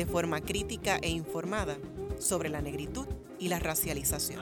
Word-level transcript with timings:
de 0.00 0.06
forma 0.06 0.40
crítica 0.40 0.96
e 1.02 1.10
informada 1.10 1.76
sobre 2.18 2.48
la 2.48 2.62
negritud 2.62 3.06
y 3.38 3.48
la 3.48 3.58
racialización. 3.58 4.40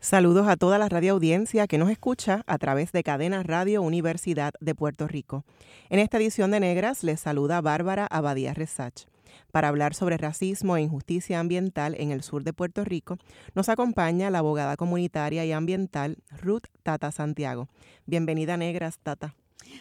Saludos 0.00 0.48
a 0.48 0.56
toda 0.56 0.78
la 0.78 0.88
radioaudiencia 0.88 1.66
que 1.66 1.76
nos 1.76 1.90
escucha 1.90 2.44
a 2.46 2.56
través 2.56 2.92
de 2.92 3.02
Cadena 3.02 3.42
Radio 3.42 3.82
Universidad 3.82 4.54
de 4.60 4.74
Puerto 4.74 5.06
Rico. 5.06 5.44
En 5.90 5.98
esta 5.98 6.16
edición 6.16 6.50
de 6.50 6.60
Negras 6.60 7.04
les 7.04 7.20
saluda 7.20 7.60
Bárbara 7.60 8.06
Abadía 8.06 8.54
Resach. 8.54 9.04
Para 9.54 9.68
hablar 9.68 9.94
sobre 9.94 10.16
racismo 10.16 10.76
e 10.76 10.80
injusticia 10.80 11.38
ambiental 11.38 11.94
en 12.00 12.10
el 12.10 12.24
sur 12.24 12.42
de 12.42 12.52
Puerto 12.52 12.84
Rico, 12.84 13.18
nos 13.54 13.68
acompaña 13.68 14.28
la 14.28 14.40
abogada 14.40 14.76
comunitaria 14.76 15.44
y 15.44 15.52
ambiental 15.52 16.16
Ruth 16.42 16.64
Tata 16.82 17.12
Santiago. 17.12 17.68
Bienvenida, 18.04 18.56
Negras, 18.56 18.98
Tata. 18.98 19.36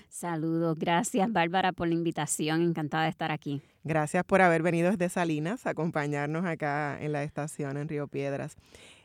Saludos, 0.09 0.77
gracias 0.77 1.33
Bárbara 1.33 1.71
por 1.71 1.87
la 1.87 1.95
invitación, 1.95 2.61
encantada 2.61 3.05
de 3.05 3.09
estar 3.09 3.31
aquí. 3.31 3.63
Gracias 3.83 4.23
por 4.25 4.43
haber 4.43 4.61
venido 4.61 4.91
desde 4.91 5.09
Salinas 5.09 5.65
a 5.65 5.71
acompañarnos 5.71 6.45
acá 6.45 6.95
en 7.01 7.11
la 7.11 7.23
estación 7.23 7.75
en 7.77 7.89
Río 7.89 8.07
Piedras. 8.07 8.57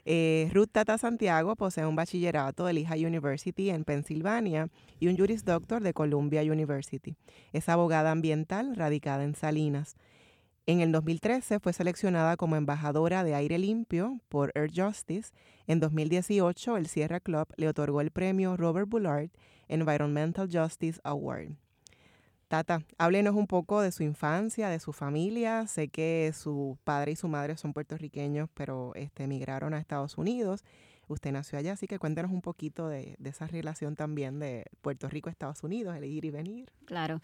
Eh, 0.05 0.51
Ruth 0.53 0.69
Tata 0.71 0.99
Santiago 0.99 1.57
posee 1.57 1.87
un 1.87 1.97
bachillerato 1.97 2.67
de 2.67 2.75
Lehigh 2.75 3.07
University 3.07 3.71
en 3.71 3.85
Pensilvania 3.85 4.69
y 5.01 5.09
un 5.09 5.17
Juris 5.17 5.47
Doctor 5.47 5.83
de 5.83 5.95
Columbia 5.95 6.43
University. 6.43 7.17
Es 7.55 7.71
abogada 7.71 8.11
ambiental 8.11 8.77
radicada 8.77 9.25
en 9.25 9.35
Salinas. 9.35 9.97
En 10.69 10.83
el 10.83 10.93
2013 10.93 11.61
fue 11.61 11.73
seleccionada 11.73 12.37
como 12.37 12.55
embajadora 12.55 13.25
de 13.25 13.35
aire 13.35 13.57
limpio 13.57 14.21
por 14.29 14.53
Earth 14.55 14.75
Justice. 14.77 15.33
En 15.67 15.81
2018 15.81 16.77
el 16.77 16.89
Sierra 16.89 17.21
Club 17.21 17.49
le 17.57 17.69
otorgó 17.69 18.03
el 18.03 18.11
premio 18.11 18.55
Robert 18.55 18.87
Bullard 18.87 19.31
Environmental 19.69 20.47
Justice 20.53 21.01
Award. 21.05 21.53
Tata, 22.49 22.83
háblenos 22.99 23.35
un 23.35 23.47
poco 23.47 23.81
de 23.81 23.93
su 23.93 24.03
infancia, 24.03 24.69
de 24.69 24.79
su 24.79 24.93
familia. 24.93 25.67
Sé 25.67 25.89
que 25.89 26.35
su 26.35 26.77
padre 26.85 27.13
y 27.13 27.17
su 27.17 27.29
madre 27.29 27.57
son 27.57 27.73
puertorriqueños, 27.73 28.51
pero 28.53 28.93
este, 28.95 29.25
emigraron 29.25 29.73
a 29.73 29.79
Estados 29.79 30.19
Unidos 30.19 30.65
Usted 31.09 31.33
nació 31.33 31.59
allá, 31.59 31.73
así 31.73 31.87
que 31.87 31.99
cuéntenos 31.99 32.31
un 32.31 32.43
poquito 32.43 32.89
de, 32.89 33.17
esa 33.25 33.47
relación 33.47 33.97
también 33.97 34.39
de 34.39 34.65
Puerto 34.81 35.09
Rico, 35.09 35.31
Estados 35.31 35.63
Unidos, 35.63 35.97
el 35.97 36.05
ir 36.05 36.25
y 36.25 36.31
venir. 36.31 36.71
Claro. 36.85 37.21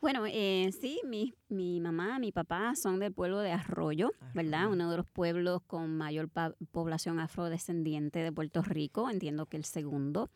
Bueno, 0.00 0.24
eh, 0.26 0.70
sí, 0.80 1.00
mi, 1.04 1.34
mi 1.48 1.80
mamá, 1.80 2.18
mi 2.18 2.32
papá 2.32 2.72
son 2.76 3.00
del 3.00 3.12
pueblo 3.12 3.40
de 3.40 3.52
Arroyo, 3.52 4.12
¿verdad? 4.34 4.70
Uno 4.70 4.90
de 4.90 4.96
los 4.96 5.06
pueblos 5.06 5.62
con 5.66 5.96
mayor 5.96 6.28
población 6.70 7.18
afrodescendiente 7.20 8.20
de 8.20 8.32
Puerto 8.32 8.62
Rico, 8.62 9.10
entiendo 9.10 9.46
que 9.46 9.56
el 9.56 9.64
segundo. 9.64 10.30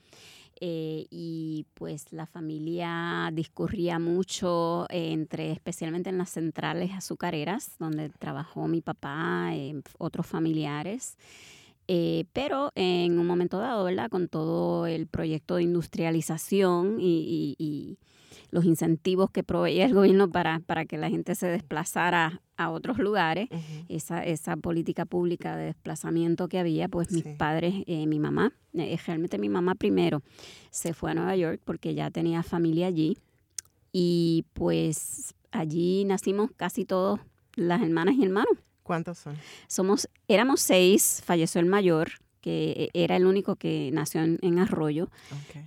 Eh, 0.60 1.06
y 1.10 1.66
pues 1.74 2.12
la 2.12 2.26
familia 2.26 3.30
discurría 3.32 3.98
mucho 3.98 4.86
entre, 4.90 5.50
especialmente 5.50 6.10
en 6.10 6.18
las 6.18 6.30
centrales 6.30 6.92
azucareras, 6.92 7.76
donde 7.80 8.10
trabajó 8.10 8.68
mi 8.68 8.80
papá, 8.80 9.50
eh, 9.54 9.82
otros 9.98 10.24
familiares. 10.24 11.18
Eh, 11.88 12.24
pero 12.32 12.70
en 12.74 13.18
un 13.18 13.26
momento 13.26 13.58
dado, 13.58 13.84
¿verdad? 13.84 14.08
Con 14.08 14.28
todo 14.28 14.86
el 14.86 15.06
proyecto 15.06 15.56
de 15.56 15.64
industrialización 15.64 16.98
y, 17.00 17.98
los 18.50 18.66
incentivos 18.66 19.30
que 19.30 19.42
proveía 19.42 19.86
el 19.86 19.94
gobierno 19.94 20.30
para, 20.30 20.60
para 20.60 20.84
que 20.84 20.98
la 20.98 21.08
gente 21.08 21.34
se 21.34 21.46
desplazara 21.46 22.42
a 22.58 22.70
otros 22.70 22.98
lugares, 22.98 23.48
esa, 23.88 24.24
esa 24.24 24.56
política 24.56 25.06
pública 25.06 25.56
de 25.56 25.64
desplazamiento 25.64 26.48
que 26.48 26.58
había, 26.58 26.88
pues 26.88 27.10
mis 27.12 27.24
padres, 27.24 27.74
eh, 27.86 28.06
mi 28.06 28.18
mamá, 28.18 28.52
eh, 28.74 28.98
realmente 29.06 29.38
mi 29.38 29.48
mamá 29.48 29.74
primero 29.74 30.22
se 30.70 30.92
fue 30.92 31.12
a 31.12 31.14
Nueva 31.14 31.34
York 31.34 31.62
porque 31.64 31.94
ya 31.94 32.10
tenía 32.10 32.42
familia 32.42 32.88
allí 32.88 33.16
y 33.90 34.44
pues 34.52 35.34
allí 35.50 36.04
nacimos 36.04 36.50
casi 36.56 36.84
todos 36.84 37.20
las 37.54 37.82
hermanas 37.82 38.16
y 38.16 38.24
hermanos. 38.24 38.58
¿Cuántos 38.92 39.16
son? 39.16 39.38
Somos, 39.68 40.06
éramos 40.28 40.60
seis, 40.60 41.22
falleció 41.24 41.62
el 41.62 41.66
mayor, 41.66 42.10
que 42.42 42.90
era 42.92 43.16
el 43.16 43.24
único 43.24 43.56
que 43.56 43.88
nació 43.90 44.20
en, 44.20 44.58
Arroyo. 44.58 45.08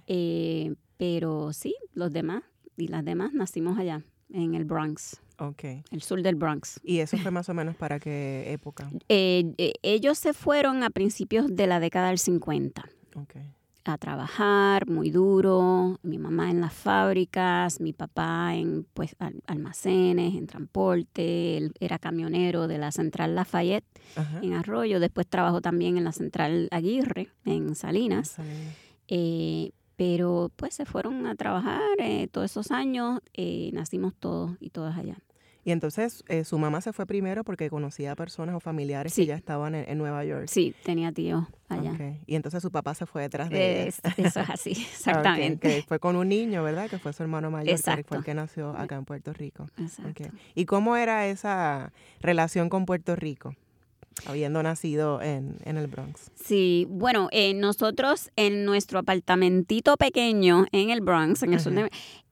Eh, 0.05 0.75
pero 0.97 1.51
sí, 1.51 1.75
los 1.95 2.13
demás 2.13 2.43
y 2.77 2.87
las 2.87 3.03
demás 3.03 3.33
nacimos 3.33 3.79
allá, 3.79 4.03
en 4.31 4.53
el 4.53 4.63
Bronx. 4.65 5.19
Okay. 5.39 5.83
El 5.89 6.03
sur 6.03 6.21
del 6.21 6.35
Bronx. 6.35 6.79
¿Y 6.83 6.99
eso 6.99 7.17
fue 7.17 7.31
más 7.31 7.49
o 7.49 7.55
menos 7.55 7.75
para 7.75 7.99
qué 7.99 8.53
época? 8.53 8.91
Eh, 9.09 9.55
eh, 9.57 9.73
ellos 9.81 10.19
se 10.19 10.33
fueron 10.33 10.83
a 10.83 10.91
principios 10.91 11.47
de 11.49 11.65
la 11.65 11.79
década 11.79 12.09
del 12.09 12.19
50. 12.19 12.87
Okay 13.15 13.55
a 13.85 13.97
trabajar 13.99 14.89
muy 14.89 15.11
duro, 15.11 15.99
mi 16.01 16.17
mamá 16.17 16.49
en 16.49 16.59
las 16.59 16.73
fábricas, 16.73 17.79
mi 17.79 17.93
papá 17.93 18.55
en 18.55 18.85
pues 18.93 19.15
almacenes, 19.45 20.33
en 20.33 20.47
transporte, 20.47 21.57
él 21.57 21.73
era 21.79 21.99
camionero 21.99 22.67
de 22.67 22.79
la 22.79 22.91
central 22.91 23.35
Lafayette 23.35 23.85
en 24.41 24.53
Arroyo, 24.53 24.99
después 24.99 25.27
trabajó 25.27 25.61
también 25.61 25.97
en 25.97 26.03
la 26.03 26.11
central 26.11 26.67
Aguirre 26.71 27.29
en 27.45 27.75
Salinas. 27.75 28.37
Eh, 29.07 29.71
pero 29.95 30.51
pues 30.55 30.73
se 30.73 30.85
fueron 30.85 31.25
a 31.27 31.35
trabajar 31.35 31.81
eh, 31.99 32.27
todos 32.29 32.51
esos 32.51 32.71
años, 32.71 33.21
eh, 33.33 33.69
nacimos 33.73 34.13
todos 34.15 34.51
y 34.59 34.71
todas 34.71 34.97
allá. 34.97 35.17
Y 35.65 35.71
entonces 35.71 36.23
eh, 36.27 36.43
su 36.43 36.59
mamá 36.59 36.79
se 36.79 36.93
fue 36.93 37.07
primero 37.07 37.43
porque 37.43 37.71
conocía 37.71 38.11
a 38.11 38.15
personas 38.15 38.55
o 38.55 38.59
familiares 38.59 39.15
que 39.15 39.25
ya 39.25 39.35
estaban 39.35 39.73
en, 39.73 39.97
Nueva 39.97 40.23
York. 40.23 40.45
Sí, 40.47 40.75
tenía 40.83 41.11
tío 41.11 41.49
allá. 41.67 41.97
Y 42.27 42.35
entonces 42.35 42.61
su 42.61 42.71
papá 42.71 42.93
se 42.93 43.07
fue 43.07 43.23
detrás 43.23 43.49
de 43.49 43.81
ella. 43.81 43.87
Eso 44.15 44.39
es 44.41 44.49
así, 44.49 44.71
exactamente. 44.93 45.83
fue 45.87 45.97
con 45.97 46.15
un 46.17 46.29
niño, 46.29 46.61
¿verdad? 46.61 46.87
Que 46.87 46.99
fue 46.99 47.13
su 47.13 47.23
hermano 47.23 47.49
mayor, 47.49 47.71
Exacto. 47.73 48.03
que 48.03 48.07
fue 48.07 48.17
el 48.19 48.23
que 48.23 48.35
nació 48.35 48.77
acá 48.77 48.95
en 48.95 49.05
Puerto 49.05 49.33
Rico. 49.33 49.65
Exacto. 49.79 50.25
¿Y 50.53 50.65
cómo 50.65 50.97
era 50.97 51.25
esa 51.27 51.91
relación 52.21 52.69
con 52.69 52.85
Puerto 52.85 53.15
Rico? 53.15 53.55
habiendo 54.27 54.63
nacido 54.63 55.21
en, 55.21 55.57
el 55.65 55.87
Bronx. 55.87 56.31
Sí, 56.35 56.87
bueno, 56.89 57.27
eh, 57.31 57.53
nosotros 57.53 58.31
en 58.37 58.63
nuestro 58.63 58.99
apartamentito 58.99 59.97
pequeño 59.97 60.67
en 60.71 60.89
el 60.89 61.01
Bronx, 61.01 61.43
en 61.43 61.53
el 61.53 61.59
sur 61.59 61.73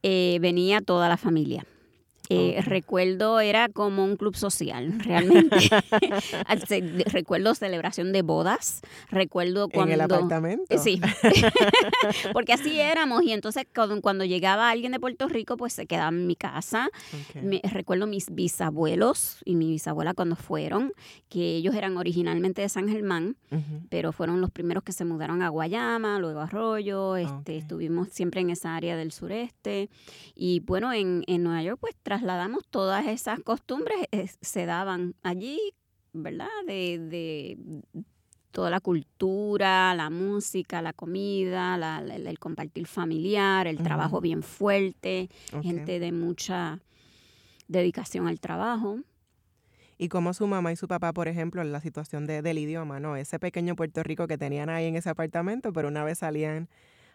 eh, 0.01 0.37
venía 0.41 0.79
toda 0.79 1.09
la 1.09 1.17
familia. 1.17 1.65
Eh, 2.29 2.61
recuerdo, 2.65 3.41
era 3.41 3.67
como 3.67 4.05
un 4.05 4.15
club 4.15 4.35
social, 4.35 4.93
realmente. 4.99 5.57
recuerdo 7.07 7.53
celebración 7.53 8.13
de 8.13 8.21
bodas, 8.21 8.81
recuerdo 9.09 9.67
cuando... 9.67 9.93
¿En 9.93 9.99
el 9.99 10.01
apartamento? 10.01 10.77
Sí, 10.77 11.01
porque 12.33 12.53
así 12.53 12.79
éramos 12.79 13.23
y 13.23 13.33
entonces 13.33 13.65
cuando, 13.73 14.23
llegaba 14.23 14.69
alguien 14.69 14.93
de 14.93 15.01
Puerto 15.01 15.27
Rico, 15.27 15.57
pues 15.57 15.73
se 15.73 15.85
quedaba 15.85 16.09
en 16.09 16.25
mi 16.25 16.35
casa. 16.35 16.89
recuerdo 17.63 18.07
mis 18.07 18.33
bisabuelos 18.33 19.39
y 19.43 19.55
mi 19.55 19.69
bisabuela 19.69 20.13
cuando 20.13 20.37
fueron, 20.37 20.93
que 21.27 21.57
ellos 21.57 21.75
eran 21.75 21.97
originalmente 21.97 22.61
de 22.61 22.69
San 22.69 22.87
Germán, 22.87 23.35
pero 23.89 24.13
fueron 24.13 24.39
los 24.39 24.49
primeros 24.49 24.83
que 24.83 24.93
se 24.93 25.03
mudaron 25.03 25.41
a 25.41 25.49
Guayama, 25.49 26.19
luego 26.19 26.39
a 26.39 26.43
Arroyo, 26.43 27.17
este, 27.17 27.57
estuvimos 27.57 28.09
siempre 28.09 28.39
en 28.39 28.49
esa 28.49 28.75
área 28.75 28.95
del 28.95 29.11
sureste 29.11 29.89
y 30.35 30.61
bueno, 30.61 30.93
en, 30.93 31.23
en 31.27 31.43
Nueva 31.43 31.61
York 31.63 31.79
pues 31.81 31.95
trasladamos 32.13 32.63
todas 32.69 33.07
esas 33.07 33.39
costumbres, 33.39 33.97
se 34.39 34.67
daban 34.67 35.15
allí, 35.23 35.59
¿verdad? 36.13 36.47
De, 36.67 37.65
toda 38.51 38.69
la 38.69 38.79
cultura, 38.79 39.95
la 39.95 40.11
música, 40.11 40.83
la 40.83 40.93
comida, 40.93 41.75
el, 41.99 42.37
compartir 42.37 42.85
familiar, 42.85 43.65
el 43.65 43.79
trabajo 43.79 44.21
bien 44.21 44.43
fuerte, 44.43 45.27
gente 45.63 45.99
de 45.99 46.11
mucha 46.11 46.81
dedicación 47.67 48.27
al 48.27 48.39
trabajo. 48.39 48.99
Y 49.97 50.09
como 50.09 50.35
su 50.35 50.45
mamá 50.45 50.71
y 50.71 50.75
su 50.75 50.87
papá, 50.87 51.13
por 51.13 51.27
ejemplo, 51.27 51.63
en 51.63 51.71
la 51.71 51.81
situación 51.81 52.27
de, 52.27 52.43
del 52.43 52.59
idioma, 52.59 52.99
¿no? 52.99 53.15
Ese 53.15 53.39
pequeño 53.39 53.75
Puerto 53.75 54.03
Rico 54.03 54.27
que 54.27 54.37
tenían 54.37 54.69
ahí 54.69 54.85
en 54.85 54.95
ese 54.95 55.09
apartamento, 55.09 55.73
pero 55.73 55.87
una 55.87 56.03
vez 56.03 56.19
salían 56.19 56.69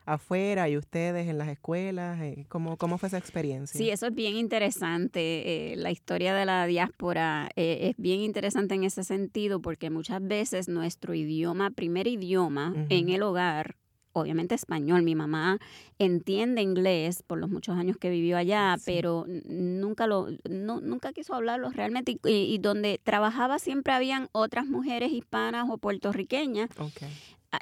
afuera 0.09 0.69
y 0.69 0.77
ustedes 0.77 1.29
en 1.29 1.39
las 1.39 1.49
escuelas? 1.49 2.21
Eh, 2.21 2.47
¿Cómo, 2.49 2.77
cómo 2.77 2.99
fue 2.99 3.09
esa 3.09 3.19
experiencia? 3.19 3.79
Sí, 3.79 3.91
eso 3.91 4.07
es 4.07 4.15
bien 4.15 4.37
interesante. 4.37 5.73
Eh, 5.73 5.77
la 5.77 5.91
historia 5.91 6.35
de 6.35 6.45
la 6.45 6.67
diáspora 6.67 7.51
eh, 7.57 7.91
es 7.91 7.97
bien 7.97 8.21
interesante 8.21 8.75
en 8.75 8.85
ese 8.85 9.05
sentido 9.05 9.61
porque 9.61 9.91
muchas 9.91 10.27
veces 10.27 10.69
nuestro 10.69 11.15
idioma, 11.15 11.71
primer 11.71 12.07
idioma 12.07 12.75
en 12.89 13.11
el 13.11 13.23
hogar, 13.23 13.77
obviamente 14.13 14.55
español. 14.55 15.03
Mi 15.03 15.15
mamá 15.15 15.59
entiende 15.99 16.63
inglés 16.63 17.23
por 17.23 17.39
los 17.39 17.51
muchos 17.51 17.77
años 17.77 17.97
que 17.97 18.11
vivió 18.11 18.37
allá, 18.37 18.77
pero 18.85 19.27
nunca 19.45 20.07
lo, 20.07 20.29
nunca 20.49 21.13
quiso 21.13 21.35
hablarlo 21.35 21.71
realmente. 21.71 22.19
Y, 22.25 22.59
donde 22.59 23.01
trabajaba 23.03 23.59
siempre 23.59 23.93
habían 23.93 24.29
otras 24.33 24.67
mujeres 24.67 25.13
hispanas 25.13 25.69
o 25.71 25.79
puertorriqueñas. 25.79 26.71
Ah, 26.79 26.89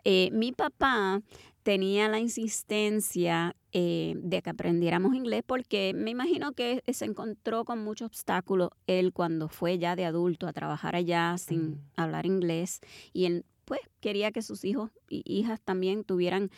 eh, 0.05 0.31
mi 0.33 0.53
papá 0.53 1.23
tenía 1.62 2.09
la 2.09 2.21
insistencia 2.21 3.56
eh, 3.73 4.15
de 4.19 4.41
que 4.41 4.50
aprendiéramos 4.50 5.15
inglés 5.15 5.43
porque 5.44 5.93
me 5.94 6.11
imagino 6.11 6.53
que 6.53 6.83
se 6.93 7.05
encontró 7.05 7.65
con 7.65 7.83
muchos 7.83 8.06
obstáculos 8.06 8.71
él 8.87 9.12
cuando 9.12 9.49
fue 9.49 9.79
ya 9.79 9.97
de 9.97 10.05
adulto 10.05 10.47
a 10.47 10.53
trabajar 10.53 10.94
allá 10.94 11.37
sin 11.38 11.71
mm. 11.71 11.81
hablar 11.97 12.25
inglés 12.25 12.81
y 13.12 13.25
él 13.25 13.44
pues 13.65 13.81
quería 14.00 14.31
que 14.31 14.43
sus 14.43 14.65
hijos 14.65 14.91
y 15.09 15.23
hijas 15.27 15.61
también 15.61 16.05
tuvieran 16.05 16.50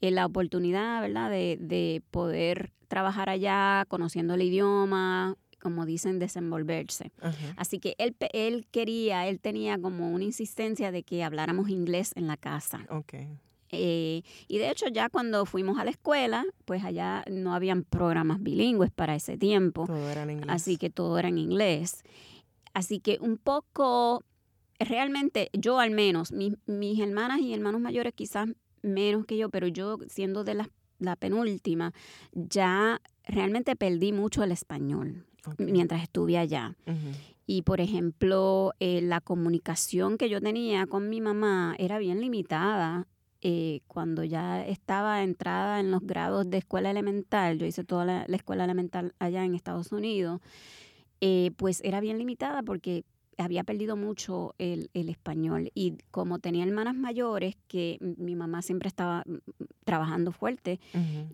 eh, 0.00 0.10
la 0.10 0.26
oportunidad, 0.26 1.02
¿verdad?, 1.02 1.30
de, 1.30 1.58
de 1.60 2.02
poder 2.10 2.72
trabajar 2.88 3.28
allá, 3.28 3.84
conociendo 3.88 4.34
el 4.34 4.42
idioma, 4.42 5.36
como 5.60 5.86
dicen, 5.86 6.18
desenvolverse. 6.18 7.12
Así 7.56 7.78
que 7.78 7.94
él, 7.98 8.16
él 8.32 8.66
quería, 8.70 9.28
él 9.28 9.40
tenía 9.40 9.78
como 9.78 10.10
una 10.10 10.24
insistencia 10.24 10.90
de 10.90 11.02
que 11.02 11.22
habláramos 11.22 11.68
inglés 11.68 12.12
en 12.16 12.26
la 12.26 12.36
casa. 12.36 12.86
Eh, 13.72 14.22
y 14.48 14.58
de 14.58 14.70
hecho 14.70 14.88
ya 14.88 15.08
cuando 15.08 15.46
fuimos 15.46 15.78
a 15.78 15.84
la 15.84 15.90
escuela, 15.90 16.44
pues 16.64 16.82
allá 16.84 17.24
no 17.30 17.54
habían 17.54 17.84
programas 17.84 18.42
bilingües 18.42 18.90
para 18.90 19.14
ese 19.14 19.38
tiempo. 19.38 19.86
Todo 19.86 20.10
era 20.10 20.24
en 20.24 20.30
inglés. 20.30 20.50
Así 20.50 20.76
que 20.76 20.90
todo 20.90 21.18
era 21.18 21.28
en 21.28 21.38
inglés. 21.38 22.02
Así 22.74 23.00
que 23.00 23.18
un 23.20 23.36
poco 23.36 24.24
realmente 24.78 25.50
yo 25.52 25.78
al 25.78 25.90
menos, 25.90 26.32
mis 26.32 27.00
hermanas 27.00 27.40
y 27.40 27.52
hermanos 27.52 27.80
mayores 27.80 28.12
quizás 28.14 28.48
menos 28.82 29.26
que 29.26 29.36
yo, 29.36 29.50
pero 29.50 29.68
yo 29.68 29.98
siendo 30.08 30.42
de 30.44 30.54
la, 30.54 31.16
penúltima, 31.18 31.94
ya 32.32 33.00
realmente 33.24 33.74
perdí 33.74 34.12
mucho 34.12 34.42
el 34.42 34.52
español 34.52 35.24
mientras 35.58 36.02
estuve 36.02 36.38
allá. 36.38 36.76
Y 37.46 37.62
por 37.62 37.80
ejemplo, 37.80 38.72
eh, 38.78 39.00
la 39.02 39.20
comunicación 39.20 40.18
que 40.18 40.28
yo 40.28 40.40
tenía 40.40 40.86
con 40.86 41.08
mi 41.08 41.20
mamá 41.20 41.74
era 41.78 41.98
bien 41.98 42.20
limitada. 42.20 43.06
Eh, 43.42 43.80
cuando 43.86 44.22
ya 44.22 44.64
estaba 44.66 45.22
entrada 45.22 45.80
en 45.80 45.90
los 45.90 46.02
grados 46.02 46.48
de 46.50 46.58
escuela 46.58 46.90
elemental, 46.90 47.58
yo 47.58 47.66
hice 47.66 47.84
toda 47.84 48.04
la, 48.04 48.22
escuela 48.24 48.64
elemental 48.64 49.14
allá 49.18 49.44
en 49.44 49.54
Estados 49.54 49.92
Unidos, 49.92 50.42
eh, 51.22 51.50
pues 51.56 51.80
era 51.82 52.00
bien 52.00 52.18
limitada 52.18 52.62
porque 52.62 53.04
había 53.38 53.64
perdido 53.64 53.96
mucho 53.96 54.54
el, 54.58 54.90
español 54.92 55.70
y 55.74 55.98
como 56.10 56.38
tenía 56.38 56.64
hermanas 56.64 56.94
mayores 56.94 57.56
que 57.68 57.98
mi 58.00 58.36
mamá 58.36 58.62
siempre 58.62 58.88
estaba 58.88 59.24
mm, 59.26 59.32
mm, 59.32 59.66
trabajando 59.84 60.32
fuerte 60.32 60.78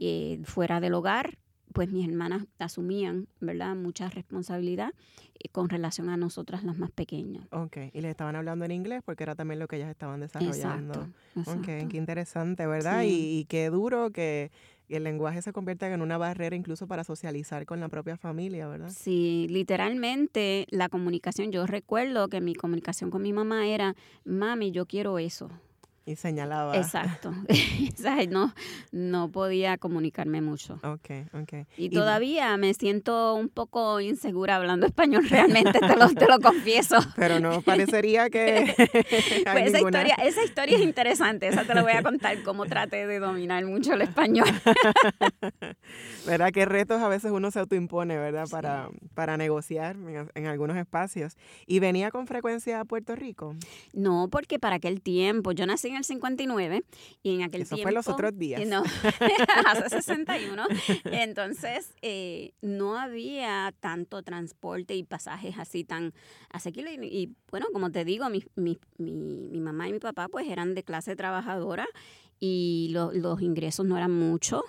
eh, 0.00 0.40
fuera 0.44 0.80
del 0.80 0.94
hogar, 0.94 1.38
pues 1.76 1.92
mis 1.92 2.08
hermanas 2.08 2.46
asumían, 2.58 3.28
¿verdad?, 3.38 3.76
mucha 3.76 4.08
responsabilidad 4.08 4.94
eh, 5.38 5.50
con 5.52 5.68
relación 5.68 6.08
a 6.08 6.16
nosotras 6.16 6.64
las 6.64 6.78
más 6.78 6.90
pequeñas. 6.90 7.46
Ok, 7.52 7.76
y 7.92 8.00
les 8.00 8.12
estaban 8.12 8.34
hablando 8.34 8.64
en 8.64 8.70
inglés 8.70 9.02
porque 9.04 9.24
era 9.24 9.34
también 9.34 9.58
lo 9.58 9.68
que 9.68 9.76
ellas 9.76 9.90
estaban 9.90 10.20
desarrollando. 10.20 11.06
Exacto. 11.36 11.52
Ok, 11.52 11.90
qué 11.90 11.98
interesante, 11.98 12.66
¿verdad? 12.66 13.02
Y, 13.02 13.40
y, 13.40 13.44
qué 13.44 13.68
duro 13.68 14.10
que 14.10 14.50
el 14.88 15.04
lenguaje 15.04 15.42
se 15.42 15.52
convierta 15.52 15.92
en 15.92 16.00
una 16.00 16.16
barrera 16.16 16.56
incluso 16.56 16.86
para 16.86 17.04
socializar 17.04 17.66
con 17.66 17.78
la 17.78 17.90
propia 17.90 18.16
familia, 18.16 18.68
¿verdad? 18.68 18.88
Sí, 18.88 19.46
literalmente 19.50 20.66
la 20.70 20.88
comunicación, 20.88 21.52
yo 21.52 21.66
recuerdo 21.66 22.28
que 22.28 22.40
mi 22.40 22.54
comunicación 22.54 23.10
con 23.10 23.20
mi 23.20 23.34
mamá 23.34 23.66
era, 23.66 23.94
mami, 24.24 24.70
yo 24.70 24.86
quiero 24.86 25.18
eso. 25.18 25.50
Y 26.08 26.14
señalaba. 26.14 26.76
Exacto. 26.76 27.34
no, 28.30 28.54
no 28.92 29.28
podía 29.32 29.76
comunicarme 29.76 30.40
mucho. 30.40 30.74
Ok, 30.84 31.10
ok. 31.32 31.66
Y, 31.76 31.90
todavía 31.90 32.56
me 32.56 32.74
siento 32.74 33.34
un 33.34 33.48
poco 33.48 34.00
insegura 34.00 34.54
hablando 34.54 34.86
español, 34.86 35.28
realmente, 35.28 35.80
te 35.80 35.96
lo, 35.96 36.08
te 36.10 36.28
lo 36.28 36.38
confieso. 36.38 36.96
Pero 37.16 37.40
no 37.40 37.60
parecería 37.62 38.30
que. 38.30 38.72
pues 38.76 39.66
esa, 39.66 39.80
historia, 39.80 40.14
esa 40.22 40.44
historia 40.44 40.76
es 40.76 40.82
interesante, 40.82 41.48
esa 41.48 41.64
te 41.64 41.74
la 41.74 41.82
voy 41.82 41.92
a 41.92 42.02
contar, 42.04 42.40
cómo 42.44 42.66
traté 42.66 43.08
de 43.08 43.18
dominar 43.18 43.64
mucho 43.66 43.94
el 43.94 44.02
español. 44.02 44.48
¿Verdad? 46.24 46.52
Qué 46.52 46.66
retos 46.66 47.02
a 47.02 47.08
veces 47.08 47.32
uno 47.32 47.50
se 47.50 47.58
autoimpone, 47.58 48.16
¿verdad? 48.16 48.46
Para, 48.48 48.90
para 49.14 49.36
negociar 49.36 49.96
en, 49.96 50.30
en 50.32 50.46
algunos 50.46 50.76
espacios. 50.76 51.36
¿Y 51.66 51.80
venía 51.80 52.12
con 52.12 52.28
frecuencia 52.28 52.78
a 52.78 52.84
Puerto 52.84 53.16
Rico? 53.16 53.56
No, 53.92 54.28
porque 54.30 54.60
para 54.60 54.76
aquel 54.76 55.00
tiempo, 55.00 55.50
yo 55.50 55.66
nací 55.66 55.88
en 55.88 55.95
el 55.96 56.04
59 56.04 56.84
y 57.22 57.34
en 57.34 57.42
aquel 57.42 57.62
Eso 57.62 57.74
tiempo... 57.74 57.88
fue 57.88 57.92
los 57.92 58.08
otros 58.08 58.36
días. 58.36 58.66
No, 58.66 58.82
hace 59.66 59.88
61. 59.88 60.64
Entonces, 61.04 61.94
eh, 62.02 62.52
no 62.60 62.98
había 62.98 63.74
tanto 63.80 64.22
transporte 64.22 64.94
y 64.94 65.02
pasajes 65.02 65.58
así 65.58 65.84
tan 65.84 66.12
asequibles. 66.50 66.98
Y, 67.02 67.34
bueno, 67.50 67.66
como 67.72 67.90
te 67.90 68.04
digo, 68.04 68.28
mi, 68.30 68.44
mi, 68.54 68.78
mi, 68.98 69.60
mamá 69.60 69.88
y 69.88 69.92
mi 69.92 69.98
papá 69.98 70.28
pues 70.28 70.48
eran 70.48 70.74
de 70.74 70.82
clase 70.82 71.16
trabajadora 71.16 71.86
y 72.38 72.88
los 72.92 73.40
ingresos 73.42 73.86
no 73.86 73.96
eran 73.96 74.12
muchos. 74.12 74.62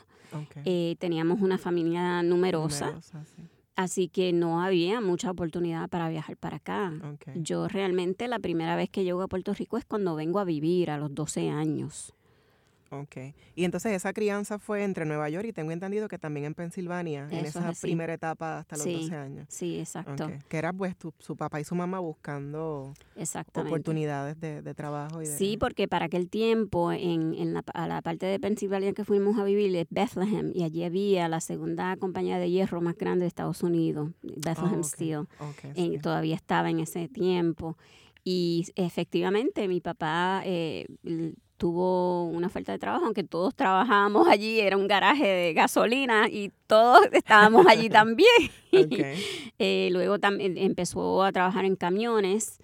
Eh, 0.65 0.95
teníamos 0.99 1.41
una 1.41 1.57
familia 1.57 2.21
numerosa. 2.21 2.87
numerosa 2.87 3.23
sí. 3.25 3.41
Así 3.77 4.09
que 4.09 4.33
no 4.33 4.61
había 4.63 5.01
mucha 5.01 5.29
oportunidad 5.29 5.87
para 5.87 6.09
viajar 6.09 6.35
para 6.35 6.57
acá. 6.57 6.91
Yo 7.35 7.67
realmente 7.67 8.27
la 8.27 8.39
primera 8.39 8.75
vez 8.75 8.89
que 8.89 9.03
llego 9.03 9.21
a 9.21 9.27
Puerto 9.27 9.53
Rico 9.53 9.77
es 9.77 9.85
cuando 9.85 10.15
vengo 10.15 10.39
a 10.39 10.45
vivir 10.45 10.89
a 10.89 10.97
los 10.97 11.13
12 11.13 11.49
años. 11.51 12.15
Ok. 12.89 13.17
Y 13.55 13.65
entonces 13.65 13.93
esa 13.93 14.13
crianza 14.13 14.59
fue 14.59 14.83
entre 14.83 15.05
Nueva 15.05 15.29
York 15.29 15.45
y 15.47 15.53
tengo 15.53 15.71
entendido 15.71 16.07
que 16.07 16.17
también 16.17 16.45
en 16.45 16.53
Pensilvania, 16.53 17.27
en 17.29 17.45
esa 17.45 17.73
primera 17.81 18.13
etapa 18.13 18.59
hasta 18.59 18.77
los 18.77 18.85
12 18.85 19.15
años. 19.15 19.45
Sí, 19.49 19.79
exacto. 19.79 20.31
Que 20.47 20.57
era 20.57 20.71
pues 20.73 20.95
su 21.19 21.35
papá 21.35 21.59
y 21.59 21.63
su 21.63 21.75
mamá 21.75 21.99
buscando 21.99 22.93
oportunidades 23.53 24.39
de, 24.39 24.73
trabajo. 24.73 25.21
Y 25.21 25.25
Sí, 25.25 25.57
porque 25.57 25.87
para 25.87 26.05
aquel 26.05 26.29
tiempo 26.29 26.91
en, 26.91 27.33
en 27.33 27.53
la, 27.53 27.63
a 27.73 27.87
la 27.87 28.01
parte 28.01 28.25
de 28.25 28.39
Pensilvania 28.39 28.93
que 28.93 29.03
fuimos 29.03 29.37
a 29.39 29.43
vivir 29.43 29.75
es 29.75 29.87
Bethlehem 29.89 30.51
y 30.53 30.63
allí 30.63 30.83
había 30.83 31.27
la 31.27 31.41
segunda 31.41 31.97
compañía 31.97 32.37
de 32.37 32.49
hierro 32.49 32.81
más 32.81 32.95
grande 32.95 33.23
de 33.23 33.27
Estados 33.27 33.63
Unidos, 33.63 34.11
Bethlehem 34.21 34.83
Steel. 34.83 35.27
Okay, 35.39 35.97
todavía 35.99 36.35
estaba 36.35 36.69
en 36.69 36.79
ese 36.79 37.07
tiempo. 37.07 37.77
Y 38.23 38.65
efectivamente 38.75 39.67
mi 39.67 39.79
papá 39.79 40.41
eh, 40.45 40.85
tuvo 41.57 42.25
una 42.25 42.49
falta 42.49 42.71
de 42.71 42.79
trabajo, 42.79 43.05
aunque 43.05 43.23
todos 43.23 43.55
trabajábamos 43.55 44.27
allí, 44.27 44.59
era 44.59 44.77
un 44.77 44.87
garaje 44.87 45.27
de 45.27 45.53
gasolina 45.53 46.29
y 46.29 46.51
todos 46.67 47.01
estábamos 47.11 47.65
allí 47.67 47.89
también. 47.89 48.27
Eh, 49.59 49.89
luego 49.91 50.19
también 50.19 50.55
empezó 50.55 51.23
a 51.23 51.31
trabajar 51.31 51.65
en 51.65 51.75
camiones 51.75 52.59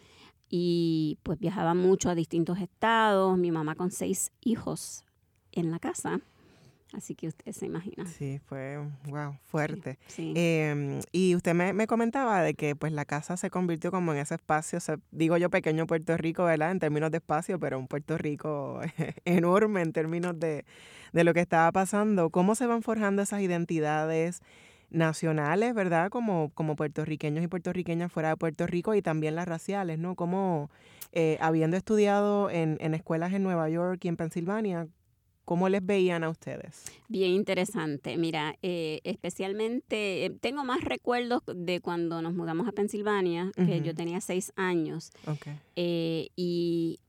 y 0.47 1.17
pues 1.23 1.39
viajaba 1.39 1.73
mucho 1.73 2.09
a 2.09 2.15
distintos 2.15 2.59
estados, 2.59 3.35
mi 3.35 3.49
mamá 3.49 3.73
con 3.73 3.89
seis 3.89 4.31
hijos 4.41 5.03
en 5.51 5.71
la 5.71 5.79
casa. 5.79 6.19
Así 6.93 7.15
que 7.15 7.27
usted 7.27 7.51
se 7.51 7.65
imagina. 7.65 8.05
Sí, 8.05 8.39
fue, 8.45 8.77
wow, 9.07 9.35
fuerte. 9.45 9.97
Em, 10.15 10.99
y 11.11 11.35
usted 11.35 11.55
me, 11.55 11.73
me, 11.73 11.87
comentaba 11.87 12.43
de 12.43 12.53
que 12.53 12.75
pues 12.75 12.91
la 12.93 13.03
casa 13.03 13.35
se 13.35 13.49
convirtió 13.49 13.89
como 13.89 14.13
en 14.13 14.19
ese 14.19 14.35
espacio, 14.35 14.77
digo 15.11 15.37
yo 15.37 15.49
pequeño 15.49 15.87
Puerto 15.87 16.15
Rico, 16.17 16.43
¿verdad? 16.43 16.71
En 16.71 16.79
términos 16.79 17.09
de 17.09 17.17
espacio, 17.17 17.59
pero 17.59 17.79
un 17.79 17.87
Puerto 17.87 18.17
Rico 18.19 18.79
enorme 19.25 19.81
en 19.81 19.91
términos 19.91 20.39
de, 20.39 20.65
de 21.13 21.23
lo 21.23 21.33
que 21.33 21.39
estaba 21.39 21.71
pasando. 21.71 22.29
¿Cómo 22.29 22.53
se 22.53 22.67
van 22.67 22.83
forjando 22.83 23.23
esas 23.23 23.41
identidades? 23.41 24.41
nacionales, 24.93 25.73
¿verdad? 25.73 26.11
Como, 26.11 26.51
como 26.53 26.75
puertorriqueños 26.75 27.43
y 27.43 27.47
puertorriqueñas 27.47 28.11
fuera 28.11 28.29
de 28.29 28.37
Puerto 28.37 28.67
Rico 28.67 28.93
y 28.93 29.01
también 29.01 29.33
las 29.33 29.47
raciales, 29.47 29.97
¿no? 29.97 30.13
Como 30.13 30.69
eh, 31.13 31.39
habiendo 31.41 31.77
estudiado 31.77 32.51
en, 32.51 32.77
en 32.79 32.93
escuelas 32.93 33.33
en 33.33 33.41
Nueva 33.41 33.67
York 33.69 34.05
y 34.05 34.07
en 34.07 34.17
Pensilvania, 34.17 34.87
¿Cómo 35.45 35.67
les 35.67 35.85
veían 35.85 36.23
a 36.23 36.29
ustedes? 36.29 36.85
Bien 37.09 37.31
interesante. 37.31 38.17
Mira, 38.17 38.55
eh, 38.61 39.01
especialmente 39.03 40.25
eh, 40.25 40.29
tengo 40.29 40.63
más 40.63 40.81
recuerdos 40.81 41.41
de 41.45 41.81
cuando 41.81 42.21
nos 42.21 42.33
mudamos 42.33 42.67
a 42.67 42.71
Pensilvania, 42.71 43.51
que 43.55 43.81
yo 43.81 43.93
tenía 43.93 44.21
seis 44.21 44.53
años. 44.55 45.11
Eh, 45.75 46.29
y 46.35 46.99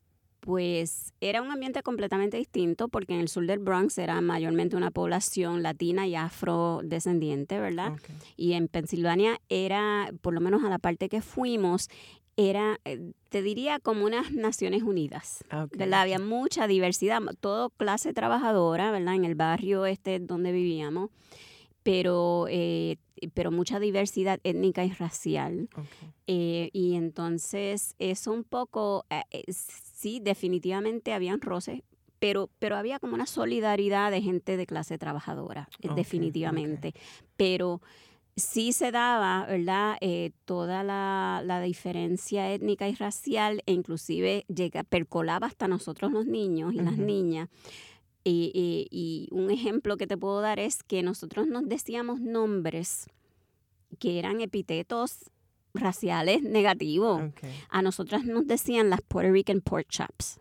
pues 0.41 1.15
era 1.23 1.41
un 1.41 1.51
ambiente 1.51 1.83
completamente 1.83 2.37
distinto 2.37 2.89
porque 2.89 3.15
en 3.15 3.21
el 3.21 3.29
sur 3.29 3.47
del 3.47 3.61
Bronx 3.61 3.97
era 3.97 4.21
mayormente 4.21 4.77
una 4.77 4.91
población 4.91 5.63
latina 5.63 6.07
y 6.07 6.17
afrodescendiente, 6.17 7.59
¿verdad? 7.59 7.93
Y 8.37 8.53
en 8.53 8.69
Pensilvania 8.69 9.41
era, 9.49 10.13
por 10.21 10.35
lo 10.35 10.41
menos 10.41 10.63
a 10.65 10.69
la 10.69 10.79
parte 10.79 11.09
que 11.09 11.23
fuimos, 11.23 11.89
era, 12.37 12.81
eh, 12.85 13.13
te 13.29 13.43
diría, 13.43 13.79
como 13.79 14.05
unas 14.05 14.33
Naciones 14.33 14.83
Unidas, 14.83 15.45
Ah. 15.51 15.67
¿verdad? 15.73 16.03
Había 16.03 16.19
mucha 16.19 16.67
diversidad, 16.67 17.21
todo 17.41 17.71
clase 17.71 18.13
trabajadora, 18.13 18.91
¿verdad? 18.91 19.15
En 19.15 19.25
el 19.25 19.35
barrio 19.35 19.87
este 19.87 20.19
donde 20.21 20.53
vivíamos, 20.53 21.11
pero, 21.83 22.47
eh, 22.49 22.97
pero 23.35 23.51
mucha 23.51 23.79
diversidad 23.79 24.41
étnica 24.43 24.85
y 24.85 24.91
racial. 24.93 25.69
Eh, 26.27 26.71
y 26.73 26.95
entonces 26.95 27.95
eso 27.99 28.33
un 28.33 28.45
poco, 28.45 29.05
eh, 29.11 29.45
sí, 29.53 30.19
definitivamente 30.21 31.13
habían 31.13 31.41
roces, 31.41 31.83
pero, 32.19 32.49
pero 32.59 32.77
había 32.77 32.99
como 32.99 33.15
una 33.15 33.27
solidaridad 33.27 34.11
de 34.11 34.23
gente 34.23 34.57
de 34.57 34.67
clase 34.67 34.97
trabajadora, 34.99 35.69
definitivamente. 35.95 36.95
Pero 37.37 37.83
sí 38.37 38.73
se 38.73 38.91
daba, 38.91 39.47
¿verdad? 39.47 39.97
Eh, 40.01 40.33
toda 40.45 40.83
la, 40.83 41.43
la 41.45 41.61
diferencia 41.61 42.53
étnica 42.53 42.89
y 42.89 42.95
racial, 42.95 43.63
e 43.67 43.73
inclusive 43.73 44.45
llega, 44.49 44.83
percolaba 44.85 45.47
hasta 45.47 45.69
nosotros 45.69 46.11
los 46.13 46.27
niños 46.27 46.75
y 46.75 46.79
las 46.79 46.97
niñas. 46.97 47.49
Y, 48.25 48.51
y- 48.55 48.89
y 48.91 49.29
un 49.33 49.51
ejemplo 49.51 49.97
que 49.97 50.07
te 50.07 50.17
puedo 50.17 50.41
dar 50.41 50.59
es 50.59 50.83
que 50.83 51.03
nosotros 51.03 51.47
nos 51.47 51.69
decíamos 51.69 52.21
nombres 52.21 53.07
que 53.99 54.19
eran 54.19 54.41
epítetos 54.41 55.31
raciales 55.75 56.43
negativos. 56.43 57.21
A 57.69 57.83
nosotras 57.83 58.25
nos 58.25 58.47
decían 58.47 58.91
las 58.91 59.01
Puerto 59.03 59.33
Rican 59.33 59.61
pork 59.61 59.89
chops. 59.89 60.41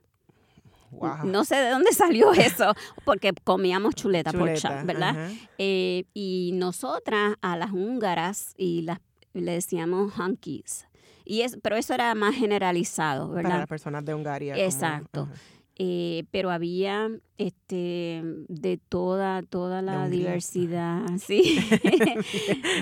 Wow. 1.00 1.25
No 1.25 1.43
sé 1.45 1.55
de 1.55 1.69
dónde 1.69 1.91
salió 1.93 2.31
eso, 2.33 2.73
porque 3.05 3.33
comíamos 3.43 3.95
chuleta, 3.95 4.31
Chuleta, 4.31 4.59
chop, 4.79 4.85
¿verdad? 4.85 5.31
Eh, 5.57 6.05
y 6.13 6.51
nosotras 6.55 7.35
a 7.41 7.57
las 7.57 7.71
húngaras 7.71 8.53
y 8.57 8.81
las 8.83 9.00
le 9.33 9.53
decíamos 9.53 10.13
hunkies. 10.19 10.88
Y 11.25 11.41
es, 11.41 11.57
pero 11.63 11.75
eso 11.77 11.93
era 11.93 12.13
más 12.15 12.35
generalizado, 12.35 13.29
Para 13.29 13.41
¿verdad? 13.43 13.57
las 13.59 13.67
personas 13.67 14.03
de 14.05 14.13
Hungaria. 14.13 14.53
como- 14.53 14.65
Exacto. 14.65 15.29
Eh, 15.75 16.25
pero 16.29 16.51
había 16.51 17.09
este 17.39 18.21
de 18.47 18.77
toda 18.77 19.41
toda 19.41 19.81
la 19.81 20.07
diversidad 20.07 21.01
sí 21.17 21.57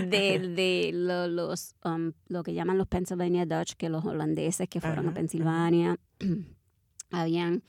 de, 0.10 0.40
de 0.40 0.92
lo, 0.94 1.28
los 1.30 1.76
um, 1.86 2.12
lo 2.28 2.44
que 2.44 2.54
llaman 2.54 2.78
los 2.78 2.88
Pennsylvania 2.88 3.46
Dutch 3.46 3.76
que 3.78 3.88
los 3.88 4.04
holandeses 4.04 4.68
que 4.68 4.82
fueron 4.82 5.08
a 5.08 5.14
Pensilvania 5.14 5.98
habían 7.12 7.64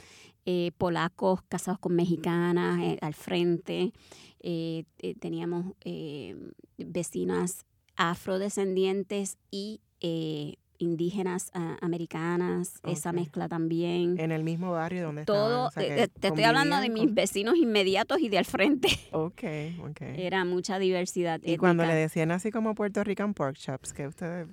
eh, 0.47 0.73
polacos 0.79 1.43
casados 1.49 1.79
con 1.79 1.95
mexicanas 1.95 2.81
eh, 2.81 2.99
al 3.01 3.15
frente 3.15 3.93
eh, 4.41 4.85
eh, 4.99 5.15
teníamos 5.21 5.75
eh, 5.85 6.37
vecinas 6.79 7.65
afrodescendientes 7.97 9.39
y 9.51 9.81
eh, 10.01 10.57
indígenas 10.79 11.51
ah, 11.55 11.77
americanas 11.81 12.81
esa 12.83 13.13
mezcla 13.13 13.49
también 13.49 14.19
En 14.19 14.33
el 14.33 14.43
mismo 14.43 14.73
barrio 14.73 15.05
donde 15.05 15.25
todo, 15.25 15.69
estaban, 15.69 15.91
o 15.91 15.97
sea, 15.97 16.09
te, 16.09 16.27
estoy 16.27 16.43
hablando 16.43 16.81
de 16.81 16.91
mis 16.91 17.15
vecinos 17.15 17.57
inmediatos 17.57 18.19
y 18.19 18.29
de 18.29 18.39
al 18.39 18.45
frente. 18.45 18.89
Ok, 19.13 19.45
ok. 19.85 20.01
Era 20.17 20.45
mucha 20.45 20.79
diversidad. 20.79 21.41
Y 21.45 21.57
cuando 21.57 21.85
le 21.85 21.95
decían 21.95 22.33
así 22.33 22.51
como 22.51 22.75
Puerto 22.75 23.05
Rican 23.05 23.35
pork 23.35 23.57
chops, 23.57 23.93
que 23.93 24.09
ustedes 24.09 24.49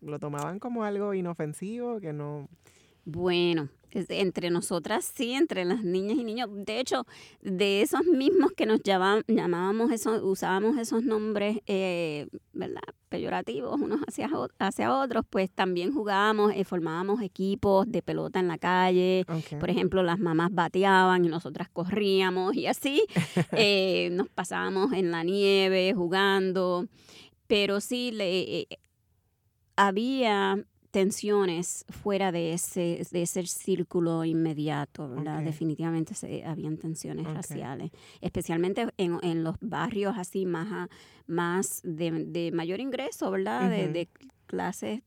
lo 0.00 0.18
tomaban 0.18 0.58
como 0.58 0.84
algo 0.84 1.14
inofensivo, 1.14 2.00
que 2.00 2.12
no... 2.12 2.48
Bueno, 3.04 3.68
entre 3.94 4.50
nosotras 4.50 5.12
sí, 5.14 5.32
entre 5.32 5.64
las 5.64 5.84
niñas 5.84 6.18
y 6.18 6.24
niños. 6.24 6.48
De 6.52 6.80
hecho, 6.80 7.06
de 7.40 7.82
esos 7.82 8.04
mismos 8.06 8.52
que 8.52 8.66
nos 8.66 8.82
llamaban, 8.82 9.22
llamábamos 9.26 9.92
eso, 9.92 10.24
usábamos 10.26 10.76
esos 10.78 11.02
nombres, 11.02 11.58
eh, 11.66 12.26
¿verdad? 12.52 12.82
Peyorativos 13.08 13.80
unos 13.80 14.00
hacia, 14.08 14.28
hacia 14.58 14.94
otros, 14.94 15.24
pues 15.30 15.50
también 15.50 15.92
jugábamos, 15.92 16.52
eh, 16.54 16.64
formábamos 16.64 17.22
equipos 17.22 17.90
de 17.90 18.02
pelota 18.02 18.40
en 18.40 18.48
la 18.48 18.58
calle. 18.58 19.24
Por 19.60 19.70
ejemplo, 19.70 20.02
las 20.02 20.18
mamás 20.18 20.52
bateaban 20.52 21.24
y 21.24 21.28
nosotras 21.28 21.68
corríamos 21.72 22.56
y 22.56 22.66
así 22.66 23.04
eh, 23.52 24.08
nos 24.12 24.28
pasábamos 24.28 24.92
en 24.92 25.10
la 25.10 25.22
nieve 25.22 25.94
jugando. 25.94 26.86
Pero 27.46 27.80
sí, 27.80 28.10
le, 28.10 28.60
eh, 28.60 28.66
había 29.76 30.64
tensiones 30.94 31.84
fuera 31.88 32.30
de 32.30 32.52
ese, 32.52 33.04
de 33.10 33.22
ese 33.22 33.44
círculo 33.48 34.24
inmediato, 34.24 35.08
¿verdad? 35.08 35.42
Definitivamente 35.42 36.14
se, 36.14 36.44
habían 36.44 36.76
tensiones 36.76 37.26
raciales, 37.26 37.90
especialmente 38.20 38.86
en, 38.96 39.18
en 39.22 39.42
los 39.42 39.56
barrios 39.60 40.14
así 40.16 40.46
más, 40.46 40.88
más 41.26 41.80
de, 41.82 42.12
de 42.26 42.52
mayor 42.52 42.78
ingreso, 42.78 43.28
¿verdad? 43.32 43.68
De, 43.68 43.88
de 43.88 44.08
clases 44.46 45.02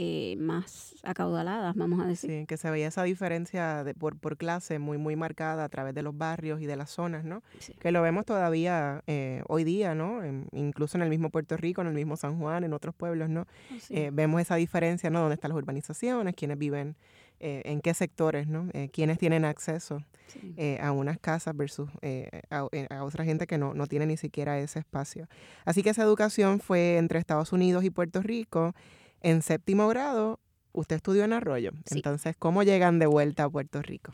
eh, 0.00 0.36
más 0.38 0.94
acaudaladas, 1.02 1.74
vamos 1.74 2.00
a 2.00 2.06
decir. 2.06 2.30
Sí, 2.30 2.46
que 2.46 2.56
se 2.56 2.70
veía 2.70 2.86
esa 2.86 3.02
diferencia 3.02 3.82
de, 3.82 3.94
por, 3.94 4.16
por 4.16 4.36
clase 4.36 4.78
muy, 4.78 4.96
muy 4.96 5.16
marcada 5.16 5.64
a 5.64 5.68
través 5.68 5.92
de 5.92 6.02
los 6.02 6.16
barrios 6.16 6.60
y 6.60 6.66
de 6.66 6.76
las 6.76 6.90
zonas, 6.90 7.24
¿no? 7.24 7.42
Sí. 7.58 7.74
Que 7.80 7.90
lo 7.90 8.00
vemos 8.00 8.24
todavía 8.24 9.02
eh, 9.08 9.42
hoy 9.48 9.64
día, 9.64 9.96
¿no? 9.96 10.22
En- 10.22 10.46
incluso 10.52 10.96
en 10.98 11.02
el 11.02 11.08
mismo 11.10 11.30
Puerto 11.30 11.56
Rico, 11.56 11.80
en 11.80 11.88
el 11.88 11.94
mismo 11.94 12.16
San 12.16 12.38
Juan, 12.38 12.62
en 12.62 12.72
otros 12.72 12.94
pueblos, 12.94 13.28
¿no? 13.28 13.46
Sí. 13.80 13.96
Eh, 13.96 14.10
vemos 14.12 14.40
esa 14.40 14.54
diferencia, 14.54 15.10
¿no? 15.10 15.18
Dónde 15.20 15.34
están 15.34 15.48
las 15.50 15.58
urbanizaciones, 15.58 16.34
quiénes 16.36 16.58
viven, 16.58 16.94
eh, 17.40 17.62
en 17.64 17.80
qué 17.80 17.92
sectores, 17.92 18.46
¿no? 18.46 18.68
Quiénes 18.92 19.18
tienen 19.18 19.44
acceso 19.44 20.02
Sí. 20.28 20.54
a 20.82 20.92
unas 20.92 21.18
casas 21.18 21.56
versus 21.56 21.88
eh, 22.02 22.28
a, 22.50 22.66
a 22.90 23.04
otra 23.04 23.24
gente 23.24 23.46
que 23.46 23.56
no, 23.56 23.72
no 23.72 23.86
tiene 23.86 24.04
ni 24.04 24.18
siquiera 24.18 24.58
ese 24.58 24.78
espacio. 24.78 25.26
Así 25.64 25.82
que 25.82 25.88
esa 25.88 26.02
educación 26.02 26.60
fue 26.60 26.98
entre 26.98 27.18
Estados 27.18 27.50
Unidos 27.52 27.82
y 27.82 27.88
Puerto 27.90 28.20
Rico. 28.20 28.74
En 29.22 29.42
séptimo 29.42 29.88
grado, 29.88 30.40
usted 30.72 30.96
estudió 30.96 31.24
en 31.24 31.32
Arroyo. 31.32 31.72
Sí. 31.86 31.96
Entonces, 31.96 32.36
¿cómo 32.38 32.62
llegan 32.62 32.98
de 32.98 33.06
vuelta 33.06 33.44
a 33.44 33.50
Puerto 33.50 33.82
Rico? 33.82 34.12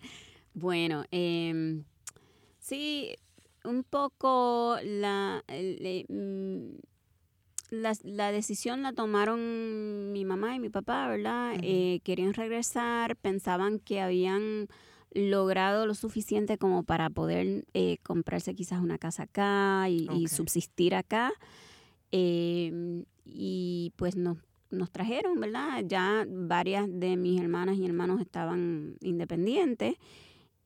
Bueno, 0.54 1.04
em, 1.10 1.84
sí, 2.58 3.16
un 3.64 3.82
poco 3.82 4.76
la, 4.82 5.42
eh, 5.48 6.04
mm, 6.08 6.76
la, 7.70 7.92
la 8.02 8.32
decisión 8.32 8.82
la 8.82 8.92
tomaron 8.92 10.12
mi 10.12 10.24
mamá 10.24 10.54
y 10.54 10.60
mi 10.60 10.68
papá, 10.68 11.08
¿verdad? 11.08 11.56
Eh, 11.62 12.00
querían 12.04 12.34
regresar, 12.34 13.16
pensaban 13.16 13.78
que 13.78 14.00
habían 14.00 14.68
logrado 15.12 15.86
lo 15.86 15.94
suficiente 15.94 16.58
como 16.58 16.82
para 16.82 17.08
poder 17.08 17.64
eh, 17.72 17.98
comprarse 18.02 18.54
quizás 18.54 18.80
una 18.80 18.98
casa 18.98 19.24
acá 19.24 19.88
y, 19.88 20.28
subsistir 20.28 20.94
acá. 20.94 21.32
Em, 22.10 23.04
y 23.24 23.92
pues 23.96 24.16
nos, 24.16 24.38
nos 24.74 24.90
trajeron, 24.90 25.40
¿verdad? 25.40 25.84
Ya 25.86 26.26
varias 26.28 26.88
de 26.88 27.16
mis 27.16 27.40
hermanas 27.40 27.76
y 27.76 27.84
hermanos 27.84 28.20
estaban 28.20 28.96
independientes, 29.00 29.96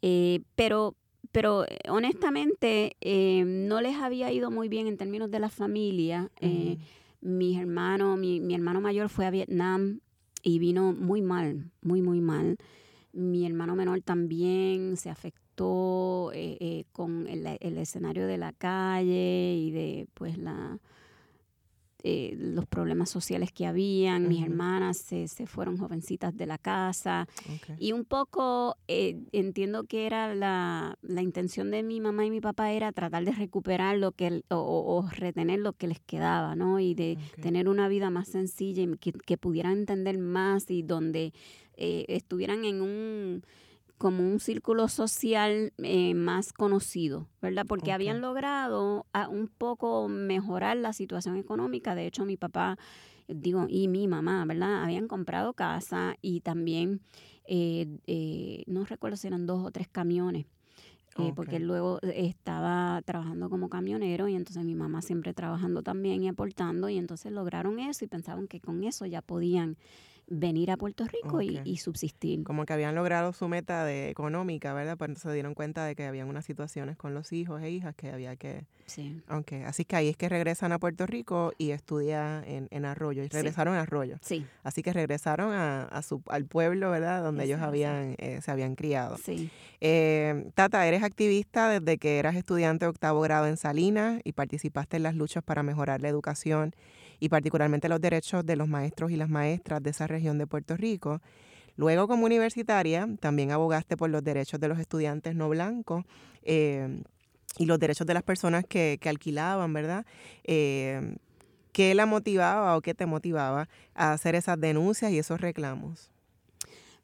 eh, 0.02 0.40
pero, 0.54 0.94
pero 1.32 1.64
eh, 1.64 1.78
honestamente 1.88 2.96
eh, 3.00 3.44
no 3.44 3.80
les 3.80 3.96
había 3.96 4.32
ido 4.32 4.50
muy 4.50 4.68
bien 4.68 4.86
en 4.86 4.96
términos 4.96 5.30
de 5.30 5.38
la 5.38 5.48
familia. 5.48 6.30
Eh, 6.40 6.78
mis 7.20 7.58
hermanos, 7.58 8.18
mi, 8.18 8.40
mi 8.40 8.54
hermano 8.54 8.80
mayor 8.80 9.08
fue 9.08 9.26
a 9.26 9.30
Vietnam 9.30 10.00
y 10.42 10.58
vino 10.58 10.92
muy 10.92 11.22
mal, 11.22 11.70
muy, 11.82 12.02
muy 12.02 12.20
mal. 12.20 12.56
Mi 13.12 13.44
hermano 13.46 13.74
menor 13.74 14.00
también 14.02 14.96
se 14.96 15.10
afectó 15.10 16.30
eh, 16.32 16.56
eh, 16.60 16.84
con 16.92 17.26
el, 17.26 17.44
el 17.60 17.78
escenario 17.78 18.26
de 18.28 18.38
la 18.38 18.52
calle 18.52 19.56
y 19.56 19.72
de 19.72 20.06
pues 20.14 20.38
la 20.38 20.78
eh, 22.04 22.34
los 22.38 22.66
problemas 22.66 23.10
sociales 23.10 23.50
que 23.52 23.66
habían. 23.66 24.28
Mis 24.28 24.42
hermanas 24.44 24.98
se, 24.98 25.26
se 25.28 25.46
fueron 25.46 25.76
jovencitas 25.78 26.36
de 26.36 26.46
la 26.46 26.56
casa. 26.58 27.26
Y 27.78 27.92
un 27.92 28.04
poco 28.04 28.76
eh, 28.86 29.20
entiendo 29.32 29.84
que 29.84 30.06
era 30.06 30.34
la, 30.34 30.96
la 31.02 31.22
intención 31.22 31.70
de 31.70 31.82
mi 31.82 32.00
mamá 32.00 32.24
y 32.24 32.30
mi 32.30 32.40
papá 32.40 32.70
era 32.72 32.92
tratar 32.92 33.24
de 33.24 33.32
recuperar 33.32 33.96
lo 33.98 34.12
que, 34.12 34.42
o, 34.50 34.56
o- 34.56 35.08
retener 35.10 35.58
lo 35.60 35.72
que 35.72 35.88
les 35.88 36.00
quedaba, 36.00 36.54
¿no? 36.54 36.78
Y 36.80 36.94
de 36.94 37.18
tener 37.42 37.68
una 37.68 37.88
vida 37.88 38.10
más 38.10 38.28
sencilla 38.28 38.82
y 38.82 38.96
que, 38.98 39.12
que 39.12 39.36
pudieran 39.36 39.78
entender 39.78 40.18
más 40.18 40.70
y 40.70 40.82
donde 40.82 41.32
eh, 41.76 42.04
estuvieran 42.08 42.64
en 42.64 42.80
un 42.82 43.42
como 43.98 44.22
un 44.22 44.38
círculo 44.40 44.88
social 44.88 45.72
eh, 45.78 46.14
más 46.14 46.52
conocido, 46.52 47.28
¿verdad? 47.42 47.66
Porque 47.66 47.92
habían 47.92 48.20
logrado 48.20 49.06
ah, 49.12 49.28
un 49.28 49.48
poco 49.48 50.08
mejorar 50.08 50.76
la 50.76 50.92
situación 50.92 51.36
económica. 51.36 51.94
De 51.94 52.06
hecho, 52.06 52.24
mi 52.24 52.36
papá, 52.36 52.78
digo, 53.26 53.66
y 53.68 53.88
mi 53.88 54.06
mamá, 54.08 54.44
¿verdad? 54.46 54.84
Habían 54.84 55.08
comprado 55.08 55.52
casa 55.52 56.14
y 56.22 56.40
también, 56.40 57.00
eh, 57.44 57.98
eh, 58.06 58.62
no 58.66 58.84
recuerdo 58.84 59.16
si 59.16 59.26
eran 59.26 59.46
dos 59.46 59.64
o 59.64 59.70
tres 59.70 59.88
camiones. 59.88 60.46
eh, 61.18 61.32
Porque 61.34 61.56
él 61.56 61.66
luego 61.66 61.98
estaba 62.02 63.02
trabajando 63.04 63.50
como 63.50 63.68
camionero 63.68 64.28
y 64.28 64.36
entonces 64.36 64.64
mi 64.64 64.76
mamá 64.76 65.02
siempre 65.02 65.34
trabajando 65.34 65.82
también 65.82 66.22
y 66.22 66.28
aportando 66.28 66.88
y 66.88 66.96
entonces 66.96 67.32
lograron 67.32 67.80
eso 67.80 68.04
y 68.04 68.08
pensaban 68.08 68.46
que 68.46 68.60
con 68.60 68.84
eso 68.84 69.04
ya 69.06 69.20
podían 69.20 69.76
venir 70.30 70.70
a 70.70 70.76
Puerto 70.76 71.06
Rico 71.06 71.40
y, 71.40 71.76
subsistir. 71.78 72.44
Como 72.44 72.66
que 72.66 72.72
habían 72.74 72.94
logrado 72.94 73.32
su 73.32 73.48
meta 73.48 73.84
de 73.84 74.10
económica, 74.10 74.74
¿verdad? 74.74 74.96
Pues 74.98 75.18
se 75.18 75.32
dieron 75.32 75.54
cuenta 75.54 75.84
de 75.84 75.94
que 75.96 76.04
habían 76.04 76.28
unas 76.28 76.44
situaciones 76.44 76.96
con 76.96 77.14
los 77.14 77.32
hijos 77.32 77.62
e 77.62 77.70
hijas 77.70 77.94
que 77.94 78.10
había 78.10 78.36
que... 78.36 78.66
Sí. 78.86 79.20
Ok, 79.30 79.52
así 79.66 79.84
que 79.84 79.96
ahí 79.96 80.08
es 80.08 80.16
que 80.16 80.28
regresan 80.28 80.72
a 80.72 80.78
Puerto 80.78 81.06
Rico 81.06 81.52
y 81.58 81.70
estudia 81.70 82.42
en, 82.46 82.68
en 82.70 82.84
Arroyo. 82.84 83.22
Y 83.22 83.26
Sí. 83.28 83.32
regresaron 83.34 83.74
a 83.74 83.82
Arroyo. 83.82 84.16
Sí, 84.22 84.46
Así 84.62 84.82
que 84.82 84.92
regresaron 84.92 85.52
a, 85.52 85.84
a 85.84 86.02
su, 86.02 86.22
al 86.28 86.44
pueblo, 86.46 86.90
¿verdad? 86.90 87.22
Donde 87.22 87.44
ellos 87.44 87.60
habían, 87.60 88.14
eh, 88.18 88.40
se 88.42 88.50
habían 88.50 88.74
criado. 88.74 89.16
sí. 89.18 89.50
Eh, 89.80 90.50
Tata, 90.54 90.86
eres 90.88 91.04
activista 91.04 91.68
desde 91.68 91.98
que 91.98 92.18
eras 92.18 92.34
estudiante 92.34 92.84
de 92.84 92.90
octavo 92.90 93.20
grado 93.20 93.46
en 93.46 93.56
Salinas 93.56 94.20
y 94.24 94.32
participaste 94.32 94.96
en 94.96 95.04
las 95.04 95.14
luchas 95.14 95.44
para 95.44 95.62
mejorar 95.62 96.00
la 96.02 96.08
educación 96.08 96.74
y 97.20 97.28
particularmente 97.28 97.88
los 97.88 98.00
derechos 98.00 98.44
de 98.44 98.56
los 98.56 98.68
maestros 98.68 99.10
y 99.10 99.16
las 99.16 99.28
maestras 99.28 99.82
de 99.82 99.90
esa 99.90 100.06
región 100.06 100.38
de 100.38 100.46
Puerto 100.46 100.76
Rico. 100.76 101.20
Luego, 101.76 102.08
como 102.08 102.26
universitaria, 102.26 103.08
también 103.20 103.52
abogaste 103.52 103.96
por 103.96 104.10
los 104.10 104.24
derechos 104.24 104.58
de 104.58 104.68
los 104.68 104.78
estudiantes 104.78 105.34
no 105.34 105.48
blancos 105.48 106.04
eh, 106.42 107.02
y 107.56 107.66
los 107.66 107.78
derechos 107.78 108.06
de 108.06 108.14
las 108.14 108.22
personas 108.22 108.64
que, 108.64 108.98
que 109.00 109.08
alquilaban, 109.08 109.72
¿verdad? 109.72 110.04
Eh, 110.44 111.16
¿Qué 111.72 111.94
la 111.94 112.06
motivaba 112.06 112.76
o 112.76 112.80
qué 112.80 112.94
te 112.94 113.06
motivaba 113.06 113.68
a 113.94 114.12
hacer 114.12 114.34
esas 114.34 114.60
denuncias 114.60 115.12
y 115.12 115.18
esos 115.18 115.40
reclamos? 115.40 116.10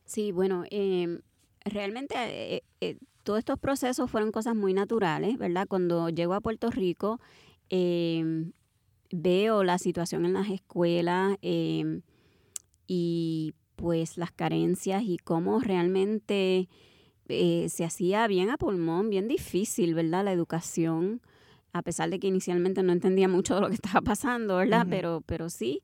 Sí, 0.05 0.33
bueno, 0.33 0.65
em, 0.71 1.21
realmente 1.65 2.63
eh, 2.81 2.97
todos 3.23 3.39
estos 3.39 3.59
procesos 3.59 4.11
fueron 4.11 4.33
cosas 4.33 4.55
muy 4.55 4.75
naturales, 4.75 5.39
¿verdad? 5.39 5.67
Cuando 5.69 6.09
llego 6.09 6.35
a 6.35 6.41
Puerto 6.41 6.71
Rico, 6.71 7.21
em, 7.71 8.53
veo 9.11 9.65
la 9.65 9.79
situación 9.79 10.25
en 10.25 10.33
las 10.35 10.49
escuelas 10.51 11.37
em, 11.43 12.03
y 12.87 13.55
pues 13.77 14.17
las 14.19 14.33
carencias 14.33 15.03
y 15.05 15.19
cómo 15.19 15.61
realmente 15.61 16.69
eh, 17.29 17.69
se 17.69 17.85
hacía 17.85 18.27
bien 18.27 18.51
a 18.51 18.57
pulmón, 18.57 19.11
bien 19.11 19.29
difícil, 19.29 19.95
¿verdad? 19.95 20.25
La 20.25 20.33
educación, 20.33 21.21
a 21.73 21.83
pesar 21.83 22.11
de 22.11 22.19
que 22.19 22.29
inicialmente 22.29 22.83
no 22.83 22.93
entendía 22.93 23.29
mucho 23.29 23.55
de 23.55 23.61
lo 23.63 23.69
que 23.69 23.75
estaba 23.83 24.01
pasando, 24.03 24.57
¿verdad? 24.57 24.87
Pero, 24.89 25.23
pero 25.27 25.49
sí. 25.51 25.83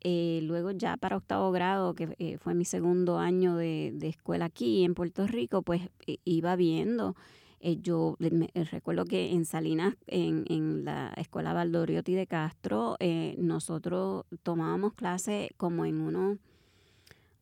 Eh, 0.00 0.40
luego 0.42 0.70
ya 0.70 0.96
para 0.96 1.16
octavo 1.16 1.50
grado, 1.50 1.94
que 1.94 2.14
eh, 2.18 2.38
fue 2.38 2.54
mi 2.54 2.64
segundo 2.64 3.18
año 3.18 3.56
de, 3.56 3.92
de 3.94 4.08
escuela 4.08 4.44
aquí 4.44 4.84
en 4.84 4.94
Puerto 4.94 5.26
Rico, 5.26 5.62
pues 5.62 5.82
eh, 6.06 6.18
iba 6.24 6.54
viendo. 6.54 7.16
Eh, 7.60 7.78
yo 7.80 8.16
me- 8.18 8.50
eh, 8.54 8.64
recuerdo 8.64 9.04
que 9.04 9.32
en 9.32 9.44
Salinas, 9.44 9.94
en, 10.06 10.44
en 10.48 10.84
la 10.84 11.12
escuela 11.16 11.52
Valdoriotti 11.52 12.14
de 12.14 12.26
Castro, 12.26 12.96
eh, 13.00 13.34
nosotros 13.38 14.24
tomábamos 14.42 14.94
clases 14.94 15.50
como 15.56 15.84
en 15.86 16.00
unos, 16.00 16.38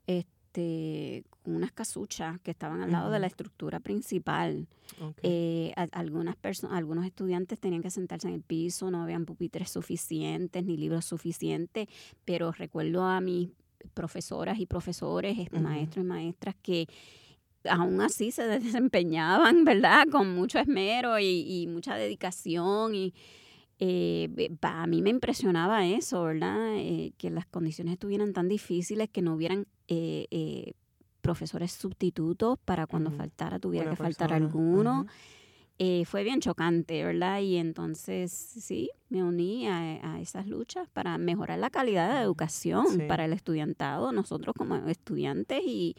este, 0.06 1.25
unas 1.44 1.73
casuchas 1.73 2.38
que 2.40 2.50
estaban 2.52 2.80
al 2.83 2.92
lado 2.92 3.11
de 3.11 3.18
la 3.18 3.26
estructura 3.26 3.80
principal. 3.80 4.66
Eh, 5.23 5.73
a- 5.76 5.88
algunas 5.92 6.37
personas, 6.37 6.76
algunos 6.76 7.04
estudiantes 7.04 7.59
tenían 7.59 7.83
que 7.83 7.90
sentarse 7.90 8.28
en 8.28 8.35
el 8.35 8.42
piso, 8.42 8.90
no 8.90 9.02
habían 9.02 9.25
pupitres 9.26 9.71
suficientes 9.71 10.64
ni 10.64 10.76
libros 10.76 11.04
suficientes, 11.04 11.88
pero 12.25 12.52
recuerdo 12.52 13.02
a 13.04 13.21
mis 13.21 13.50
profesoras 13.92 14.59
y 14.59 14.66
profesores, 14.66 15.37
maestros 15.62 16.04
y 16.04 16.09
maestras 16.09 16.54
que 16.62 16.87
aún 17.68 18.00
así 18.00 18.30
se 18.30 18.42
desempeñaban, 18.61 19.64
¿verdad? 19.64 20.06
Con 20.11 20.35
mucho 20.35 20.59
esmero 20.59 21.18
y, 21.18 21.25
y 21.62 21.66
mucha 21.66 21.94
dedicación 21.97 22.94
y 22.94 23.14
eh, 23.80 24.28
a 24.62 24.87
mí 24.87 25.02
me 25.02 25.11
impresionaba 25.11 25.85
eso, 25.87 26.23
¿verdad? 26.25 26.75
Eh, 26.76 27.12
que 27.18 27.30
las 27.30 27.47
condiciones 27.47 27.94
estuvieran 27.94 28.33
tan 28.33 28.49
difíciles 28.49 29.09
que 29.11 29.21
no 29.23 29.35
hubieran 29.35 29.66
eh, 29.88 30.26
eh, 30.30 30.73
profesores 31.21 31.73
sustitutos 31.73 32.59
para 32.64 32.87
cuando 32.87 33.11
faltara, 33.11 33.59
tuviera 33.59 33.90
que 33.90 33.97
faltar 33.97 34.33
alguno. 34.33 35.06
Eh, 35.80 36.04
fue 36.04 36.23
bien 36.23 36.38
chocante, 36.40 37.02
¿verdad? 37.02 37.40
Y 37.40 37.56
entonces 37.56 38.30
sí, 38.30 38.90
me 39.09 39.25
uní 39.25 39.66
a, 39.66 40.14
a 40.14 40.21
esas 40.21 40.47
luchas 40.47 40.88
para 40.92 41.18
mejorar 41.18 41.59
la 41.59 41.68
calidad 41.71 42.14
de 42.14 42.23
educación 42.23 42.87
Sí. 42.90 42.99
para 43.09 43.25
el 43.25 43.33
estudiantado, 43.33 44.12
nosotros 44.12 44.54
como 44.56 44.76
estudiantes 44.87 45.62
y, 45.66 45.97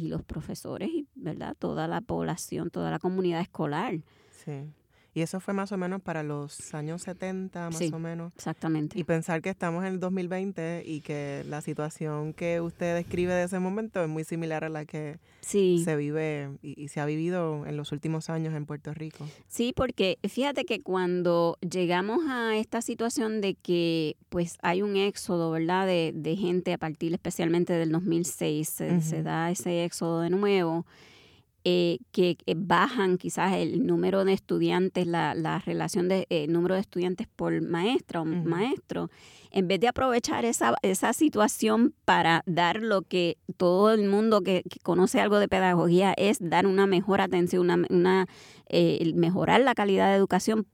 y 0.00 0.08
los 0.08 0.22
profesores, 0.22 0.88
y, 0.90 1.06
¿verdad? 1.14 1.56
Toda 1.58 1.86
la 1.88 2.00
población, 2.00 2.70
toda 2.70 2.90
la 2.90 2.98
comunidad 2.98 3.40
escolar. 3.40 3.94
Sí. 4.30 4.72
Y 5.12 5.22
eso 5.22 5.40
fue 5.40 5.54
más 5.54 5.72
o 5.72 5.76
menos 5.76 6.00
para 6.00 6.22
los 6.22 6.72
años 6.72 7.02
70, 7.02 7.70
más 7.70 7.76
Sí. 7.78 7.90
o 7.92 7.98
menos. 7.98 8.32
Exactamente. 8.36 8.98
Y 8.98 9.02
pensar 9.04 9.42
que 9.42 9.50
estamos 9.50 9.84
en 9.84 9.92
el 9.94 10.00
2020 10.00 10.82
y 10.86 11.00
que 11.00 11.44
la 11.48 11.60
situación 11.62 12.32
que 12.32 12.60
usted 12.60 12.94
describe 12.94 13.32
de 13.34 13.44
ese 13.44 13.58
momento 13.58 14.02
es 14.02 14.08
muy 14.08 14.22
similar 14.24 14.62
a 14.64 14.68
la 14.68 14.84
que 14.84 15.18
sí. 15.40 15.82
se 15.84 15.96
vive 15.96 16.50
y, 16.62 16.80
y 16.80 16.88
se 16.88 17.00
ha 17.00 17.06
vivido 17.06 17.66
en 17.66 17.76
los 17.76 17.90
últimos 17.90 18.30
años 18.30 18.54
en 18.54 18.66
Puerto 18.66 18.94
Rico. 18.94 19.26
Sí, 19.48 19.72
porque 19.74 20.18
fíjate 20.28 20.64
que 20.64 20.80
cuando 20.80 21.58
llegamos 21.60 22.20
a 22.28 22.56
esta 22.56 22.80
situación 22.80 23.40
de 23.40 23.54
que 23.54 24.16
pues 24.28 24.58
hay 24.62 24.82
un 24.82 24.96
éxodo, 24.96 25.50
¿verdad? 25.50 25.86
De, 25.88 26.12
de 26.14 26.36
gente 26.36 26.72
a 26.72 26.78
partir 26.78 27.12
especialmente 27.12 27.72
del 27.72 27.90
2006, 27.90 28.68
se, 28.68 29.00
se 29.00 29.16
Ujú. 29.16 29.24
da 29.24 29.50
ese 29.50 29.84
éxodo 29.84 30.20
de 30.20 30.30
nuevo, 30.30 30.86
eh, 31.64 31.98
que 32.12 32.38
eh, 32.46 32.54
bajan 32.56 33.18
quizás 33.18 33.54
el 33.54 33.86
número 33.86 34.24
de 34.24 34.32
estudiantes, 34.32 35.06
la, 35.06 35.34
la 35.34 35.58
relación 35.58 36.08
de 36.08 36.26
eh, 36.30 36.46
número 36.48 36.74
de 36.74 36.80
estudiantes 36.80 37.26
por 37.28 37.60
maestra 37.62 38.22
o 38.22 38.24
maestro, 38.24 39.10
en 39.50 39.68
vez 39.68 39.80
de 39.80 39.88
aprovechar 39.88 40.44
esa, 40.44 40.74
esa 40.82 41.12
situación 41.12 41.94
para 42.04 42.42
dar 42.46 42.82
lo 42.82 43.02
que 43.02 43.36
todo 43.56 43.92
el 43.92 44.08
mundo 44.08 44.40
que, 44.42 44.62
que 44.68 44.78
conoce 44.80 45.20
algo 45.20 45.38
de 45.38 45.48
pedagogía 45.48 46.14
es 46.16 46.38
dar 46.40 46.66
una 46.66 46.86
mejor 46.86 47.20
atención, 47.20 47.62
una, 47.62 47.86
una 47.90 48.26
eh, 48.68 49.12
mejorar 49.14 49.60
la 49.60 49.74
calidad 49.74 50.08
de 50.10 50.16
educación 50.16 50.66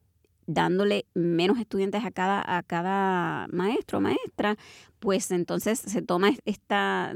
dándole 0.46 1.06
menos 1.14 1.58
estudiantes 1.58 2.04
a 2.04 2.10
cada, 2.10 2.42
a 2.56 2.62
cada 2.62 3.46
maestro 3.48 3.98
o 3.98 4.00
maestra, 4.00 4.56
pues 5.00 5.30
entonces 5.30 5.78
se 5.78 6.02
toma 6.02 6.28
es- 6.30 6.40
esta 6.44 7.12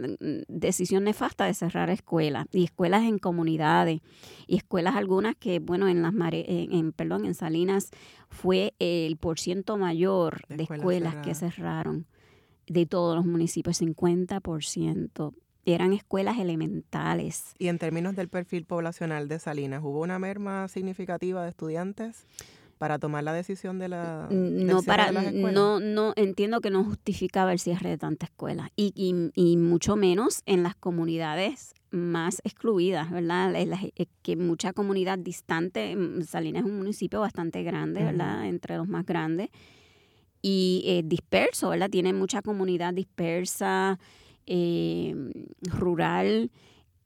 decisión 0.48 1.04
nefasta 1.04 1.44
de 1.46 1.54
cerrar 1.54 1.90
escuelas 1.90 2.46
y 2.52 2.64
escuelas 2.64 3.02
en 3.04 3.18
comunidades 3.18 4.00
y 4.46 4.56
escuelas 4.56 4.96
algunas 4.96 5.36
que, 5.36 5.60
bueno, 5.60 5.88
en 5.88 6.02
las 6.02 6.12
mare- 6.12 6.44
en, 6.48 6.72
en, 6.72 6.92
perdón, 6.92 7.24
en 7.24 7.34
Salinas 7.34 7.90
fue 8.28 8.74
el 8.78 9.16
porciento 9.16 9.76
mayor 9.76 10.42
De 10.48 10.56
de 10.56 10.62
escuelas 10.64 10.80
escuelas 10.80 11.14
que 11.26 11.34
cerraron 11.34 12.06
de 12.66 12.86
todos 12.86 13.16
los 13.16 13.26
municipios, 13.26 13.76
50%. 13.80 15.34
Eran 15.66 15.92
escuelas 15.92 16.38
elementales. 16.38 17.54
Y 17.58 17.68
en 17.68 17.78
términos 17.78 18.16
del 18.16 18.28
perfil 18.28 18.64
poblacional 18.64 19.28
de 19.28 19.38
Salinas, 19.38 19.82
¿hubo 19.84 20.00
una 20.00 20.18
merma 20.18 20.68
significativa 20.68 21.42
de 21.44 21.50
estudiantes 21.50 22.26
para 22.80 22.98
tomar 22.98 23.22
la 23.22 23.34
decisión 23.34 23.78
de 23.78 23.88
la 23.88 24.26
no 24.30 24.82
para 24.82 25.12
de 25.12 25.38
no 25.54 25.80
no 25.80 26.14
entiendo 26.16 26.62
que 26.62 26.70
no 26.70 26.82
justificaba 26.82 27.52
el 27.52 27.58
cierre 27.58 27.90
de 27.90 27.98
tantas 27.98 28.30
escuelas 28.30 28.70
y, 28.74 28.92
y, 28.96 29.30
y 29.34 29.58
mucho 29.58 29.96
menos 29.96 30.40
en 30.46 30.62
las 30.62 30.74
comunidades 30.76 31.74
más 31.90 32.40
excluidas, 32.42 33.10
¿verdad? 33.10 33.54
En 33.54 33.68
las- 33.70 33.84
eh, 33.84 34.06
que 34.22 34.36
mucha 34.36 34.72
comunidad 34.72 35.18
distante, 35.18 35.94
mm, 35.94 36.22
Salinas 36.22 36.62
es 36.64 36.70
un 36.70 36.78
municipio 36.78 37.20
bastante 37.20 37.62
grande, 37.62 38.02
¿verdad? 38.02 38.46
Entre 38.46 38.76
los 38.78 38.88
más 38.88 39.04
grandes 39.04 39.50
y 40.40 40.82
eh, 40.86 41.02
disperso, 41.04 41.68
¿verdad? 41.68 41.90
Tiene 41.90 42.14
mucha 42.14 42.40
comunidad 42.40 42.94
dispersa, 42.94 43.98
eh, 44.46 45.14
rural, 45.62 46.50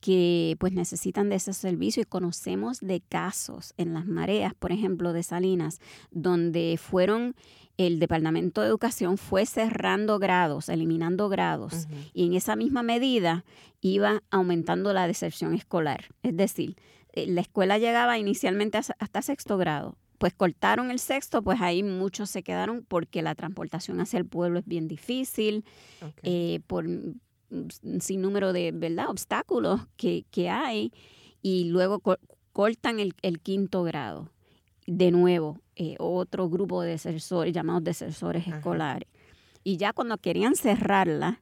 que 0.04 0.56
pues 0.60 0.74
necesitan 0.74 1.30
de 1.30 1.36
ese 1.36 1.54
servicio 1.54 2.02
y 2.02 2.04
conocemos 2.04 2.80
de 2.80 3.00
casos 3.00 3.72
en 3.78 3.94
las 3.94 4.04
mareas, 4.04 4.52
por 4.52 4.70
ejemplo, 4.70 5.14
de 5.14 5.22
Salinas, 5.22 5.80
donde 6.10 6.78
fueron, 6.78 7.34
el 7.78 7.98
Departamento 8.00 8.60
de 8.60 8.66
Educación 8.68 9.16
fue 9.16 9.46
cerrando 9.46 10.18
grados, 10.18 10.68
eliminando 10.68 11.30
grados, 11.30 11.88
y 12.12 12.26
en 12.26 12.34
esa 12.34 12.54
misma 12.54 12.82
medida 12.82 13.46
iba 13.80 14.22
aumentando 14.30 14.92
la 14.92 15.06
deserción 15.06 15.54
escolar. 15.54 16.10
Es 16.22 16.36
decir, 16.36 16.76
eh, 17.14 17.26
la 17.26 17.40
escuela 17.40 17.78
llegaba 17.78 18.18
inicialmente 18.18 18.76
hasta- 18.76 19.22
sexto 19.22 19.56
grado. 19.56 19.96
Pues 20.18 20.34
cortaron 20.34 20.90
el 20.90 20.98
sexto, 20.98 21.42
pues 21.42 21.62
ahí 21.62 21.82
muchos 21.82 22.28
se 22.28 22.42
quedaron 22.42 22.84
porque 22.86 23.22
la 23.22 23.34
transportación 23.34 24.00
hacia 24.00 24.18
el 24.18 24.26
pueblo 24.26 24.58
es 24.58 24.66
bien 24.66 24.86
difícil, 24.86 25.64
eh, 26.22 26.60
por 26.66 26.84
un 27.82 28.00
sinnúmero 28.00 28.52
de 28.52 28.72
¿verdad? 28.72 29.08
obstáculos 29.08 29.80
que, 29.96 30.24
que 30.30 30.48
hay 30.50 30.92
y 31.42 31.64
luego 31.70 32.00
co- 32.00 32.18
cortan 32.52 32.98
el, 33.00 33.14
el 33.22 33.40
quinto 33.40 33.82
grado. 33.82 34.30
De 34.86 35.10
nuevo, 35.10 35.60
eh, 35.76 35.96
otro 35.98 36.48
grupo 36.50 36.82
de 36.82 36.90
desertores, 36.90 37.54
llamados 37.54 37.84
desertores 37.84 38.46
Ajá. 38.46 38.56
escolares. 38.58 39.08
Y 39.62 39.78
ya 39.78 39.92
cuando 39.92 40.18
querían 40.18 40.56
cerrarla, 40.56 41.40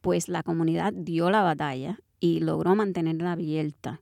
pues 0.00 0.28
la 0.28 0.42
comunidad 0.42 0.92
dio 0.92 1.30
la 1.30 1.42
batalla 1.42 2.00
y 2.18 2.40
logró 2.40 2.74
mantenerla 2.74 3.32
abierta. 3.32 4.00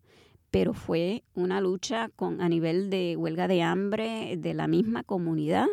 Pero 0.51 0.73
fue 0.73 1.25
una 1.35 1.61
lucha 1.61 2.11
con, 2.17 2.41
a 2.41 2.49
nivel 2.49 2.89
de 2.91 3.17
huelga 3.17 3.49
de 3.49 3.63
hambre 3.63 4.37
de 4.39 4.55
la 4.55 4.67
misma 4.67 5.03
comunidad 5.03 5.67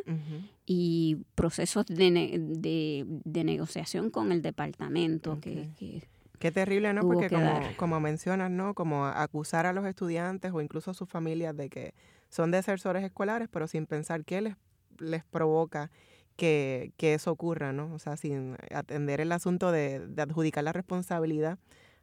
y 0.65 1.17
procesos 1.35 1.85
de, 1.85 2.11
ne- 2.11 2.37
de, 2.39 3.05
de 3.07 3.43
negociación 3.43 4.09
con 4.09 4.31
el 4.31 4.41
departamento 4.41 5.39
que, 5.39 5.69
que 5.77 6.03
Qué 6.39 6.51
terrible, 6.51 6.93
¿no? 6.93 7.01
Porque 7.01 7.29
como, 7.29 7.61
como 7.77 7.99
mencionas, 7.99 8.51
¿no? 8.51 8.73
Como 8.73 9.05
acusar 9.05 9.65
a 9.65 9.73
los 9.73 9.85
estudiantes 9.85 10.51
o 10.53 10.61
incluso 10.61 10.91
a 10.91 10.93
sus 10.93 11.09
familias 11.09 11.55
de 11.55 11.69
que 11.69 11.93
son 12.29 12.51
desertores 12.51 13.03
escolares, 13.03 13.47
pero 13.49 13.67
sin 13.67 13.85
pensar 13.85 14.25
qué 14.25 14.41
les, 14.41 14.55
les 14.99 15.23
provoca 15.23 15.89
que, 16.35 16.91
eso 16.99 17.31
ocurra, 17.31 17.71
¿no? 17.71 17.93
O 17.93 17.99
sea, 17.99 18.17
sin 18.17 18.57
atender 18.73 19.21
el 19.21 19.31
asunto 19.31 19.71
de, 19.71 20.07
adjudicar 20.17 20.63
la 20.63 20.73
responsabilidad 20.73 21.57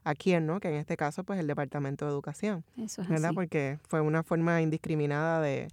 a 0.05 0.15
quién, 0.15 0.47
¿no? 0.47 0.61
Que 0.61 0.69
en 0.69 0.75
este 0.75 0.97
caso, 0.97 1.25
pues 1.25 1.39
el 1.39 1.47
Departamento 1.47 2.05
de 2.05 2.11
Educación. 2.11 2.65
Eso 2.77 3.03
es 3.03 3.09
¿Verdad? 3.09 3.33
Porque 3.35 3.79
fue 3.89 4.01
una 4.01 4.23
forma 4.23 4.61
indiscriminada 4.63 5.41
de, 5.41 5.69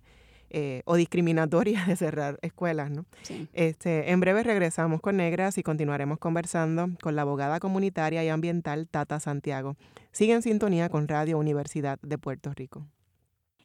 eh, 0.49 0.81
o 0.85 0.95
discriminatoria 0.95 1.83
de 1.87 1.95
cerrar 1.95 2.39
escuelas, 2.41 2.89
¿no? 2.91 3.05
Sí. 3.23 3.47
Este, 3.53 4.11
en 4.11 4.19
breve 4.19 4.43
regresamos 4.43 5.01
con 5.01 5.17
Negras 5.17 5.57
y 5.57 5.63
continuaremos 5.63 6.19
conversando 6.19 6.89
con 7.01 7.15
la 7.15 7.21
abogada 7.23 7.59
comunitaria 7.59 8.23
y 8.23 8.29
ambiental 8.29 8.87
Tata 8.87 9.19
Santiago. 9.19 9.75
Sigue 10.11 10.33
en 10.33 10.41
sintonía 10.41 10.89
con 10.89 11.07
Radio 11.07 11.37
Universidad 11.37 11.99
de 12.01 12.17
Puerto 12.17 12.51
Rico. 12.53 12.87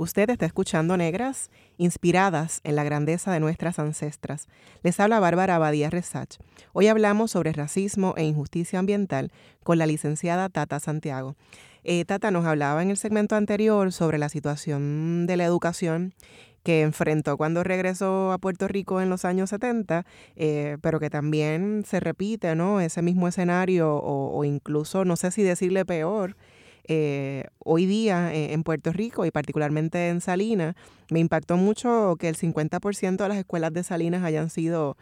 Usted 0.00 0.30
está 0.30 0.46
escuchando 0.46 0.96
Negras, 0.96 1.50
inspiradas 1.76 2.62
en 2.64 2.74
la 2.74 2.84
grandeza 2.84 3.32
de 3.32 3.38
nuestras 3.38 3.78
ancestras. 3.78 4.48
Les 4.82 4.98
habla 4.98 5.20
Bárbara 5.20 5.56
Abadía 5.56 5.90
Resach. 5.90 6.38
Hoy 6.72 6.86
hablamos 6.86 7.32
sobre 7.32 7.52
racismo 7.52 8.14
e 8.16 8.24
injusticia 8.24 8.78
ambiental 8.78 9.30
con 9.62 9.76
la 9.76 9.84
licenciada 9.84 10.48
Tata 10.48 10.80
Santiago. 10.80 11.36
Eh, 11.84 12.06
Tata 12.06 12.30
nos 12.30 12.46
hablaba 12.46 12.82
en 12.82 12.88
el 12.88 12.96
segmento 12.96 13.36
anterior 13.36 13.92
sobre 13.92 14.16
la 14.16 14.30
situación 14.30 15.26
de 15.26 15.36
la 15.36 15.44
educación 15.44 16.14
que 16.62 16.80
enfrentó 16.80 17.36
cuando 17.36 17.62
regresó 17.62 18.32
a 18.32 18.38
Puerto 18.38 18.68
Rico 18.68 19.02
en 19.02 19.10
los 19.10 19.26
años 19.26 19.50
70, 19.50 20.06
eh, 20.34 20.78
pero 20.80 20.98
que 20.98 21.10
también 21.10 21.84
se 21.86 22.00
repite, 22.00 22.54
¿no? 22.54 22.80
Ese 22.80 23.02
mismo 23.02 23.28
escenario 23.28 23.96
o, 23.96 24.34
o 24.34 24.44
incluso, 24.46 25.04
no 25.04 25.16
sé 25.16 25.30
si 25.30 25.42
decirle 25.42 25.84
peor, 25.84 26.36
eh, 26.84 27.44
hoy 27.58 27.86
día 27.86 28.34
eh, 28.34 28.52
en 28.52 28.62
Puerto 28.62 28.92
Rico 28.92 29.24
y 29.26 29.30
particularmente 29.30 30.08
en 30.08 30.20
Salinas, 30.20 30.74
me 31.10 31.20
impactó 31.20 31.56
mucho 31.56 32.16
que 32.18 32.28
el 32.28 32.36
50% 32.36 33.16
de 33.16 33.28
las 33.28 33.38
escuelas 33.38 33.72
de 33.72 33.82
Salinas 33.82 34.24
hayan 34.24 34.50
sido 34.50 34.96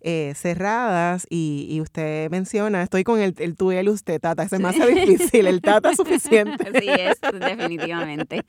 eh, 0.00 0.34
cerradas 0.36 1.26
y, 1.30 1.80
usted 1.80 2.30
menciona, 2.30 2.82
estoy 2.82 3.02
con 3.02 3.20
el, 3.20 3.34
el 3.38 3.56
tú 3.56 3.72
y 3.72 3.76
el 3.76 3.88
usted, 3.88 4.20
Tata, 4.20 4.44
ese 4.44 4.56
es 4.56 4.62
más 4.62 4.76
difícil, 4.76 5.46
el 5.46 5.60
Tata 5.60 5.90
es 5.92 5.96
suficiente. 5.96 6.80
Sí, 6.80 6.88
es, 6.88 7.20
definitivamente. 7.40 8.42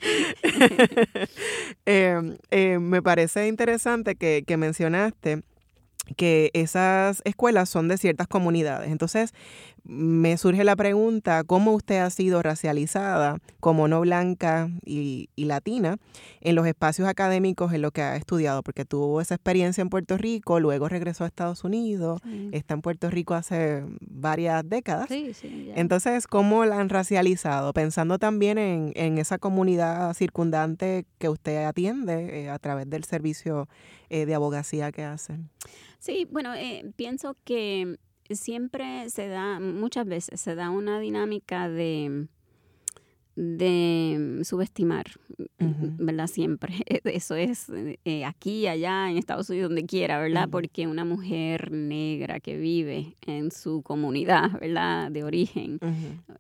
me 2.80 3.02
parece 3.02 3.48
interesante 3.48 4.16
que, 4.16 4.44
que 4.46 4.58
mencionaste 4.58 5.42
que 6.16 6.52
esas 6.54 7.22
escuelas 7.26 7.70
son 7.70 7.88
de 7.88 7.98
ciertas 7.98 8.28
comunidades. 8.28 8.92
Entonces, 8.92 9.34
me 9.88 10.38
surge 10.38 10.66
la 10.66 10.76
pregunta, 10.76 11.44
¿cómo 11.46 11.74
usted 11.74 12.00
ha 12.00 12.10
sido 12.10 12.42
racializada 12.44 13.40
como 13.62 13.88
no 13.88 14.02
blanca 14.02 14.70
y, 14.86 15.30
latina 15.38 15.98
en 16.42 16.56
los 16.56 16.68
espacios 16.68 17.08
académicos 17.08 17.72
en 17.72 17.82
lo 17.82 17.92
que 17.92 18.02
ha 18.02 18.18
estudiado? 18.18 18.64
Porque 18.64 18.84
tuvo 18.84 19.22
esa 19.22 19.36
experiencia 19.36 19.82
en 19.82 19.90
Puerto 19.90 20.18
Rico, 20.18 20.60
luego 20.60 20.90
regresó 20.90 21.24
a 21.24 21.28
Estados 21.28 21.64
Unidos, 21.64 22.22
está 22.52 22.74
en 22.74 22.82
Puerto 22.82 23.10
Rico 23.10 23.34
hace 23.34 23.86
varias 24.02 24.68
décadas. 24.68 25.10
Entonces, 25.10 26.28
¿cómo 26.28 26.66
la 26.66 26.80
han 26.80 26.90
racializado? 26.90 27.72
Pensando 27.72 28.20
también 28.20 28.58
en, 28.58 29.18
esa 29.18 29.38
comunidad 29.38 30.14
circundante 30.16 31.06
que 31.18 31.30
usted 31.30 31.64
atiende 31.64 32.44
eh, 32.44 32.50
a 32.50 32.60
través 32.60 32.90
del 32.90 33.06
servicio 33.06 33.70
eh, 34.10 34.26
de 34.26 34.36
abogacía 34.36 34.92
que 34.92 35.04
hacen. 35.04 35.50
Sí, 36.00 36.28
bueno, 36.30 36.54
eh, 36.54 36.92
pienso 36.96 37.36
que 37.44 37.98
siempre 38.36 39.10
se 39.10 39.28
da, 39.28 39.60
muchas 39.60 40.06
veces 40.06 40.40
se 40.40 40.56
da 40.56 40.70
una 40.70 41.00
dinámica 41.00 41.70
de, 41.70 42.28
de 43.36 44.42
subestimar, 44.44 45.06
¿verdad? 45.60 46.28
Siempre. 46.28 46.74
Eso 47.04 47.36
es 47.36 47.72
eh, 48.04 48.26
aquí, 48.26 48.68
allá, 48.68 49.10
en 49.10 49.18
Estados 49.18 49.50
Unidos, 49.50 49.70
donde 49.70 49.86
quiera, 49.86 50.20
¿verdad? 50.20 50.50
Porque 50.50 50.88
una 50.88 51.06
mujer 51.06 51.72
negra 51.72 52.40
que 52.40 52.58
vive 52.58 53.16
en 53.26 53.52
su 53.52 53.84
comunidad, 53.84 54.52
¿verdad? 54.60 55.12
De 55.12 55.24
origen, 55.24 55.80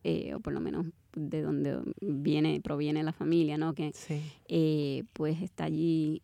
eh, 0.04 0.34
o 0.34 0.39
por 0.39 0.54
lo 0.54 0.60
menos 0.60 0.88
de 1.15 1.41
donde 1.41 1.80
viene, 2.02 2.62
proviene 2.62 3.04
la 3.04 3.13
familia, 3.13 3.58
¿no? 3.58 3.73
Que 3.73 3.91
eh, 4.47 5.04
pues 5.13 5.41
está 5.41 5.65
allí 5.65 6.21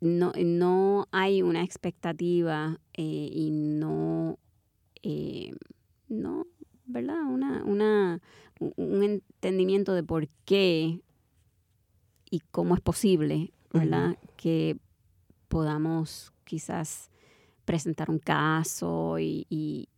no, 0.00 0.32
no 0.36 1.08
hay 1.10 1.42
una 1.42 1.62
expectativa 1.62 2.78
eh, 2.94 3.30
y 3.32 3.50
no, 3.50 4.38
eh, 5.02 5.54
no, 6.08 6.46
¿verdad? 6.86 7.22
Una, 7.24 7.64
una, 7.64 8.20
un 8.58 9.02
entendimiento 9.02 9.94
de 9.94 10.02
por 10.02 10.28
qué 10.44 11.00
y 12.30 12.40
cómo 12.50 12.74
es 12.74 12.80
posible, 12.80 13.52
¿verdad? 13.72 14.18
Que 14.36 14.78
podamos 15.48 16.32
quizás 16.44 17.10
presentar 17.64 18.10
un 18.10 18.18
caso 18.18 19.18
y, 19.18 19.46
y, 19.48 19.88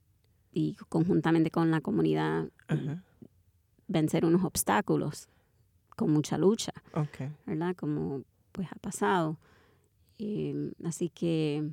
conjuntamente 0.89 1.53
con 1.53 1.71
la 1.71 1.81
comunidad 1.81 2.49
vencer 3.87 4.25
unos 4.25 4.45
obstáculos 4.45 5.29
con 5.97 6.11
mucha 6.11 6.37
lucha, 6.37 6.73
¿verdad? 7.47 7.77
Como 7.77 8.23
pues 8.53 8.69
ha 8.73 8.77
pasado. 8.77 9.39
Em, 10.19 10.73
así 10.85 11.09
que 11.11 11.71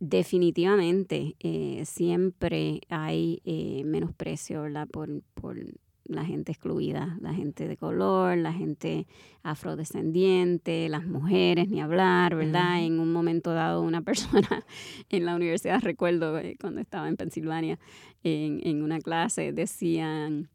definitivamente 0.00 1.36
eh, 1.40 1.82
siempre 1.84 2.80
hay 2.88 3.40
eh, 3.44 3.82
menosprecio 3.84 4.62
¿verdad? 4.62 4.88
Por, 4.88 5.22
por 5.34 5.56
la 6.04 6.24
gente 6.24 6.52
excluida, 6.52 7.16
la 7.20 7.32
gente 7.32 7.66
de 7.66 7.76
color, 7.76 8.36
la 8.36 8.52
gente 8.52 9.06
afrodescendiente, 9.42 10.88
las 10.88 11.06
mujeres, 11.06 11.68
ni 11.68 11.80
hablar, 11.80 12.34
¿verdad? 12.34 12.84
En 12.84 13.00
un 13.00 13.12
momento 13.12 13.52
dado, 13.52 13.80
una 13.80 14.02
persona 14.02 14.64
en 15.08 15.24
la 15.24 15.34
universidad, 15.34 15.80
recuerdo 15.82 16.38
eh, 16.38 16.56
cuando 16.60 16.80
estaba 16.80 17.08
en 17.08 17.16
Pensilvania, 17.16 17.78
en, 18.22 18.60
en 18.66 18.82
una 18.82 19.00
clase, 19.00 19.52
decían, 19.52 20.50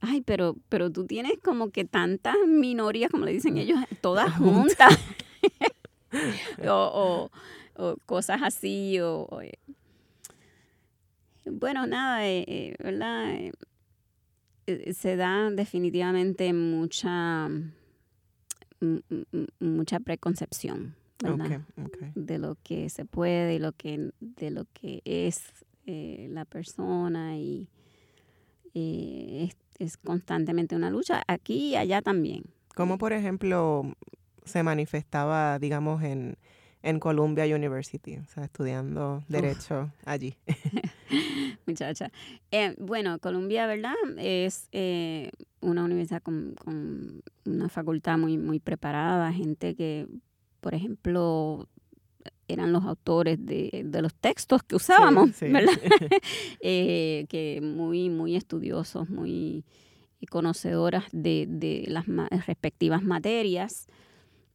ay, 0.00 0.20
pero, 0.20 0.56
pero 0.68 0.90
tú 0.90 1.06
tienes 1.06 1.34
como 1.42 1.70
que 1.70 1.84
tantas 1.84 2.36
minorías, 2.46 3.10
como 3.10 3.24
le 3.24 3.32
dicen 3.32 3.58
ellos, 3.58 3.78
todas 4.00 4.36
juntas. 4.36 4.98
o, 6.68 7.30
cosas 8.06 8.42
así, 8.42 9.00
o, 9.00 9.28
eh, 9.40 9.58
bueno, 11.46 11.86
nada, 11.86 12.26
eh, 12.26 12.44
eh, 12.46 12.74
¿verdad? 12.78 13.52
se 14.92 15.16
da 15.16 15.50
definitivamente 15.50 16.52
mucha, 16.52 17.50
mucha 19.58 20.00
preconcepción, 20.00 20.94
De 22.14 22.38
lo 22.38 22.56
que 22.62 22.88
se 22.88 23.04
puede, 23.04 23.56
y 23.56 23.58
lo 23.58 23.72
que, 23.72 24.10
de 24.20 24.50
lo 24.50 24.66
que 24.72 25.02
es 25.04 25.64
la 25.84 26.44
persona 26.44 27.36
y 27.36 27.68
es, 28.74 29.56
es 29.78 29.96
constantemente 29.96 30.76
una 30.76 30.90
lucha 30.90 31.22
aquí 31.26 31.70
y 31.70 31.76
allá 31.76 32.02
también. 32.02 32.44
Como 32.74 32.98
por 32.98 33.12
ejemplo 33.12 33.94
se 34.44 34.62
manifestaba, 34.62 35.58
digamos, 35.58 36.02
en, 36.02 36.36
en 36.82 36.98
Columbia 36.98 37.44
University, 37.44 38.16
o 38.16 38.26
sea, 38.26 38.44
estudiando 38.44 39.22
derecho 39.28 39.92
allí. 40.04 40.34
Muchacha. 41.66 42.10
Eh, 42.50 42.74
bueno, 42.78 43.18
Columbia, 43.20 43.66
¿verdad? 43.66 43.94
Es 44.18 44.68
eh, 44.72 45.30
una 45.60 45.84
universidad 45.84 46.22
con, 46.22 46.56
una 47.44 47.68
facultad 47.68 48.18
muy, 48.18 48.36
muy 48.36 48.58
preparada, 48.58 49.32
gente 49.32 49.76
que, 49.76 50.08
por 50.60 50.74
ejemplo, 50.74 51.68
eran 52.48 52.72
los 52.72 52.84
autores 52.84 53.44
de, 53.44 53.88
los 54.00 54.14
textos 54.14 54.62
que 54.64 54.76
usábamos, 54.76 55.38
¿verdad? 55.40 55.72
Eh, 56.60 57.26
que 57.28 57.60
muy, 57.62 58.10
muy 58.10 58.36
estudiosos, 58.36 59.08
muy 59.08 59.64
conocedoras 60.30 61.04
de, 61.12 61.46
de 61.48 61.84
las 61.88 62.06
respectivas 62.46 63.02
materias. 63.02 63.88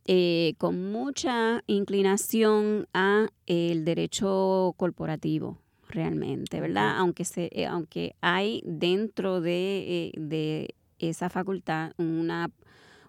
Eh, 0.09 0.53
con 0.57 0.91
mucha 0.91 1.63
inclinación 1.67 2.87
a 2.93 3.27
el 3.45 3.83
derecho 3.83 4.73
corporativo 4.77 5.57
realmente, 5.89 6.61
¿verdad? 6.61 6.97
Aunque 6.97 7.25
se, 7.25 7.49
eh, 7.51 7.65
aunque 7.65 8.15
hay 8.21 8.61
dentro 8.65 9.41
de, 9.41 10.11
eh, 10.11 10.11
de 10.17 10.75
esa 10.99 11.29
facultad 11.29 11.91
una 11.97 12.49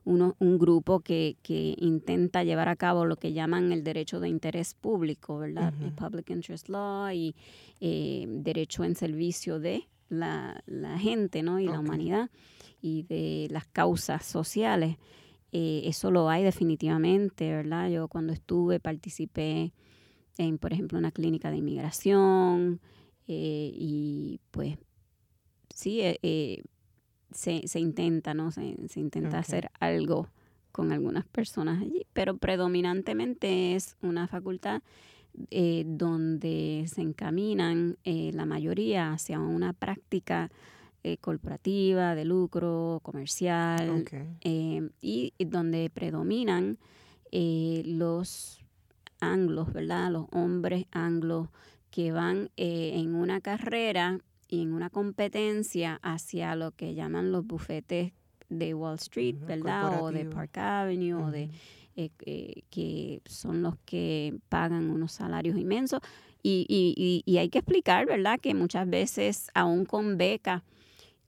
uno, 0.04 0.36
un 0.38 0.58
grupo 0.58 1.00
que, 1.00 1.36
que, 1.42 1.74
intenta 1.78 2.42
llevar 2.42 2.68
a 2.68 2.76
cabo 2.76 3.04
lo 3.04 3.16
que 3.16 3.34
llaman 3.34 3.72
el 3.72 3.84
derecho 3.84 4.20
de 4.20 4.28
interés 4.30 4.74
público, 4.74 5.38
¿verdad? 5.38 5.74
El 5.82 5.92
Public 5.92 6.30
Interest 6.30 6.68
Law 6.70 7.10
y 7.12 7.36
eh, 7.80 8.24
derecho 8.26 8.84
en 8.84 8.96
servicio 8.96 9.60
de 9.60 9.86
la, 10.08 10.62
la 10.66 10.98
gente, 10.98 11.42
¿no? 11.42 11.60
Y 11.60 11.66
la 11.66 11.78
humanidad 11.78 12.30
y 12.80 13.02
de 13.02 13.48
las 13.50 13.66
causas 13.66 14.24
sociales. 14.24 14.96
Eh, 15.52 15.82
eso 15.84 16.10
lo 16.10 16.28
hay 16.28 16.42
definitivamente, 16.42 17.50
¿verdad? 17.50 17.88
Yo 17.90 18.08
cuando 18.08 18.32
estuve 18.32 18.80
participé 18.80 19.72
en, 20.36 20.58
por 20.58 20.72
ejemplo, 20.72 20.98
una 20.98 21.10
clínica 21.10 21.50
de 21.50 21.56
inmigración 21.56 22.80
eh, 23.26 23.70
y 23.72 24.40
pues 24.50 24.76
sí, 25.74 26.00
eh, 26.02 26.62
se, 27.32 27.66
se, 27.66 27.80
intenta, 27.80 28.34
¿no? 28.34 28.50
Se, 28.52 28.76
se 28.88 29.00
intenta 29.00 29.38
hacer 29.38 29.70
algo 29.80 30.28
con 30.70 30.92
algunas 30.92 31.26
personas 31.26 31.80
allí, 31.80 32.06
pero 32.12 32.36
predominantemente 32.36 33.74
es 33.74 33.96
una 34.02 34.28
facultad 34.28 34.82
donde 35.84 36.84
se 36.88 37.00
encaminan 37.00 37.96
la 38.04 38.44
mayoría 38.44 39.12
hacia 39.12 39.38
una 39.38 39.72
práctica 39.72 40.50
eh, 41.04 41.16
corporativa, 41.18 42.16
de 42.16 42.24
lucro, 42.24 42.98
comercial, 43.04 44.04
eh, 44.40 44.90
y, 45.00 45.32
donde 45.38 45.90
predominan 45.90 46.76
eh, 47.30 47.82
los 47.86 48.64
anglos, 49.20 49.72
¿verdad? 49.72 50.10
Los 50.10 50.26
hombres 50.32 50.86
anglos 50.90 51.50
que 51.92 52.10
van 52.10 52.50
en 52.56 53.14
una 53.14 53.40
carrera 53.40 54.18
y 54.48 54.62
en 54.62 54.72
una 54.72 54.90
competencia 54.90 56.00
hacia 56.02 56.56
lo 56.56 56.72
que 56.72 56.96
llaman 56.96 57.30
los 57.30 57.46
bufetes 57.46 58.12
de 58.48 58.74
Wall 58.74 58.96
Street, 58.96 59.36
¿verdad? 59.46 60.02
O 60.02 60.10
de 60.10 60.24
Park 60.24 60.58
Avenue, 60.58 61.14
o 61.14 61.30
de 61.30 61.48
que 62.70 63.22
son 63.24 63.62
los 63.62 63.76
que 63.84 64.36
pagan 64.48 64.90
unos 64.90 65.12
salarios 65.12 65.56
inmensos. 65.56 66.00
Y, 66.42 66.66
y, 66.68 67.22
y, 67.24 67.38
hay 67.38 67.50
que 67.50 67.58
explicar, 67.58 68.06
¿verdad? 68.06 68.40
Que 68.40 68.52
muchas 68.54 68.88
veces, 68.90 69.48
aún 69.54 69.84
con 69.84 70.18
beca, 70.18 70.64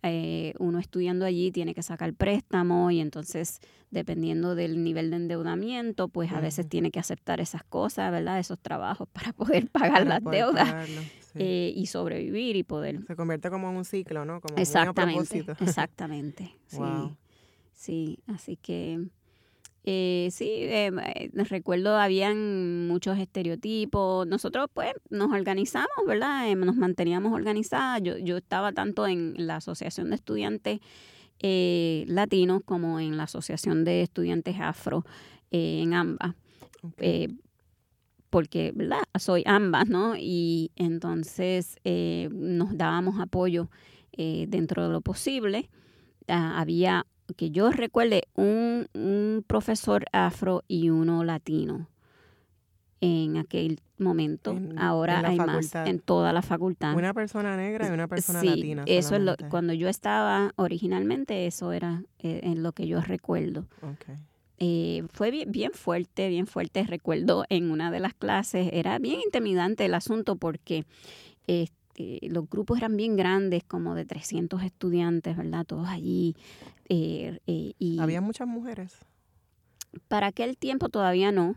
eh, 0.03 0.55
uno 0.59 0.79
estudiando 0.79 1.27
allí 1.27 1.53
tiene 1.53 1.75
que 1.75 1.83
sacar 1.83 2.15
préstamo 2.15 2.91
y 2.91 3.01
entonces 3.01 3.61
dependiendo 3.91 4.55
del 4.55 4.83
nivel 4.83 5.11
de 5.11 5.17
endeudamiento, 5.17 6.09
pues 6.09 6.33
a 6.33 6.41
veces 6.41 6.69
tiene 6.69 6.91
que 6.91 7.01
aceptar 7.01 7.41
esas 7.41 7.65
cosas, 7.65 8.11
¿verdad? 8.11 8.39
Esos 8.39 8.59
trabajos 8.59 9.09
para 9.13 9.33
poder 9.33 9.69
pagar 9.69 10.07
las 10.07 10.23
deudas 10.25 10.89
eh, 11.35 11.73
y 11.75 11.87
sobrevivir 11.87 12.57
y 12.57 12.63
poder... 12.63 13.05
Se 13.07 13.17
convierte 13.17 13.51
como 13.51 13.69
en 13.69 13.77
un 13.77 13.85
ciclo, 13.85 14.25
¿no? 14.25 14.41
Como 14.41 14.57
exactamente, 14.57 15.45
exactamente. 15.61 16.57
Sí, 16.67 17.17
sí, 17.73 18.19
así 18.29 18.57
que 18.57 19.09
eh, 19.85 20.29
sí, 20.31 20.51
em, 20.69 20.99
eh, 20.99 21.31
recuerdo 21.49 21.97
habían 21.97 22.87
muchos 22.87 23.19
estereotipos. 23.19 24.27
Nosotros 24.27 24.69
pues 24.73 24.93
nos 25.09 25.33
organizamos, 25.33 25.89
¿verdad? 26.07 26.51
Em, 26.51 26.61
nos 26.61 26.77
manteníamos 26.77 27.33
organizadas. 27.33 28.03
Yo, 28.03 28.19
yo 28.19 28.37
estaba 28.37 28.73
tanto 28.73 29.07
en 29.07 29.35
la 29.37 29.57
Asociación 29.57 30.11
de 30.11 30.17
Estudiantes 30.17 30.81
eh, 31.43 32.05
Latinos 32.09 32.63
como 32.65 33.01
en 33.01 33.17
la 33.17 33.23
Asociación 33.25 33.85
de 33.85 34.03
Estudiantes 34.03 34.57
Afro, 34.61 35.05
eh, 35.51 35.81
en 35.83 35.95
ambas. 35.95 36.35
porque, 38.29 38.73
¿verdad? 38.75 39.03
Soy 39.19 39.43
ambas, 39.47 39.89
¿no? 39.89 40.15
Y 40.17 40.71
entonces 40.77 41.77
nos 42.31 42.77
dábamos 42.77 43.19
apoyo 43.19 43.71
dentro 44.17 44.87
de 44.87 44.93
lo 44.93 45.01
posible. 45.01 45.69
Ah, 46.29 46.61
había 46.61 47.07
que 47.37 47.51
yo 47.51 47.71
recuerde 47.71 48.25
un, 48.35 48.89
un 48.95 49.45
profesor 49.47 50.05
afro 50.13 50.63
y 50.69 50.91
uno 50.91 51.25
latino 51.25 51.89
en 53.01 53.37
aquel 53.37 53.81
momento. 53.99 54.59
Ahora 54.77 55.23
hay 55.27 55.37
más 55.37 55.75
en 55.75 56.01
toda 56.01 56.33
la 56.33 56.43
facultad. 56.43 56.95
Una 56.95 57.15
persona 57.15 57.57
negra 57.57 57.89
y 57.89 57.91
una 57.91 58.09
persona 58.09 58.43
latina. 58.43 58.85
Eso 58.87 59.15
es 59.17 59.23
lo, 59.23 59.37
cuando 59.49 59.73
yo 59.73 59.89
estaba 59.89 60.53
originalmente, 60.57 61.47
eso 61.47 61.73
era 61.73 62.03
eh, 62.19 62.41
en 62.43 62.63
lo 62.63 62.73
que 62.73 62.87
yo 62.87 63.01
recuerdo. 63.01 63.67
Eh, 64.59 65.05
fue 65.13 65.31
bien, 65.31 65.51
bien, 65.51 65.73
fuerte, 65.73 66.29
bien 66.29 66.47
fuerte. 66.47 66.85
Recuerdo 66.85 67.45
en 67.49 67.71
una 67.71 67.91
de 67.91 68.01
las 68.01 68.15
clases, 68.15 68.69
era 68.73 68.99
bien 68.99 69.21
intimidante 69.25 69.87
el 69.87 69.95
asunto 69.95 70.37
porque 70.37 70.85
este, 71.47 72.19
los 72.29 72.49
grupos 72.49 72.79
eran 72.79 72.97
bien 72.97 73.17
grandes, 73.17 73.65
como 73.65 73.95
de 73.95 74.05
300 74.05 74.63
estudiantes, 74.63 75.37
¿verdad? 75.37 75.65
Todos 75.65 75.89
allí 75.89 76.37
eh, 76.93 77.39
eh, 77.47 77.75
y 77.79 78.01
¿Había 78.01 78.21
muchas 78.21 78.49
mujeres? 78.49 78.99
Para 80.09 80.27
aquel 80.27 80.59
tiempo 80.59 80.89
todavía 80.89 81.31
no, 81.31 81.55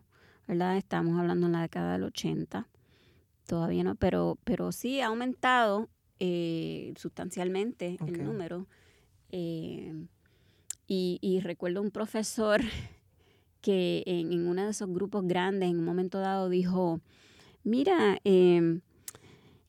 ¿verdad? 0.48 0.78
Estamos 0.78 1.20
hablando 1.20 1.48
en 1.48 1.54
la 1.54 1.64
década 1.64 1.94
del 1.94 2.04
80, 2.04 2.70
todavía 3.48 3.84
no, 3.84 3.96
pero, 3.96 4.38
pero 4.44 4.72
sí 4.72 5.02
ha 5.02 5.08
aumentado 5.08 5.90
eh, 6.20 6.94
sustancialmente 6.98 7.98
el 8.06 8.24
número. 8.24 8.68
y, 9.32 9.90
y, 10.88 11.40
recuerdo 11.40 11.82
un 11.82 11.90
profesor 11.90 12.62
que 13.62 14.04
en, 14.06 14.34
en, 14.34 14.48
uno 14.48 14.66
de 14.66 14.70
esos 14.70 14.88
grupos 14.88 15.26
grandes, 15.26 15.72
en 15.72 15.80
un 15.80 15.86
momento 15.86 16.20
dado, 16.20 16.48
dijo, 16.48 17.02
mira, 17.64 18.20
eh, 18.24 18.82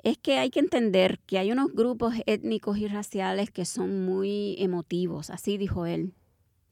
es 0.04 0.18
que 0.18 0.38
hay 0.38 0.50
que 0.50 0.60
entender 0.60 1.18
que 1.26 1.38
hay 1.38 1.50
unos 1.50 1.72
grupos 1.72 2.14
étnicos 2.26 2.78
y 2.78 2.86
raciales 2.86 3.50
que 3.50 3.64
son 3.64 4.04
muy 4.04 4.54
emotivos, 4.58 5.30
así 5.30 5.56
dijo 5.56 5.86
él, 5.86 6.12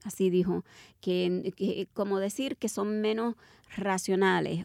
así 0.05 0.29
dijo, 0.29 0.63
que, 1.01 1.87
como 1.93 2.19
decir 2.19 2.57
que 2.57 2.69
son 2.69 3.01
menos 3.01 3.35
racionales 3.75 4.63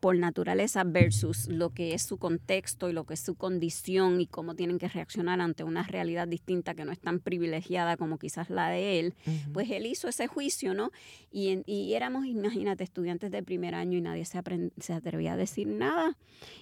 por 0.00 0.16
naturaleza 0.16 0.82
versus 0.84 1.46
lo 1.48 1.70
que 1.70 1.94
es 1.94 2.02
su 2.02 2.18
contexto 2.18 2.88
y 2.88 2.92
lo 2.92 3.04
que 3.04 3.14
es 3.14 3.20
su 3.20 3.34
condición 3.34 4.20
y 4.20 4.26
cómo 4.26 4.54
tienen 4.54 4.78
que 4.78 4.88
reaccionar 4.88 5.40
ante 5.40 5.62
una 5.62 5.84
realidad 5.84 6.26
distinta 6.26 6.74
que 6.74 6.84
no 6.84 6.92
es 6.92 6.98
tan 6.98 7.20
privilegiada 7.20 7.96
como 7.96 8.18
quizás 8.18 8.50
la 8.50 8.68
de 8.68 9.00
él, 9.00 9.14
pues 9.52 9.70
él 9.70 9.86
hizo 9.86 10.08
ese 10.08 10.26
juicio, 10.26 10.74
¿no? 10.74 10.90
Y, 11.30 11.62
y 11.66 11.94
éramos, 11.94 12.26
imagínate, 12.26 12.84
estudiantes 12.84 13.30
de 13.30 13.42
primer 13.42 13.74
año 13.74 13.98
y 13.98 14.00
nadie 14.00 14.24
se, 14.24 14.40
se 14.78 14.92
atrevía 14.92 15.34
a 15.34 15.36
decir 15.36 15.68
nada. 15.68 16.16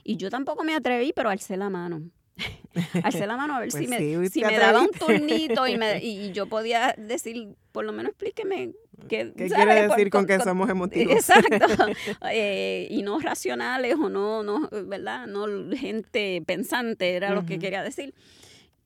Y 0.04 0.16
yo 0.16 0.30
tampoco 0.30 0.64
me 0.64 0.74
atreví, 0.74 1.12
pero 1.14 1.30
alcé 1.30 1.56
la 1.56 1.70
mano. 1.70 2.02
alcé 3.02 3.26
la 3.26 3.36
mano 3.36 3.54
a 3.54 3.60
ver 3.60 3.70
pues 3.70 3.84
si, 3.84 3.88
me, 3.88 4.28
si 4.28 4.42
me 4.42 4.58
daba 4.58 4.82
un 4.82 4.90
turnito 4.98 5.66
y, 5.66 5.76
me, 5.76 6.02
y 6.02 6.32
yo 6.32 6.46
podía 6.46 6.94
decir, 6.96 7.54
por 7.72 7.84
lo 7.84 7.92
menos 7.92 8.10
explíqueme 8.10 8.72
¿Qué, 9.08 9.32
quiere 9.32 9.88
decir 9.88 10.10
con, 10.10 10.26
que 10.26 10.40
somos 10.40 10.68
emotivos? 10.68 11.14
Exacto. 11.14 11.86
Eh, 12.30 12.88
y 12.90 13.02
no 13.02 13.20
racionales 13.20 13.94
o 13.94 14.08
no, 14.08 14.42
no, 14.42 14.68
¿verdad? 14.70 15.26
No 15.26 15.46
gente 15.76 16.42
pensante, 16.44 17.14
era 17.14 17.30
lo 17.30 17.46
que 17.46 17.58
quería 17.58 17.82
decir 17.82 18.12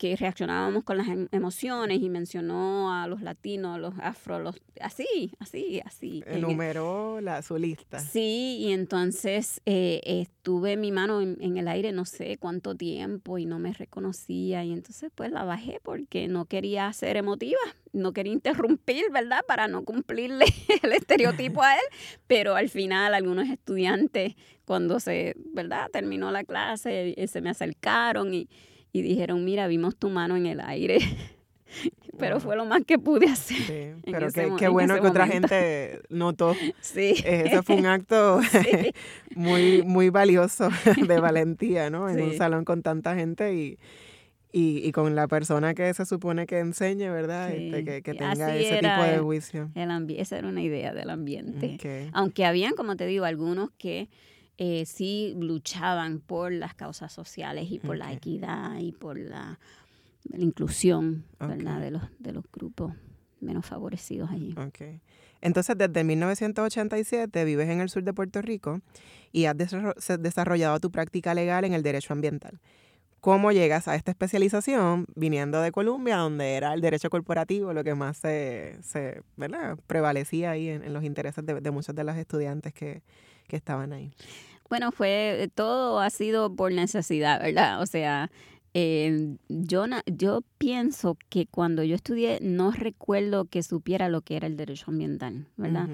que 0.02 0.16
reaccionábamos 0.16 0.82
con 0.82 0.98
las 0.98 1.06
em, 1.06 1.28
emociones 1.30 2.02
y 2.02 2.08
mencionó 2.08 2.92
a 2.92 3.06
los 3.06 3.22
latinos, 3.22 3.76
a 3.76 3.78
los 3.78 3.94
afro, 4.00 4.40
los, 4.40 4.60
así, 4.80 5.30
así, 5.38 5.80
así. 5.84 6.24
Enumeró 6.26 7.20
la, 7.20 7.40
su 7.40 7.56
lista. 7.56 8.00
Sí, 8.00 8.56
y 8.58 8.72
entonces 8.72 9.60
eh, 9.64 10.00
estuve 10.04 10.76
mi 10.76 10.90
mano 10.90 11.20
en, 11.20 11.56
el 11.56 11.68
aire 11.68 11.92
no 11.92 12.04
sé 12.04 12.36
cuánto 12.38 12.74
tiempo 12.74 13.38
y 13.38 13.46
no 13.46 13.60
me 13.60 13.72
reconocía 13.72 14.64
y 14.64 14.72
entonces 14.72 15.12
pues 15.14 15.30
la 15.30 15.44
bajé 15.44 15.78
porque 15.84 16.26
no 16.26 16.46
quería 16.46 16.92
ser 16.92 17.16
emotiva, 17.16 17.60
no 17.92 18.12
quería 18.12 18.32
interrumpir, 18.32 19.04
¿verdad? 19.12 19.44
Para 19.46 19.68
no 19.68 19.84
cumplirle 19.84 20.46
el 20.82 20.94
estereotipo 20.94 21.62
a 21.62 21.76
él, 21.76 21.84
pero 22.26 22.56
al 22.56 22.70
final 22.70 23.14
algunos 23.14 23.48
estudiantes 23.48 24.34
cuando 24.64 24.98
se, 24.98 25.36
¿verdad? 25.52 25.86
Terminó 25.92 26.32
la 26.32 26.42
clase, 26.42 27.14
eh, 27.16 27.28
se 27.28 27.40
me 27.40 27.50
acercaron 27.50 28.34
y 28.34 28.48
y 28.92 29.02
dijeron, 29.02 29.44
mira, 29.44 29.66
vimos 29.66 29.96
tu 29.96 30.10
mano 30.10 30.36
en 30.36 30.46
el 30.46 30.60
aire. 30.60 30.98
pero 32.18 32.40
fue 32.40 32.56
lo 32.56 32.64
más 32.64 32.84
que 32.84 32.98
pude 32.98 33.26
hacer. 33.26 33.56
Sí, 33.56 34.10
pero 34.10 34.28
qué, 34.30 34.68
bueno 34.68 35.00
que 35.00 35.06
otra 35.06 35.26
gente 35.26 36.00
notó. 36.08 36.54
Sí. 36.80 37.14
Eso 37.24 37.62
fue 37.62 37.76
un 37.76 37.86
acto 37.86 38.40
muy, 39.34 39.82
muy 39.82 40.10
valioso 40.10 40.68
de 40.96 41.20
valentía, 41.20 41.90
¿no? 41.90 42.08
En 42.08 42.20
un 42.20 42.36
salón 42.36 42.64
con 42.64 42.82
tanta 42.82 43.14
gente 43.14 43.54
y, 43.54 43.78
y, 44.52 44.92
con 44.92 45.14
la 45.14 45.28
persona 45.28 45.74
que 45.74 45.92
se 45.94 46.04
supone 46.04 46.46
que 46.46 46.58
enseñe, 46.58 47.10
¿verdad? 47.10 47.52
Este, 47.52 48.02
que, 48.02 48.14
tenga 48.14 48.54
ese 48.54 48.80
tipo 48.80 49.02
de 49.02 49.18
juicio. 49.18 49.70
El, 49.74 50.10
esa 50.18 50.38
era 50.38 50.48
una 50.48 50.62
idea 50.62 50.92
del 50.92 51.08
ambiente. 51.10 52.10
Aunque 52.12 52.44
habían, 52.44 52.74
como 52.74 52.96
te 52.96 53.06
digo, 53.06 53.24
algunos 53.24 53.70
que 53.78 54.08
eh, 54.58 54.84
sí 54.86 55.34
luchaban 55.38 56.20
por 56.20 56.52
las 56.52 56.74
causas 56.74 57.12
sociales 57.12 57.70
y 57.70 57.78
por 57.78 57.96
la 57.96 58.12
equidad 58.12 58.78
y 58.78 58.92
por 58.92 59.18
la, 59.18 59.58
inclusión 60.36 61.24
de, 61.40 61.90
los, 61.90 62.02
de 62.18 62.32
los 62.32 62.44
grupos 62.52 62.92
menos 63.40 63.66
favorecidos 63.66 64.30
allí. 64.30 64.54
Okay. 64.56 65.00
Entonces, 65.40 65.76
desde 65.76 66.04
1987 66.04 67.44
vives 67.44 67.68
en 67.68 67.80
el 67.80 67.90
sur 67.90 68.04
de 68.04 68.14
Puerto 68.14 68.40
Rico 68.40 68.80
y 69.32 69.46
has 69.46 69.56
desarrollado 70.20 70.78
tu 70.78 70.90
práctica 70.90 71.34
legal 71.34 71.64
en 71.64 71.74
el 71.74 71.82
derecho 71.82 72.12
ambiental. 72.12 72.60
cómo 73.20 73.52
llegas 73.52 73.88
a 73.88 73.94
esta 73.94 74.10
especialización 74.10 75.06
viniendo 75.14 75.60
de 75.60 75.72
Colombia, 75.72 76.16
donde 76.16 76.54
era 76.54 76.74
el 76.74 76.80
derecho 76.80 77.08
corporativo 77.08 77.72
lo 77.72 77.84
que 77.84 77.94
más 77.94 78.16
se, 78.16 78.78
se 78.82 79.22
¿verdad? 79.36 79.78
prevalecía 79.86 80.52
ahí 80.52 80.68
en, 80.68 80.92
los 80.92 81.04
intereses 81.04 81.44
de, 81.46 81.60
de, 81.60 81.70
muchos 81.70 81.94
de 81.94 82.04
los 82.04 82.16
estudiantes 82.16 82.72
que, 82.72 83.02
que 83.48 83.56
estaban 83.56 83.92
ahí. 83.92 84.12
Bueno, 84.68 84.90
fue, 84.90 85.50
todo 85.54 86.00
ha 86.00 86.08
sido 86.10 86.54
por 86.54 86.72
necesidad, 86.72 87.42
¿verdad? 87.42 87.82
O 87.82 87.86
sea, 87.86 88.30
eh, 88.74 89.36
yo, 89.48 89.84
yo 90.06 90.42
pienso 90.56 91.18
que 91.28 91.46
cuando 91.46 91.82
yo 91.82 91.94
estudié 91.94 92.38
no 92.40 92.70
recuerdo 92.70 93.44
que 93.44 93.62
supiera 93.62 94.08
lo 94.08 94.22
que 94.22 94.36
era 94.36 94.46
el 94.46 94.56
derecho 94.56 94.86
ambiental, 94.90 95.46
¿verdad? 95.56 95.88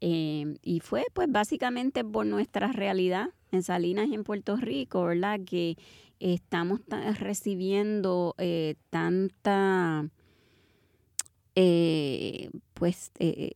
Eh, 0.00 0.56
y 0.62 0.80
fue 0.80 1.04
pues 1.12 1.30
básicamente 1.30 2.04
por 2.04 2.26
nuestra 2.26 2.72
realidad 2.72 3.28
en 3.52 3.62
Salinas 3.62 4.08
y 4.08 4.14
en 4.14 4.24
Puerto 4.24 4.56
Rico, 4.56 5.04
¿verdad? 5.04 5.40
Que 5.46 5.76
estamos 6.18 6.80
recibiendo 7.18 8.34
eh, 8.38 8.74
tanta, 8.90 10.08
eh, 11.54 12.50
pues, 12.74 13.12
eh, 13.20 13.52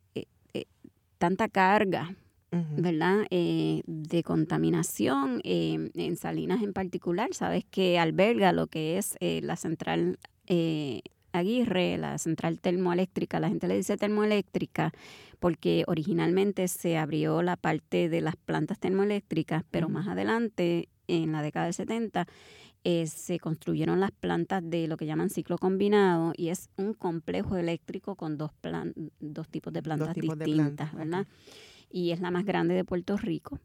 tanta 1.18 1.48
carga, 1.48 2.14
¿verdad? 2.50 3.26
de 3.30 4.22
contaminación 4.22 5.40
en 5.44 6.16
Salinas 6.16 6.62
en 6.62 6.72
particular. 6.72 7.34
Sabes 7.34 7.64
que 7.70 7.98
alberga 7.98 8.52
lo 8.52 8.66
que 8.66 8.98
es 8.98 9.16
la 9.20 9.56
central 9.56 10.18
Aguirre, 11.32 11.98
la 11.98 12.18
central 12.18 12.60
termoeléctrica, 12.60 13.38
la 13.40 13.48
gente 13.48 13.68
le 13.68 13.76
dice 13.76 13.96
termoeléctrica 13.96 14.92
porque 15.38 15.84
originalmente 15.86 16.68
se 16.68 16.96
abrió 16.96 17.42
la 17.42 17.56
parte 17.56 18.08
de 18.08 18.20
las 18.20 18.36
plantas 18.36 18.78
termoeléctricas, 18.78 19.62
pero 19.70 19.88
más 19.88 20.08
adelante, 20.08 20.88
en 21.06 21.32
la 21.32 21.42
década 21.42 21.66
del 21.66 21.74
70, 21.74 22.26
eh, 22.84 23.06
se 23.06 23.38
construyeron 23.38 24.00
las 24.00 24.10
plantas 24.10 24.62
de 24.68 24.88
lo 24.88 24.96
que 24.96 25.06
llaman 25.06 25.30
ciclo 25.30 25.58
combinado 25.58 26.32
y 26.36 26.48
es 26.48 26.70
un 26.76 26.94
complejo 26.94 27.56
eléctrico 27.56 28.16
con 28.16 28.38
dos, 28.38 28.52
plan, 28.60 28.94
dos 29.20 29.48
tipos 29.48 29.72
de 29.72 29.82
plantas 29.82 30.14
distintas, 30.14 30.94
¿verdad? 30.94 31.26
Y 31.90 32.10
es 32.10 32.20
la 32.20 32.30
más 32.30 32.44
grande 32.44 32.74
de 32.74 32.84
Puerto 32.84 33.16
Rico. 33.16 33.58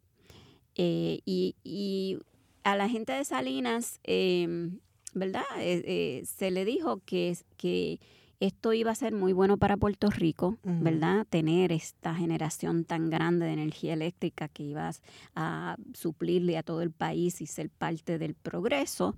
Eh, 0.75 1.19
y, 1.25 1.55
y, 1.63 2.19
a 2.63 2.75
la 2.75 2.89
gente 2.89 3.13
de 3.13 3.25
Salinas, 3.25 3.99
eh, 4.03 4.69
¿verdad? 5.13 5.43
Eh, 5.57 5.83
eh, 5.85 6.23
se 6.25 6.51
le 6.51 6.65
dijo 6.65 7.01
que, 7.05 7.37
que 7.57 7.99
esto 8.39 8.73
iba 8.73 8.91
a 8.91 8.95
ser 8.95 9.13
muy 9.13 9.33
bueno 9.33 9.57
para 9.57 9.77
Puerto 9.77 10.09
Rico, 10.09 10.57
¿verdad? 10.63 11.25
Tener 11.29 11.71
esta 11.71 12.13
generación 12.13 12.83
tan 12.83 13.09
grande 13.09 13.45
de 13.45 13.53
energía 13.53 13.93
eléctrica 13.93 14.49
que 14.49 14.63
iba 14.63 14.91
a 15.35 15.77
suplirle 15.93 16.57
a 16.57 16.63
todo 16.63 16.81
el 16.81 16.91
país 16.91 17.39
y 17.39 17.45
ser 17.45 17.69
parte 17.69 18.17
del 18.17 18.33
progreso. 18.33 19.15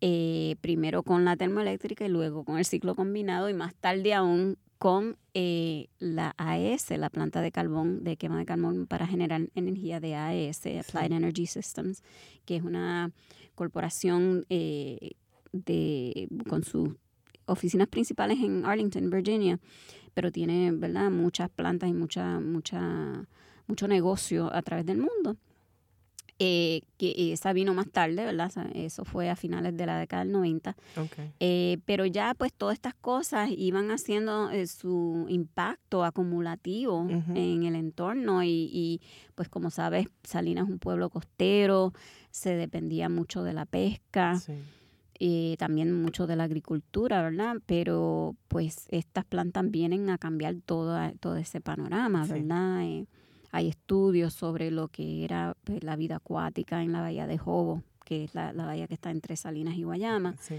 Primero 0.00 1.02
con 1.02 1.26
la 1.26 1.36
termoeléctrica 1.36 2.06
y 2.06 2.08
luego 2.08 2.44
con 2.44 2.56
el 2.56 2.64
ciclo 2.64 2.94
combinado 2.94 3.50
y 3.50 3.54
más 3.54 3.74
tarde 3.74 4.14
aún 4.14 4.56
con 4.78 5.16
la 5.34 6.34
AES, 6.36 6.90
la 6.98 7.10
planta 7.10 7.40
de 7.40 7.52
carbón, 7.52 8.04
de 8.04 8.16
quema 8.16 8.38
de 8.38 8.46
carbón 8.46 8.86
para 8.86 9.06
generar 9.06 9.48
energía 9.54 10.00
de 10.00 10.14
AES, 10.14 10.66
Applied 10.66 11.12
Energy 11.12 11.46
Systems, 11.46 12.02
que 12.44 12.56
es 12.56 12.62
una 12.62 13.12
corporación 13.54 14.44
eh, 14.50 15.12
de, 15.52 16.28
con 16.48 16.62
sus 16.62 16.90
oficinas 17.46 17.88
principales 17.88 18.38
en 18.40 18.64
Arlington, 18.64 19.08
Virginia, 19.10 19.58
pero 20.14 20.30
tiene 20.30 20.72
¿verdad? 20.72 21.10
muchas 21.10 21.48
plantas 21.50 21.88
y 21.88 21.92
mucha, 21.92 22.40
mucha, 22.40 23.26
mucho 23.66 23.88
negocio 23.88 24.52
a 24.54 24.62
través 24.62 24.86
del 24.86 24.98
mundo. 24.98 25.36
Eh, 26.38 26.82
que 26.98 27.32
esa 27.32 27.54
vino 27.54 27.72
más 27.72 27.88
tarde, 27.90 28.24
¿verdad? 28.24 28.52
Eso 28.74 29.06
fue 29.06 29.30
a 29.30 29.36
finales 29.36 29.74
de 29.74 29.86
la 29.86 29.98
década 29.98 30.22
del 30.22 30.32
90. 30.32 30.76
Eh, 31.40 31.78
pero 31.86 32.04
ya 32.04 32.34
pues 32.34 32.52
todas 32.52 32.74
estas 32.74 32.94
cosas 32.94 33.48
iban 33.56 33.90
haciendo 33.90 34.50
su 34.66 35.24
impacto 35.30 36.04
acumulativo 36.04 37.06
en 37.34 37.62
el 37.64 37.74
entorno 37.74 38.42
y, 38.42 38.68
y, 38.70 39.00
pues 39.34 39.48
como 39.48 39.70
sabes, 39.70 40.08
Salinas 40.24 40.64
es 40.64 40.70
un 40.70 40.78
pueblo 40.78 41.08
costero, 41.08 41.94
se 42.30 42.54
dependía 42.54 43.08
mucho 43.08 43.42
de 43.42 43.54
la 43.54 43.64
pesca. 43.64 44.38
y 45.18 45.52
eh, 45.54 45.56
también 45.56 45.92
mucho 46.02 46.26
de 46.26 46.36
la 46.36 46.44
agricultura, 46.44 47.22
¿verdad? 47.22 47.56
Pero 47.64 48.36
pues 48.48 48.86
estas 48.90 49.24
plantas 49.24 49.70
vienen 49.70 50.10
a 50.10 50.18
cambiar 50.18 50.56
todo, 50.64 50.98
todo 51.20 51.36
ese 51.36 51.62
panorama, 51.62 52.26
¿verdad? 52.26 52.82
Eh, 52.82 53.06
hay 53.52 53.68
estudios 53.68 54.34
sobre 54.34 54.70
lo 54.70 54.88
que 54.88 55.24
era 55.24 55.56
pues, 55.64 55.82
la 55.82 55.96
vida 55.96 56.16
acuática 56.16 56.82
en 56.82 56.92
la 56.92 57.00
bahía 57.00 57.26
de 57.26 57.38
Jobo, 57.38 57.82
que 58.04 58.24
es 58.24 58.34
la, 58.34 58.52
la 58.52 58.66
bahía 58.66 58.86
que 58.86 58.94
está 58.94 59.10
entre 59.10 59.36
Salinas 59.36 59.76
y 59.76 59.82
Guayama. 59.82 60.36
Sí. 60.40 60.56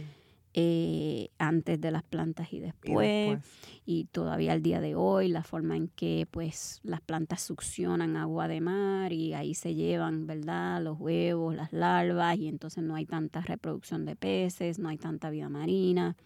Eh, 0.59 1.29
antes 1.37 1.79
de 1.79 1.91
las 1.91 2.01
plantas 2.01 2.51
y 2.51 2.59
después, 2.59 3.37
y 3.85 4.05
todavía 4.05 4.53
al 4.53 4.63
día 4.63 4.81
de 4.81 4.95
hoy 4.95 5.27
la 5.27 5.43
forma 5.43 5.77
en 5.77 5.87
que 5.87 6.27
pues 6.31 6.79
las 6.81 6.99
plantas 6.99 7.43
succionan 7.43 8.17
agua 8.17 8.47
de 8.47 8.59
mar 8.59 9.13
y 9.13 9.35
ahí 9.35 9.53
se 9.53 9.75
llevan 9.75 10.25
verdad 10.25 10.81
los 10.81 10.99
huevos 10.99 11.53
las 11.53 11.73
larvas 11.73 12.39
y 12.39 12.47
entonces 12.47 12.83
no 12.83 12.95
hay 12.95 13.05
tanta 13.05 13.41
reproducción 13.41 14.05
de 14.05 14.15
peces 14.15 14.79
no 14.79 14.89
hay 14.89 14.97
tanta 14.97 15.29
vida 15.29 15.47
marina 15.47 16.17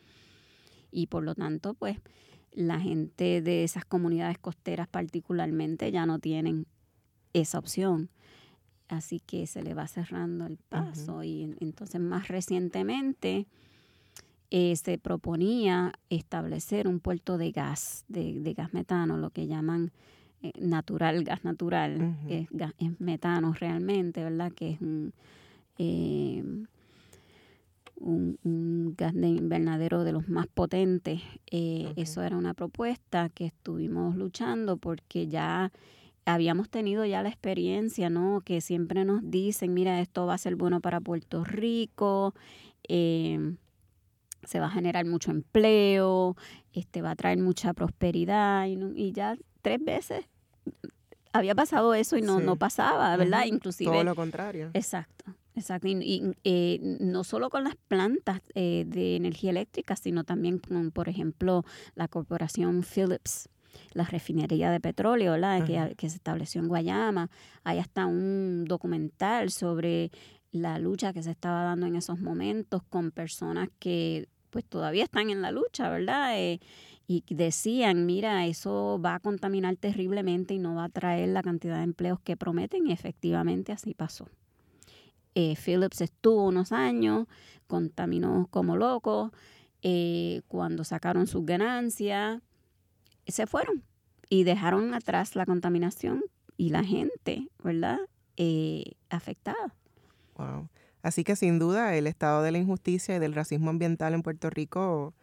y 0.92 1.08
por 1.08 1.24
lo 1.24 1.36
tanto 1.36 1.74
pues 1.74 1.98
la 2.54 2.80
gente 2.80 3.42
de 3.42 3.64
esas 3.64 3.86
comunidades 3.86 4.38
costeras 4.38 4.88
particularmente 4.88 5.92
ya 5.92 6.06
no 6.06 6.20
tienen 6.20 6.68
esa 7.34 7.60
opción. 7.60 8.10
Así 8.88 9.22
que 9.22 9.48
se 9.48 9.64
le 9.64 9.74
va 9.74 9.88
cerrando 9.88 10.46
el 10.46 10.58
paso 10.58 11.24
y 11.24 11.56
entonces 11.62 12.02
más 12.02 12.28
recientemente 12.28 13.48
eh, 14.50 14.76
se 14.76 14.98
proponía 14.98 15.94
establecer 16.10 16.90
un 16.90 17.00
puerto 17.00 17.38
de 17.38 17.52
gas, 17.52 18.04
de, 18.10 18.54
gas 18.54 18.74
metano, 18.74 19.18
lo 19.18 19.30
que 19.30 19.48
llaman 19.48 19.94
eh, 20.42 20.52
natural, 20.60 21.24
gas 21.24 21.46
natural, 21.46 22.18
es, 22.28 22.50
metano 23.00 23.54
realmente, 23.54 24.26
¿verdad? 24.26 24.52
Que 24.52 24.72
es 24.72 24.82
un, 24.82 25.14
eh, 25.78 26.44
un, 27.96 28.96
gas 28.98 29.14
de 29.14 29.28
invernadero 29.28 30.04
de 30.04 30.12
los 30.12 30.28
más 30.28 30.48
potentes. 30.48 31.22
Eso 31.52 32.22
era 32.24 32.38
una 32.38 32.54
propuesta 32.54 33.30
que 33.30 33.46
estuvimos 33.46 34.16
luchando 34.16 34.78
porque 34.78 35.28
ya 35.28 35.72
habíamos 36.26 36.70
tenido 36.70 37.06
ya 37.06 37.24
la 37.24 37.30
experiencia, 37.30 38.10
¿no? 38.10 38.42
Que 38.42 38.62
siempre 38.62 39.06
nos 39.06 39.22
dicen, 39.24 39.74
mira, 39.74 40.02
esto 40.02 40.26
va 40.26 40.36
a 40.36 40.38
ser 40.38 40.56
bueno 40.56 40.82
para 40.82 41.00
Puerto 41.00 41.44
Rico 41.44 42.34
se 44.44 44.60
va 44.60 44.68
a 44.68 44.70
generar 44.70 45.06
mucho 45.06 45.32
empleo, 45.32 46.36
este, 46.74 47.02
va 47.02 47.12
a 47.12 47.16
traer 47.16 47.40
mucha 47.40 47.74
prosperidad 47.74 48.66
y, 48.68 49.12
ya 49.12 49.38
tres 49.62 49.84
veces 49.84 50.26
había 51.34 51.56
pasado 51.56 51.94
eso 51.94 52.18
y 52.18 52.22
no, 52.22 52.40
no 52.40 52.56
pasaba, 52.56 53.16
¿verdad? 53.16 53.46
Inclusive. 53.46 53.92
Todo 53.92 54.04
lo 54.04 54.16
contrario. 54.16 54.72
Exacto. 54.74 55.26
Exacto, 55.56 55.88
y, 55.88 56.34
eh, 56.44 56.80
no 57.02 57.24
solo 57.24 57.50
con 57.50 57.64
las 57.66 57.76
plantas 57.88 58.42
eh, 58.56 58.86
de 58.88 59.16
energía 59.18 59.50
eléctrica, 59.50 59.96
sino 59.96 60.24
también 60.24 60.60
con, 60.60 60.92
por 60.92 61.10
ejemplo, 61.10 61.66
la 61.96 62.08
corporación 62.08 62.84
Philips, 62.84 63.50
la 63.94 64.06
refinería 64.06 64.72
de 64.72 64.80
petróleo, 64.80 65.34
¿verdad? 65.34 65.66
Que, 65.66 65.96
que, 65.96 66.10
se 66.10 66.16
estableció 66.16 66.62
en 66.62 66.68
Guayama. 66.68 67.30
Hay 67.64 67.80
hasta 67.80 68.06
un 68.06 68.66
documental 68.66 69.52
sobre 69.52 70.12
la 70.52 70.80
lucha 70.80 71.14
que 71.14 71.24
se 71.24 71.32
estaba 71.32 71.64
dando 71.64 71.86
en 71.86 71.96
esos 71.96 72.20
momentos 72.20 72.84
con 72.84 73.12
personas 73.12 73.70
que 73.80 74.28
pues 74.50 74.66
todavía 74.66 75.06
están 75.06 75.30
en 75.30 75.42
la 75.42 75.52
lucha, 75.52 75.90
¿verdad? 75.90 76.38
Eh, 76.38 76.60
y 77.08 77.24
decían, 77.30 78.06
mira, 78.06 78.46
eso 78.46 79.00
va 79.04 79.16
a 79.16 79.20
contaminar 79.20 79.76
terriblemente 79.76 80.54
y 80.54 80.60
no 80.60 80.76
va 80.76 80.86
a 80.86 80.90
traer 80.90 81.30
la 81.30 81.42
cantidad 81.42 81.78
de 81.78 81.84
empleos 81.84 82.20
que 82.22 82.38
prometen 82.38 82.88
y 82.88 82.94
efectivamente 82.94 83.72
así 83.72 83.94
pasó. 83.94 84.28
Eh, 85.36 85.56
Phillips 85.56 86.02
estuvo 86.02 86.46
unos 86.46 86.72
años, 86.72 87.28
contaminó 87.68 88.48
como 88.52 88.76
loco, 88.76 89.32
eh, 89.82 90.42
cuando 90.48 90.84
sacaron 90.84 91.28
sus 91.28 91.46
ganancias, 91.46 92.42
se 93.28 93.48
fueron 93.48 93.84
y 94.30 94.44
dejaron 94.44 94.94
atrás 94.94 95.36
la 95.36 95.46
contaminación 95.46 96.24
y 96.58 96.70
la 96.70 96.84
gente, 96.84 97.48
¿verdad? 97.64 98.00
afectada. 99.12 99.76
Así 101.04 101.24
que 101.24 101.36
sin 101.36 101.60
duda 101.60 101.96
el 101.96 102.08
estado 102.08 102.42
de 102.42 102.52
la 102.52 102.58
injusticia 102.58 103.16
y 103.16 103.20
del 103.20 103.36
racismo 103.36 103.70
ambiental 103.70 104.16
en 104.16 104.24
Puerto 104.24 104.50
Rico 104.50 105.14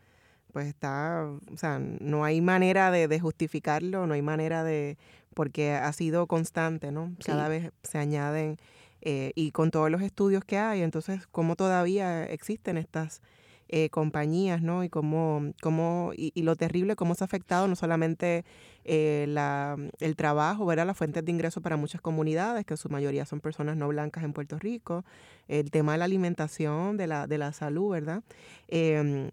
pues 0.53 0.66
está, 0.66 1.25
o 1.53 1.57
sea, 1.57 1.79
no 1.79 2.25
hay 2.25 2.40
manera 2.40 2.90
de, 2.90 3.21
justificarlo, 3.21 4.07
no 4.07 4.14
hay 4.14 4.23
manera 4.23 4.64
de, 4.64 4.97
porque 5.35 5.73
ha 5.73 5.92
sido 5.92 6.27
constante, 6.27 6.90
¿no? 6.90 7.14
Cada 7.25 7.49
vez 7.49 7.71
se 7.83 7.99
añaden, 7.99 8.57
eh, 9.00 9.32
y 9.34 9.52
con 9.52 9.70
todos 9.70 9.90
los 9.90 10.02
estudios 10.02 10.44
que 10.44 10.58
hay, 10.58 10.82
entonces, 10.82 11.26
¿cómo 11.28 11.56
todavía 11.56 12.24
existen 12.24 12.76
estas 12.76 13.22
eh, 13.68 13.90
compañías, 13.90 14.62
¿no? 14.62 14.82
Y 14.82 14.88
cómo, 14.88 15.52
cómo 15.61 16.12
y, 16.16 16.32
lo 16.42 16.56
terrible, 16.56 16.96
cómo 16.96 17.14
se 17.14 17.24
ha 17.24 17.26
afectado 17.26 17.68
no 17.68 17.76
solamente 17.76 18.44
eh, 18.84 19.26
la, 19.28 19.76
el 20.00 20.16
trabajo, 20.16 20.64
¿verdad? 20.66 20.87
Las 20.87 20.96
fuentes 20.96 21.24
de 21.24 21.30
ingreso 21.30 21.61
para 21.61 21.76
muchas 21.76 22.00
comunidades, 22.00 22.64
que 22.64 22.75
en 22.75 22.79
su 22.79 22.88
mayoría 22.88 23.27
son 23.27 23.40
personas 23.40 23.77
no 23.77 23.88
blancas 23.88 24.25
en 24.25 24.33
Puerto 24.33 24.58
Rico, 24.58 25.04
el 25.48 25.70
tema 25.70 25.92
de 25.92 25.98
la 25.98 26.06
alimentación, 26.06 26.96
de 26.96 27.06
la, 27.06 27.27
de 27.27 27.38
la 27.38 27.52
salud, 27.52 27.92
¿verdad? 27.92 28.23
Em, 28.68 29.31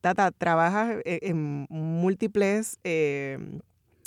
Tata, 0.00 0.30
trabajas 0.30 0.98
en 1.04 1.66
múltiples... 1.68 2.78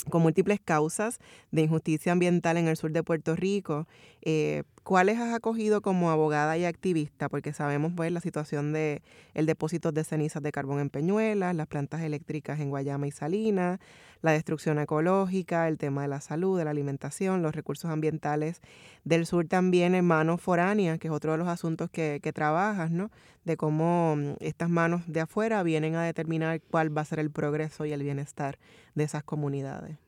Con 0.08 0.22
múltiples 0.22 0.60
causas 0.60 1.18
de 1.50 1.62
injusticia 1.62 2.12
ambiental 2.12 2.56
en 2.56 2.68
el 2.68 2.76
sur 2.76 2.90
de 2.90 3.02
Puerto 3.02 3.36
Rico. 3.36 3.86
Eh, 4.22 4.62
¿Cuáles 4.82 5.18
has 5.18 5.34
acogido 5.34 5.82
como 5.82 6.10
abogada 6.10 6.56
y 6.56 6.64
activista? 6.64 7.28
Porque 7.28 7.52
sabemos 7.52 7.92
pues, 7.94 8.10
la 8.10 8.20
situación 8.20 8.72
de 8.72 9.02
el 9.34 9.44
depósito 9.44 9.92
de 9.92 10.04
cenizas 10.04 10.42
de 10.42 10.52
carbón 10.52 10.80
en 10.80 10.88
Peñuelas, 10.88 11.54
las 11.54 11.66
plantas 11.66 12.00
eléctricas 12.00 12.60
en 12.60 12.70
Guayama 12.70 13.06
y 13.06 13.10
Salinas, 13.10 13.78
la 14.22 14.32
destrucción 14.32 14.78
ecológica, 14.78 15.68
el 15.68 15.76
tema 15.76 16.02
de 16.02 16.08
la 16.08 16.20
salud, 16.20 16.58
de 16.58 16.64
la 16.64 16.70
alimentación, 16.70 17.42
los 17.42 17.54
recursos 17.54 17.90
ambientales 17.90 18.60
del 19.04 19.26
sur 19.26 19.46
también 19.46 19.94
en 19.94 20.04
manos 20.04 20.40
foráneas, 20.40 20.98
que 20.98 21.08
es 21.08 21.12
otro 21.12 21.32
de 21.32 21.38
los 21.38 21.48
asuntos 21.48 21.90
que, 21.90 22.20
trabajas, 22.34 22.90
¿no? 22.90 23.10
De 23.44 23.56
cómo 23.56 24.16
mm, 24.16 24.36
estas 24.40 24.70
manos 24.70 25.02
de 25.06 25.20
afuera 25.20 25.62
vienen 25.62 25.94
a 25.94 26.04
determinar 26.04 26.60
cuál 26.70 26.96
va 26.96 27.02
a 27.02 27.04
ser 27.04 27.18
el 27.18 27.30
progreso 27.30 27.84
y 27.84 27.92
el 27.92 28.02
bienestar 28.02 28.58
de 28.94 29.04
esas 29.04 29.24
comunidades. 29.24 29.98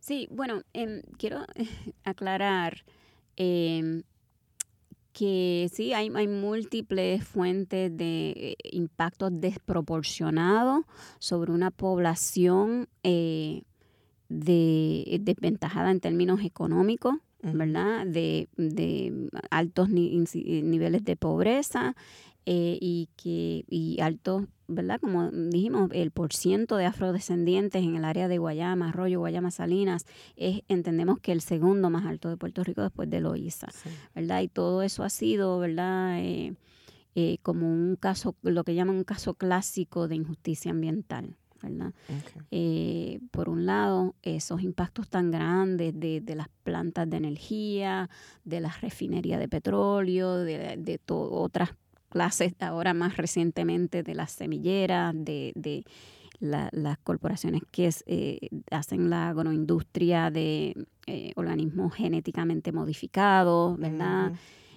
Sí, 0.00 0.28
bueno, 0.30 0.62
em, 0.72 1.02
quiero 1.18 1.44
aclarar 2.04 2.84
em, 3.42 4.02
que 5.14 5.70
sí, 5.72 5.94
hay, 5.94 6.10
hay, 6.14 6.28
múltiples 6.28 7.24
fuentes 7.24 7.96
de 7.96 8.30
eh, 8.36 8.56
impactos 8.72 9.30
desproporcionados 9.32 10.84
sobre 11.18 11.50
una 11.50 11.70
población 11.70 12.86
eh, 13.02 13.62
de, 14.28 15.18
desventajada 15.22 15.90
en 15.90 16.00
términos 16.00 16.40
económicos, 16.44 17.14
¿verdad? 17.42 18.06
De, 18.06 18.50
de 18.58 19.30
altos 19.50 19.88
niveles 19.88 21.02
de 21.04 21.16
pobreza 21.16 21.96
eh, 22.46 22.78
y 22.80 23.10
que 23.16 23.64
y 23.68 24.00
altos, 24.00 24.44
¿verdad? 24.66 24.98
Como 24.98 25.30
dijimos, 25.30 25.90
el 25.92 26.10
porciento 26.10 26.76
de 26.76 26.86
afrodescendientes 26.86 27.82
en 27.82 27.96
el 27.96 28.04
área 28.04 28.28
de 28.28 28.38
Guayama, 28.38 28.88
Arroyo, 28.88 29.18
Guayama, 29.20 29.50
Salinas, 29.50 30.06
es, 30.36 30.62
entendemos 30.68 31.20
que 31.20 31.32
el 31.32 31.42
segundo 31.42 31.90
más 31.90 32.06
alto 32.06 32.30
de 32.30 32.38
Puerto 32.38 32.64
Rico 32.64 32.82
después 32.82 33.10
de 33.10 33.20
Loíza, 33.20 33.68
¿verdad? 34.14 34.40
Y 34.40 34.48
todo 34.48 34.82
eso 34.82 35.02
ha 35.02 35.10
sido, 35.10 35.58
¿verdad? 35.58 36.18
Eh, 36.20 36.54
eh, 37.14 37.38
como 37.42 37.70
un 37.70 37.96
caso, 37.96 38.34
lo 38.42 38.64
que 38.64 38.74
llaman 38.74 38.96
un 38.96 39.04
caso 39.04 39.34
clásico 39.34 40.08
de 40.08 40.16
injusticia 40.16 40.70
ambiental. 40.70 41.36
¿verdad? 41.62 41.92
por 43.32 43.50
un 43.50 43.66
lado, 43.66 44.14
esos 44.22 44.62
impactos 44.62 45.10
tan 45.10 45.30
grandes 45.30 45.92
de, 46.00 46.22
de, 46.22 46.34
las 46.34 46.48
plantas 46.62 47.10
de 47.10 47.18
energía, 47.18 48.08
de 48.44 48.60
las 48.60 48.80
refinerías 48.80 49.38
de 49.38 49.46
petróleo, 49.46 50.38
de, 50.38 50.78
de 50.78 51.00
otras 51.06 51.74
clases 52.10 52.54
ahora 52.60 52.92
más 52.92 53.16
recientemente 53.16 54.02
de 54.02 54.14
las 54.14 54.32
semilleras, 54.32 55.14
de, 55.16 55.52
de 55.54 55.84
las 56.40 56.98
corporaciones 56.98 57.62
que 57.70 57.90
eh, 58.06 58.48
hacen 58.70 59.10
la 59.10 59.28
agroindustria 59.28 60.30
de 60.30 60.74
eh, 61.06 61.32
organismos 61.36 61.94
genéticamente 61.94 62.72
modificados, 62.72 63.78
¿verdad? 63.78 64.32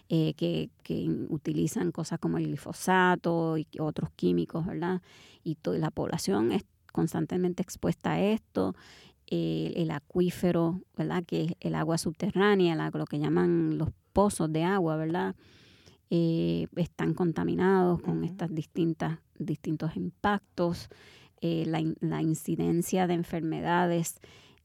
Eh, 0.10 0.34
que, 0.36 0.70
que, 0.84 1.10
utilizan 1.30 1.92
cosas 1.92 2.20
como 2.20 2.38
el 2.38 2.48
glifosato 2.48 3.58
y 3.58 3.66
otros 3.80 4.10
químicos, 4.16 4.66
¿verdad? 4.66 5.02
Y 5.44 5.56
toda 5.56 5.80
la 5.80 5.90
población 5.90 6.52
es 6.52 6.66
constantemente 6.92 7.64
expuesta 7.64 8.14
a 8.14 8.22
esto. 8.22 8.76
el 9.28 9.90
acuífero, 9.90 10.82
¿verdad? 10.98 11.24
Que 11.26 11.44
es 11.46 11.52
el 11.62 11.76
agua 11.76 11.98
subterránea, 11.98 12.76
lo 12.94 13.06
que 13.06 13.20
llaman 13.20 13.78
los 13.78 13.90
pozos 14.12 14.52
de 14.52 14.64
agua, 14.64 14.98
¿verdad? 14.98 15.36
Eh, 16.16 16.68
están 16.76 17.16
contaminados 17.16 18.00
con 18.00 18.24
estas 18.24 18.54
distintas 18.54 19.18
distintos 19.40 19.98
impactos, 19.98 20.90
eh, 21.42 21.64
la, 21.66 22.22
incidencia 22.22 23.08
de 23.08 23.16
enfermedades, 23.16 24.20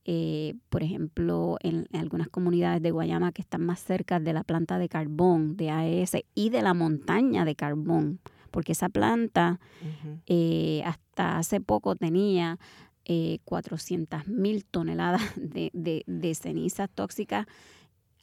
eh, 0.05 0.57
por 0.69 0.83
ejemplo, 0.83 1.57
en, 1.61 1.87
algunas 1.95 2.29
comunidades 2.29 2.83
de 2.83 2.91
Guayama 2.91 3.33
que 3.33 3.41
están 3.41 3.65
más 3.65 3.81
cerca 3.81 4.21
de 4.21 4.35
la 4.35 4.45
planta 4.45 4.79
de 4.79 4.91
carbón, 4.91 5.57
de 5.57 5.71
AES, 5.71 6.19
y 6.35 6.51
de 6.51 6.61
la 6.61 6.75
montaña 6.75 7.47
de 7.47 7.55
carbón, 7.55 8.21
porque 8.51 8.73
esa 8.73 8.91
planta 8.91 9.59
hasta 10.85 11.39
hace 11.39 11.63
poco 11.63 11.97
tenía 11.97 12.59
400 13.45 14.29
mil 14.29 14.67
toneladas 14.67 15.23
de, 15.37 15.71
de 16.07 16.35
cenizas 16.35 16.91
tóxicas 16.91 17.47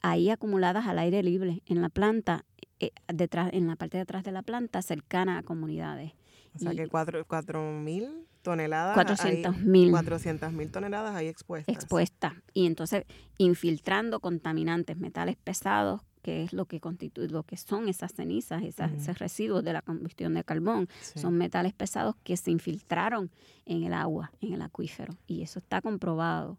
ahí 0.00 0.30
acumuladas 0.30 0.86
al 0.86 1.00
aire 1.00 1.24
libre 1.24 1.64
en 1.66 1.80
la 1.80 1.88
planta 1.88 2.44
eh, 2.80 2.92
detrás, 3.08 3.50
en 3.52 3.66
la 3.66 3.76
parte 3.76 3.96
de 3.96 4.02
atrás 4.02 4.24
de 4.24 4.32
la 4.32 4.42
planta, 4.42 4.82
cercana 4.82 5.38
a 5.38 5.42
comunidades. 5.42 6.12
O 6.54 6.58
sea 6.58 6.74
que 6.74 6.88
cuatro, 6.88 7.72
mil 7.72 8.26
toneladas. 8.42 8.94
400 8.94 9.58
mil. 9.58 9.90
400 9.90 10.52
mil 10.52 10.70
toneladas 10.70 11.14
ahí 11.14 11.28
expuestas. 11.28 11.74
Expuestas. 11.74 12.32
Y 12.54 12.66
entonces 12.66 13.04
infiltrando 13.38 14.20
contaminantes, 14.20 14.96
metales 14.96 15.36
pesados, 15.36 16.00
que 16.22 16.42
es 16.42 16.52
lo 16.52 16.64
que 16.64 16.80
constituye, 16.80 17.28
lo 17.28 17.44
que 17.44 17.56
son 17.56 17.88
esas 17.88 18.12
cenizas, 18.12 18.62
esas, 18.62 18.92
esos 18.92 19.18
residuos 19.18 19.62
de 19.62 19.72
la 19.72 19.82
combustión 19.82 20.34
de 20.34 20.44
carbón. 20.44 20.88
Son 21.14 21.36
metales 21.36 21.72
pesados 21.72 22.16
que 22.24 22.36
se 22.36 22.50
infiltraron 22.50 23.30
en 23.64 23.84
el 23.84 23.92
agua, 23.92 24.32
en 24.40 24.54
el 24.54 24.62
acuífero. 24.62 25.14
Y 25.26 25.42
eso 25.42 25.58
está 25.58 25.80
comprobado. 25.82 26.58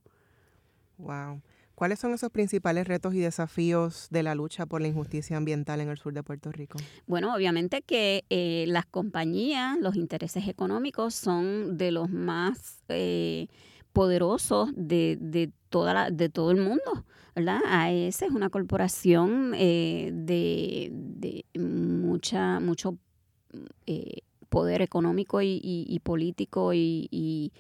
Wow. 0.97 1.41
¿Cuáles 1.77 1.99
son 1.99 2.11
esos 2.11 2.31
principales 2.31 2.87
retos 2.87 3.13
y 3.13 3.19
desafíos 3.19 4.07
de 4.09 4.23
la 4.23 4.33
lucha 4.33 4.65
por 4.65 4.81
la 4.81 4.87
injusticia 4.87 5.37
ambiental 5.37 5.79
en 5.79 5.89
el 5.89 5.97
sur 5.99 6.11
de 6.11 6.23
Puerto 6.23 6.51
Rico? 6.51 6.79
Bueno, 7.05 7.35
obviamente 7.35 7.83
que 7.83 8.25
eh, 8.31 8.65
las 8.67 8.87
compañías, 8.87 9.77
los 9.79 9.95
intereses 9.95 10.47
económicos 10.47 11.13
son 11.13 11.77
de 11.77 11.91
los 11.91 12.09
más 12.09 12.81
eh, 12.89 13.45
poderosos 13.93 14.71
de, 14.75 15.51
toda 15.69 16.09
de 16.09 16.29
todo 16.29 16.49
el 16.49 16.57
mundo. 16.57 17.05
¿verdad? 17.35 17.59
AES 17.67 18.23
es 18.23 18.31
una 18.31 18.49
corporación 18.49 19.53
eh, 19.55 20.09
de, 20.15 21.45
mucha, 21.59 22.59
mucho 22.59 22.97
poder 24.49 24.81
económico 24.81 25.43
y, 25.43 26.01
político 26.03 26.73
y 26.73 27.51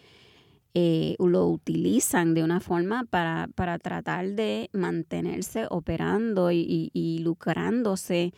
eh, 0.79 1.15
lo 1.17 1.47
utilizan 1.47 2.35
de 2.35 2.43
una 2.43 2.59
forma 2.59 3.03
para, 3.03 3.49
para 3.55 3.79
tratar 3.79 4.27
de 4.33 4.69
mantenerse 4.73 5.65
operando 5.71 6.51
y, 6.51 7.19
lucrándose 7.23 8.31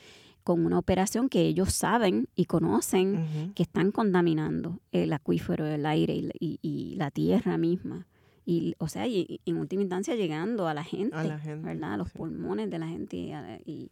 con 0.45 0.65
una 0.65 0.79
operación 0.79 1.27
que 1.27 1.41
ellos 1.41 1.73
saben 1.73 2.29
y 2.37 2.45
conocen 2.45 3.51
que 3.55 3.63
están 3.63 3.91
contaminando 3.91 4.79
el 4.93 5.11
acuífero, 5.11 5.67
el 5.67 5.85
aire 5.85 6.29
y, 6.39 6.95
la 6.95 7.11
tierra 7.11 7.57
misma. 7.57 8.07
Y, 8.45 8.73
o 8.77 8.87
sea, 8.87 9.05
y, 9.05 9.41
en 9.45 9.57
última 9.57 9.81
instancia 9.81 10.15
llegando 10.15 10.69
a 10.69 10.73
la 10.73 10.85
gente, 10.85 11.17
¿verdad? 11.57 11.95
A 11.95 11.97
los 11.97 12.09
pulmones 12.09 12.69
de 12.69 12.79
la 12.79 12.87
gente 12.87 13.17
y, 13.65 13.91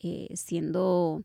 eh, 0.00 0.28
siendo, 0.34 1.22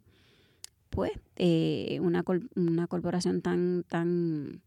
pues, 0.91 1.13
eh, 1.37 1.97
una, 2.03 2.23
una 2.55 2.85
corporación 2.85 3.41
tan, 3.41 3.83
tan 3.87 4.61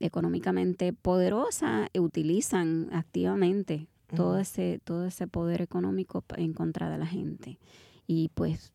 económicamente 0.00 0.92
poderosa 0.92 1.88
utilizan 1.98 2.88
activamente 2.92 3.88
todo 4.14 4.38
ese 4.38 4.80
todo 4.84 5.06
ese 5.06 5.26
poder 5.26 5.60
económico 5.60 6.24
en 6.36 6.52
contra 6.52 6.90
de 6.90 6.98
la 6.98 7.06
gente. 7.06 7.58
Y 8.06 8.30
pues 8.34 8.72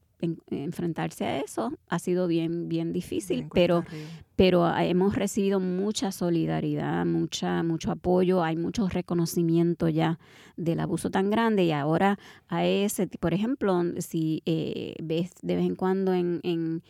enfrentarse 0.49 1.25
a 1.25 1.39
eso 1.39 1.73
ha 1.89 1.99
sido 1.99 2.27
bien 2.27 2.69
bien 2.69 2.93
difícil 2.93 3.47
pero 3.53 3.83
pero 4.37 4.65
hemos 4.77 5.15
recibido 5.15 5.59
mucha 5.59 6.13
solidaridad 6.13 7.05
mucha 7.05 7.61
mucho 7.63 7.91
apoyo 7.91 8.41
hay 8.41 8.55
mucho 8.55 8.87
reconocimiento 8.87 9.89
ya 9.89 10.19
del 10.55 10.79
abuso 10.79 11.09
tan 11.09 11.29
grande 11.29 11.65
y 11.65 11.71
ahora 11.71 12.17
a 12.47 12.65
ese 12.65 13.07
por 13.07 13.33
ejemplo 13.33 13.81
si 13.99 14.41
eh, 14.45 14.95
ves 15.03 15.31
de 15.41 15.57
vez 15.57 15.65
en 15.65 15.75
cuando 15.75 16.13
en 16.13 16.39
en 16.43 16.83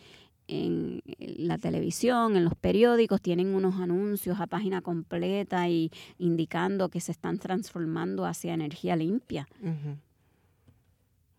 la 0.46 1.58
televisión, 1.58 2.36
en 2.36 2.44
los 2.44 2.54
periódicos, 2.54 3.20
tienen 3.20 3.54
unos 3.54 3.76
anuncios 3.76 4.40
a 4.40 4.46
página 4.46 4.82
completa 4.82 5.68
y 5.68 5.90
indicando 6.18 6.88
que 6.88 7.00
se 7.00 7.12
están 7.12 7.38
transformando 7.38 8.26
hacia 8.26 8.54
energía 8.54 8.96
limpia. 8.96 9.48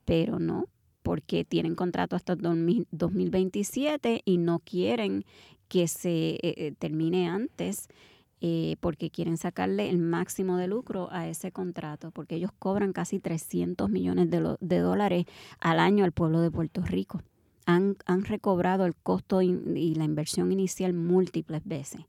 Pero 0.06 0.40
no, 0.40 0.66
porque 1.04 1.46
tienen 1.46 1.76
contrato 1.76 2.16
hasta 2.16 2.36
2027 2.36 4.22
y 4.26 4.38
no 4.38 4.60
quieren 4.60 5.26
que 5.68 5.88
se 5.88 6.36
eh, 6.36 6.40
eh, 6.42 6.74
termine 6.78 7.30
antes. 7.30 7.88
Eh, 8.42 8.76
porque 8.82 9.10
quieren 9.10 9.38
sacarle 9.38 9.90
el 9.90 9.98
máximo 9.98 10.58
de 10.58 10.68
lucro 10.68 11.08
a 11.10 11.28
ese 11.28 11.54
contrato, 11.54 12.12
porque 12.12 12.36
ellos 12.36 12.52
cobran 12.60 12.92
casi 12.92 13.18
300 13.18 13.90
millones 13.90 14.30
de, 14.30 14.58
de 14.60 14.80
dólares 14.80 15.26
al 15.60 15.80
año 15.80 16.04
al 16.04 16.12
pueblo 16.12 16.42
de 16.42 16.52
Puerto 16.52 16.82
Rico 16.82 17.22
han, 17.66 17.98
han 18.06 18.24
recobrado 18.24 18.86
el 18.86 18.96
costo 18.96 19.42
y, 19.42 19.96
la 19.96 20.04
inversión 20.04 20.52
inicial 20.52 20.94
múltiples 20.94 21.64
veces 21.66 22.02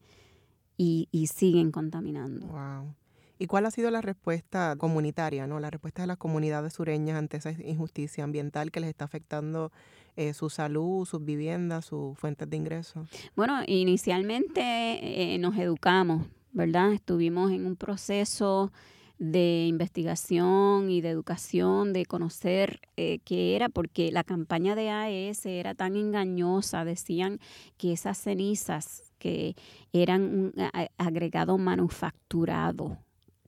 y, 0.76 1.08
y 1.10 1.28
siguen 1.28 1.70
contaminando. 1.70 2.46
Wow. 2.46 2.94
¿Y 3.38 3.46
cuál 3.46 3.66
ha 3.66 3.70
sido 3.70 3.90
la 3.90 4.00
respuesta 4.00 4.76
comunitaria, 4.78 5.46
no? 5.46 5.60
la 5.60 5.70
respuesta 5.70 6.02
de 6.02 6.06
las 6.06 6.16
comunidades 6.16 6.72
sureñas 6.72 7.18
ante 7.18 7.36
esa 7.36 7.50
injusticia 7.50 8.24
ambiental 8.24 8.70
que 8.70 8.80
les 8.80 8.88
está 8.88 9.04
afectando 9.04 9.72
eh, 10.16 10.32
su 10.32 10.48
salud, 10.48 11.04
sus 11.04 11.22
viviendas, 11.22 11.84
sus 11.84 12.18
fuentes 12.18 12.48
de 12.48 12.56
ingresos? 12.56 13.10
Bueno, 13.34 13.60
inicialmente 13.66 14.62
eh, 14.62 15.38
nos 15.38 15.58
educamos, 15.58 16.26
¿verdad? 16.52 16.92
Estuvimos 16.94 17.52
en 17.52 17.66
un 17.66 17.76
proceso 17.76 18.72
de 19.18 19.66
investigación 19.66 20.90
y 20.90 21.00
de 21.00 21.08
educación, 21.08 21.92
de 21.92 22.04
conocer 22.04 22.80
eh, 22.96 23.18
qué 23.24 23.56
era, 23.56 23.68
porque 23.68 24.10
la 24.12 24.24
campaña 24.24 24.74
de 24.74 24.90
AES 24.90 25.46
era 25.46 25.74
tan 25.74 25.96
engañosa, 25.96 26.84
decían 26.84 27.40
que 27.78 27.92
esas 27.92 28.18
cenizas 28.18 29.12
que 29.18 29.56
eran 29.92 30.22
un 30.22 30.54
agregado 30.98 31.56
manufacturado, 31.56 32.98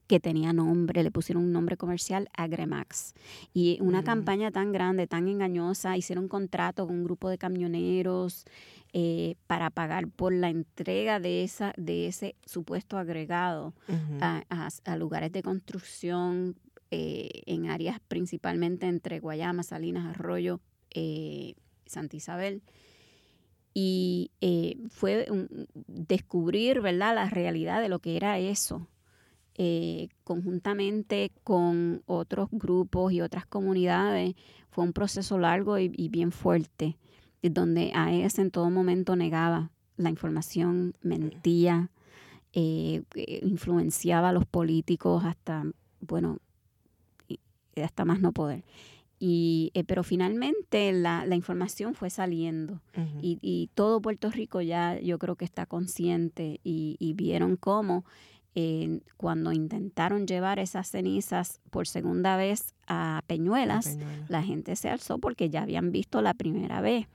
que 0.09 0.19
tenía 0.21 0.55
nombre, 0.55 1.05
le 1.05 1.11
pusieron 1.11 1.45
un 1.45 1.53
nombre 1.53 1.77
comercial, 1.77 2.29
Agremax. 2.37 3.15
Y 3.53 3.79
una 3.83 4.01
mm. 4.01 4.05
campaña 4.05 4.51
tan 4.51 4.73
grande, 4.73 5.07
tan 5.07 5.29
engañosa, 5.29 5.97
hicieron 5.97 6.25
un 6.25 6.29
contrato 6.29 6.87
con 6.87 6.97
un 6.97 7.05
grupo 7.05 7.29
de 7.29 7.37
camioneros 7.37 8.47
eh, 8.95 9.37
para 9.47 9.69
pagar 9.69 10.09
por 10.09 10.33
la 10.33 10.49
entrega 10.49 11.21
de, 11.21 11.45
esa, 11.45 11.75
de 11.77 12.09
ese 12.09 12.37
supuesto 12.47 12.97
agregado 12.97 13.75
a, 14.21 14.97
lugares 14.97 15.31
de 15.31 15.43
construcción 15.43 16.57
eh, 16.91 17.43
en 17.45 17.69
áreas 17.69 18.01
principalmente 18.09 18.87
entre 18.87 19.21
Guayama, 19.21 19.63
Salinas, 19.63 20.07
Arroyo, 20.07 20.61
eh, 20.91 21.55
Santa 21.85 22.17
Isabel 22.17 22.63
y 23.75 24.33
fue 24.91 25.29
descubrir 25.87 26.81
verdad 26.81 27.15
la 27.15 27.29
realidad 27.29 27.83
de 27.83 27.91
lo 27.91 27.99
que 27.99 28.17
era 28.17 28.39
eso 28.39 28.89
eh, 29.61 30.11
conjuntamente 30.23 31.33
con 31.43 32.05
otros 32.07 32.49
grupos 32.53 33.13
y 33.13 33.21
otras 33.21 33.45
comunidades. 33.45 34.37
Fue 34.71 34.85
un 34.85 34.93
proceso 34.93 35.37
largo 35.37 35.81
y, 35.81 36.09
bien 36.11 36.31
fuerte, 36.31 36.97
donde 37.43 37.91
AES 37.93 38.39
en 38.39 38.53
todo 38.53 38.71
momento 38.71 39.17
negaba 39.17 39.73
la 39.97 40.11
información, 40.11 40.95
mentía, 41.03 41.91
eh, 42.53 43.03
eh, 43.17 43.41
influenciaba 43.43 44.29
a 44.29 44.33
los 44.33 44.47
políticos 44.47 45.25
hasta, 45.25 45.65
bueno, 46.03 46.39
hasta 47.83 48.05
más 48.05 48.21
no 48.21 48.31
poder. 48.31 48.63
Y, 49.19 49.73
pero 49.89 50.05
finalmente 50.05 50.93
la, 50.93 51.27
información 51.35 51.95
fue 51.95 52.11
saliendo 52.11 52.81
y, 53.21 53.71
todo 53.75 54.01
Puerto 54.01 54.31
Rico 54.31 54.61
ya 54.61 55.01
yo 55.01 55.19
creo 55.19 55.35
que 55.35 55.45
está 55.45 55.67
consciente 55.67 56.61
y, 56.63 56.97
y 57.01 57.15
vieron 57.15 57.57
cómo 57.57 58.05
cuando 59.17 59.53
intentaron 59.53 60.27
llevar 60.27 60.59
esas 60.59 60.89
cenizas 60.89 61.61
por 61.71 61.87
segunda 61.87 62.37
vez 62.37 62.75
a 62.87 63.23
Peñuelas, 63.27 63.99
la 64.29 64.43
gente 64.43 64.75
se 64.77 64.89
alzó 64.89 65.19
porque 65.19 65.51
ya 65.51 65.63
habían 65.63 65.93
visto 65.93 66.23
la 66.23 66.35
primera 66.35 66.81
vez 66.81 67.07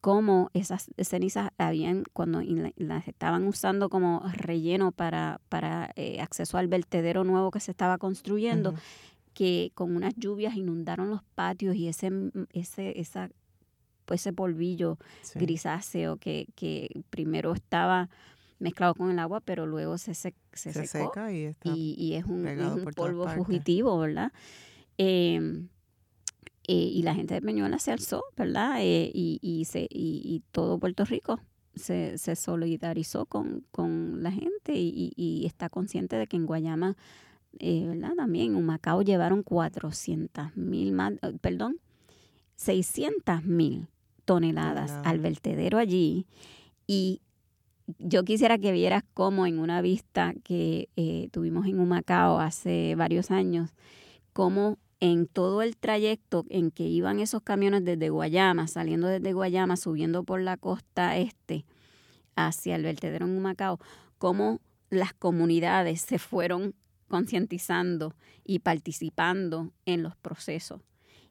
cómo 0.00 0.50
esas 0.54 0.88
cenizas 0.98 1.50
habían, 1.58 2.04
cuando 2.12 2.40
las 2.76 3.08
estaban 3.08 3.46
usando 3.46 3.88
como 3.88 4.22
relleno 4.34 4.92
para, 4.92 5.40
para 5.48 5.90
eh, 5.96 6.20
acceso 6.20 6.58
al 6.58 6.68
vertedero 6.68 7.24
nuevo 7.24 7.50
que 7.50 7.60
se 7.60 7.72
estaba 7.72 7.98
construyendo, 7.98 8.74
que 9.34 9.72
con 9.74 9.96
unas 9.96 10.14
lluvias 10.14 10.54
inundaron 10.54 11.10
los 11.10 11.22
patios 11.34 11.74
y 11.74 11.88
ese, 11.88 12.12
ese, 12.52 13.00
esa, 13.00 13.30
pues 14.04 14.20
ese 14.20 14.32
polvillo 14.32 14.96
grisáceo 15.34 16.18
que, 16.18 16.46
que 16.54 17.02
primero 17.10 17.52
estaba 17.52 18.08
mezclado 18.58 18.94
con 18.94 19.10
el 19.10 19.18
agua, 19.18 19.40
pero 19.40 19.66
luego 19.66 19.98
se, 19.98 20.14
se, 20.14 20.32
seca 20.52 21.32
y, 21.32 21.44
está 21.44 21.70
y, 21.74 22.14
es 22.14 22.24
un, 22.24 22.44
polvo 22.94 23.28
fugitivo, 23.28 23.98
¿verdad? 23.98 24.32
Em, 24.98 25.68
eh, 26.68 26.74
y 26.74 27.02
la 27.02 27.14
gente 27.14 27.34
de 27.34 27.42
Peñuela 27.42 27.78
se 27.78 27.92
alzó, 27.92 28.24
¿verdad? 28.36 28.78
Eh, 28.80 29.10
y, 29.12 29.38
y, 29.42 29.64
se, 29.66 29.86
y, 29.90 30.42
todo 30.52 30.78
Puerto 30.78 31.04
Rico 31.04 31.40
se, 31.74 32.18
se 32.18 32.34
solidarizó 32.34 33.26
con, 33.26 33.64
con 33.70 34.22
la 34.22 34.32
gente 34.32 34.72
y, 34.74 35.44
está 35.46 35.68
consciente 35.68 36.16
de 36.16 36.26
que 36.26 36.36
en 36.36 36.46
Guayama, 36.46 36.96
eh, 37.58 37.86
¿verdad? 37.86 38.14
También 38.16 38.52
en 38.52 38.56
Humacao 38.56 39.02
llevaron 39.02 39.42
400 39.42 40.56
mil 40.56 40.92
más, 40.92 41.14
perdón, 41.40 41.78
600 42.56 43.44
mil 43.44 43.88
toneladas 44.24 44.90
al 45.04 45.20
vertedero 45.20 45.78
allí 45.78 46.26
y 46.86 47.20
yo 47.98 48.24
quisiera 48.24 48.58
que 48.58 48.72
vieras 48.72 49.04
cómo 49.14 49.46
en 49.46 49.58
una 49.58 49.80
vista 49.80 50.34
que 50.44 50.88
eh, 50.96 51.28
tuvimos 51.32 51.66
en 51.66 51.78
Humacao 51.80 52.38
hace 52.40 52.94
varios 52.96 53.30
años, 53.30 53.70
cómo 54.32 54.78
en 55.00 55.26
todo 55.26 55.62
el 55.62 55.76
trayecto 55.76 56.44
en 56.48 56.70
que 56.70 56.84
iban 56.84 57.20
esos 57.20 57.42
camiones 57.42 57.84
desde 57.84 58.08
Guayama, 58.08 58.66
saliendo 58.66 59.08
desde 59.08 59.32
Guayama, 59.32 59.76
subiendo 59.76 60.24
por 60.24 60.40
la 60.40 60.56
costa 60.56 61.16
este 61.16 61.64
hacia 62.34 62.76
el 62.76 62.82
vertedero 62.82 63.26
en 63.26 63.36
Humacao, 63.36 63.78
cómo 64.18 64.60
las 64.90 65.12
comunidades 65.14 66.00
se 66.00 66.18
fueron 66.18 66.74
concientizando 67.08 68.14
y 68.44 68.60
participando 68.60 69.72
en 69.84 70.02
los 70.02 70.16
procesos. 70.16 70.80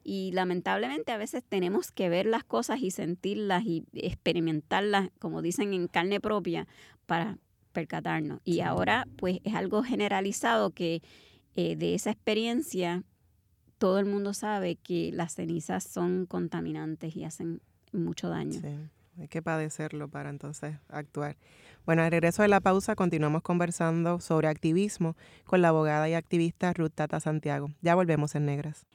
Y 0.08 0.32
lamentablemente 0.34 1.12
a 1.12 1.18
veces 1.18 1.44
tenemos 1.44 1.92
que 1.92 2.10
ver 2.10 2.28
las 2.28 2.44
cosas 2.44 2.80
y 2.80 2.92
sentirlas 2.92 3.64
y 3.66 3.86
experimentarlas, 3.94 5.10
como 5.18 5.42
dicen, 5.42 5.74
en 5.74 5.88
carne 5.88 6.22
propia 6.22 6.68
para 7.08 7.40
percatarnos. 7.72 8.40
Y 8.46 8.60
ahora 8.60 9.08
pues 9.18 9.40
es 9.44 9.56
algo 9.56 9.82
generalizado 9.82 10.70
que 10.70 11.02
eh, 11.56 11.76
de 11.76 11.96
esa 11.96 12.12
experiencia 12.12 13.04
todo 13.80 13.98
el 13.98 14.06
mundo 14.06 14.36
sabe 14.36 14.76
que 14.76 15.12
las 15.12 15.34
cenizas 15.34 15.84
son 15.84 16.28
contaminantes 16.28 17.16
y 17.16 17.24
hacen 17.24 17.62
mucho 17.92 18.30
daño. 18.30 18.62
Sí, 18.62 18.78
hay 19.20 19.28
que 19.28 19.42
padecerlo 19.42 20.08
para 20.08 20.30
entonces 20.30 20.76
actuar. 20.88 21.36
Bueno, 21.86 22.04
al 22.04 22.12
regreso 22.12 22.44
de 22.44 22.48
la 22.48 22.62
pausa 22.62 22.96
continuamos 22.96 23.42
conversando 23.42 24.20
sobre 24.20 24.50
activismo 24.50 25.16
con 25.46 25.62
la 25.62 25.70
abogada 25.70 26.08
y 26.10 26.14
activista 26.14 26.74
Ruth 26.74 26.94
Tata 26.94 27.20
Santiago. 27.20 27.72
Ya 27.82 27.96
volvemos 27.96 28.36
en 28.36 28.46
Negras. 28.46 28.86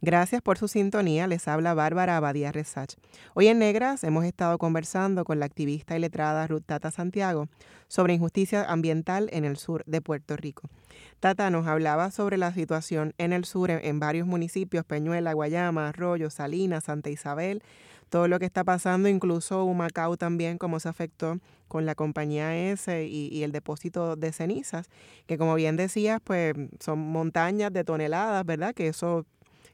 Gracias 0.00 0.42
por 0.42 0.58
su 0.58 0.68
sintonía. 0.68 1.26
Les 1.26 1.48
habla 1.48 1.74
Bárbara 1.74 2.16
Abadía 2.16 2.52
Resach. 2.52 2.94
Hoy 3.34 3.48
en 3.48 3.58
Negras 3.58 4.04
hemos 4.04 4.24
estado 4.24 4.56
conversando 4.56 5.24
con 5.24 5.40
la 5.40 5.46
activista 5.46 5.96
y 5.96 5.98
letrada 5.98 6.46
Ruth 6.46 6.62
Tata 6.66 6.92
Santiago 6.92 7.48
sobre 7.88 8.14
injusticia 8.14 8.62
ambiental 8.62 9.28
en 9.32 9.44
el 9.44 9.56
sur 9.56 9.82
de 9.86 10.00
Puerto 10.00 10.36
Rico. 10.36 10.70
Tata 11.18 11.50
nos 11.50 11.66
hablaba 11.66 12.12
sobre 12.12 12.38
la 12.38 12.54
situación 12.54 13.12
en 13.18 13.32
el 13.32 13.44
sur, 13.44 13.72
en, 13.72 13.98
varios 13.98 14.28
municipios, 14.28 14.84
Peñuela, 14.84 15.32
Guayama, 15.32 15.88
Arroyo, 15.88 16.30
Salinas, 16.30 16.84
Santa 16.84 17.10
Isabel, 17.10 17.60
todo 18.08 18.28
lo 18.28 18.38
que 18.38 18.46
está 18.46 18.62
pasando, 18.62 19.08
incluso 19.08 19.64
Humacao 19.64 20.16
también, 20.16 20.58
cómo 20.58 20.78
se 20.78 20.88
afectó 20.88 21.40
con 21.66 21.86
la 21.86 21.96
compañía 21.96 22.56
S 22.70 23.04
y, 23.04 23.30
y, 23.32 23.42
el 23.42 23.50
depósito 23.50 24.14
de 24.14 24.32
cenizas, 24.32 24.88
que 25.26 25.36
como 25.38 25.56
bien 25.56 25.76
decías, 25.76 26.20
pues 26.22 26.54
son 26.78 27.00
montañas 27.00 27.72
de 27.72 27.82
toneladas, 27.82 28.46
¿verdad? 28.46 28.74
Que 28.74 28.86
eso 28.86 29.26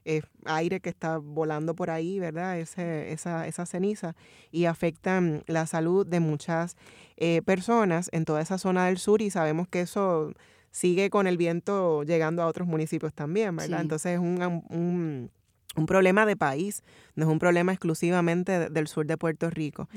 eh, 0.05 0.21
aire 0.45 0.79
que 0.79 0.89
está 0.89 1.17
volando 1.17 1.75
por 1.75 1.89
ahí, 1.89 2.19
¿verdad? 2.19 2.59
Ese, 2.59 3.11
esa, 3.11 3.47
esa 3.47 3.65
ceniza 3.65 4.15
y 4.51 4.65
afectan 4.65 5.43
la 5.47 5.65
salud 5.65 6.05
de 6.05 6.19
muchas 6.19 6.77
eh, 7.17 7.41
personas 7.41 8.09
en 8.13 8.23
toda 8.23 8.41
esa 8.41 8.57
zona 8.57 8.85
del 8.85 8.97
sur 8.97 9.21
y 9.21 9.29
sabemos 9.29 9.67
que 9.67 9.81
eso 9.81 10.31
sigue 10.71 11.09
con 11.09 11.25
el 11.25 11.37
viento 11.37 12.03
llegando 12.03 12.43
a 12.43 12.47
otros 12.47 12.67
municipios 12.67 13.13
también, 13.13 13.55
¿verdad? 13.55 13.81
Entonces 13.81 14.13
es 14.13 14.19
un, 14.19 14.41
un 14.69 15.31
un 15.75 15.85
problema 15.85 16.25
de 16.25 16.35
país, 16.35 16.83
no 17.15 17.25
es 17.25 17.31
un 17.31 17.39
problema 17.39 17.71
exclusivamente 17.71 18.69
del 18.69 18.87
sur 18.87 19.05
de 19.05 19.17
Puerto 19.17 19.49
Rico. 19.49 19.87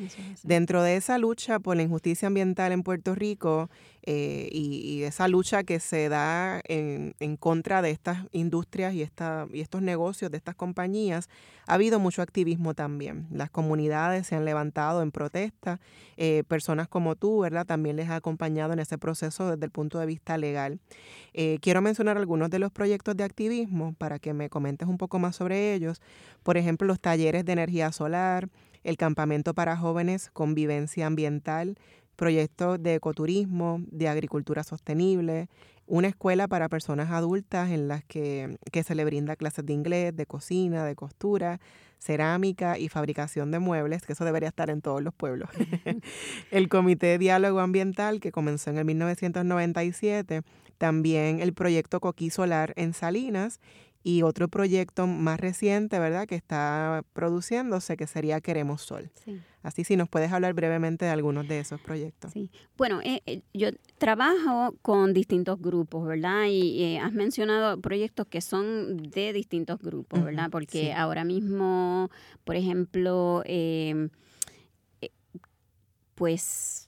Dentro 0.42 0.82
de 0.82 0.96
esa 0.96 1.18
lucha 1.18 1.58
por 1.58 1.76
la 1.76 1.82
injusticia 1.82 2.28
ambiental 2.28 2.72
en 2.72 2.82
Puerto 2.82 3.14
Rico 3.14 3.70
eh, 4.02 4.48
y, 4.52 5.02
esa 5.02 5.28
lucha 5.28 5.64
que 5.64 5.80
se 5.80 6.08
da 6.08 6.60
en, 6.64 7.36
contra 7.36 7.82
de 7.82 7.90
estas 7.90 8.26
industrias 8.32 8.94
y, 8.94 9.02
esta, 9.02 9.46
y 9.52 9.60
estos 9.60 9.82
negocios, 9.82 10.30
de 10.30 10.36
estas 10.36 10.54
compañías, 10.54 11.28
ha 11.68 11.74
habido 11.74 12.00
mucho 12.00 12.22
activismo 12.22 12.72
también. 12.72 13.26
Las 13.30 13.50
comunidades 13.50 14.26
se 14.26 14.34
han 14.34 14.46
levantado 14.46 15.02
en 15.02 15.12
protesta, 15.12 15.80
eh, 16.16 16.42
personas 16.48 16.88
como 16.88 17.14
tú, 17.14 17.40
¿verdad? 17.40 17.66
También 17.66 17.96
les 17.96 18.08
ha 18.08 18.16
acompañado 18.16 18.72
en 18.72 18.78
ese 18.78 18.96
proceso 18.96 19.50
desde 19.50 19.66
el 19.66 19.70
punto 19.70 19.98
de 19.98 20.06
vista 20.06 20.38
legal. 20.38 20.80
Eh, 21.34 21.58
quiero 21.60 21.82
mencionar 21.82 22.16
algunos 22.16 22.48
de 22.48 22.58
los 22.58 22.72
proyectos 22.72 23.16
de 23.18 23.24
activismo 23.24 23.94
para 23.98 24.18
que 24.18 24.32
me 24.32 24.48
comentes 24.48 24.88
un 24.88 24.96
poco 24.96 25.18
más 25.18 25.36
sobre 25.36 25.74
ellos. 25.74 26.00
Por 26.42 26.56
ejemplo, 26.56 26.86
los 26.86 27.00
talleres 27.00 27.44
de 27.44 27.52
energía 27.52 27.92
solar, 27.92 28.48
el 28.82 28.96
campamento 28.96 29.52
para 29.52 29.76
jóvenes, 29.76 30.30
convivencia 30.32 31.06
ambiental, 31.06 31.76
proyectos 32.16 32.82
de 32.82 32.94
ecoturismo, 32.94 33.82
de 33.90 34.08
agricultura 34.08 34.64
sostenible, 34.64 35.48
una 35.88 36.08
escuela 36.08 36.46
para 36.48 36.68
personas 36.68 37.10
adultas 37.10 37.70
en 37.70 37.88
las 37.88 38.04
que, 38.04 38.58
que, 38.70 38.82
se 38.82 38.94
le 38.94 39.04
brinda 39.04 39.36
clases 39.36 39.64
de 39.64 39.72
inglés, 39.72 40.14
de 40.14 40.26
cocina, 40.26 40.84
de 40.84 40.94
costura, 40.94 41.60
cerámica 41.98 42.78
y 42.78 42.88
fabricación 42.88 43.50
de 43.50 43.58
muebles, 43.58 44.06
que 44.06 44.12
eso 44.12 44.24
debería 44.24 44.50
estar 44.50 44.70
en 44.70 44.80
todos 44.80 45.02
los 45.02 45.14
pueblos. 45.14 45.48
el 46.50 46.68
Comité 46.68 47.06
de 47.06 47.18
Diálogo 47.18 47.60
Ambiental, 47.60 48.20
que 48.20 48.30
comenzó 48.32 48.70
en 48.70 48.78
el 48.78 48.84
1997, 48.84 50.42
también 50.78 51.40
el 51.40 51.54
proyecto 51.54 52.00
Coquí 52.00 52.30
Solar 52.30 52.72
en 52.76 52.92
Salinas 52.92 53.58
y 54.02 54.22
otro 54.22 54.48
proyecto 54.48 55.06
más 55.06 55.40
reciente, 55.40 55.98
¿verdad?, 55.98 56.26
que 56.26 56.36
está 56.36 57.02
produciéndose, 57.12 57.96
que 57.96 58.06
sería 58.06 58.40
Queremos 58.40 58.82
Sol. 58.82 59.10
Así 59.68 59.84
si 59.84 59.96
nos 59.96 60.08
puedes 60.08 60.32
hablar 60.32 60.54
brevemente 60.54 61.04
de 61.04 61.10
algunos 61.10 61.46
de 61.46 61.60
esos 61.60 61.78
proyectos. 61.78 62.32
Sí, 62.32 62.50
bueno, 62.78 63.02
eh, 63.02 63.20
eh, 63.26 63.42
yo 63.52 63.68
trabajo 63.98 64.74
con 64.80 65.12
distintos 65.12 65.60
grupos, 65.60 66.06
¿verdad? 66.06 66.46
Y 66.48 66.82
eh, 66.82 66.98
has 67.00 67.12
mencionado 67.12 67.78
proyectos 67.78 68.26
que 68.26 68.40
son 68.40 68.96
de 68.96 69.34
distintos 69.34 69.78
grupos, 69.80 70.24
¿verdad? 70.24 70.48
Porque 70.50 70.94
ahora 70.94 71.22
mismo, 71.24 72.10
por 72.44 72.56
ejemplo, 72.56 73.42
em, 73.44 74.08
pues 76.14 76.87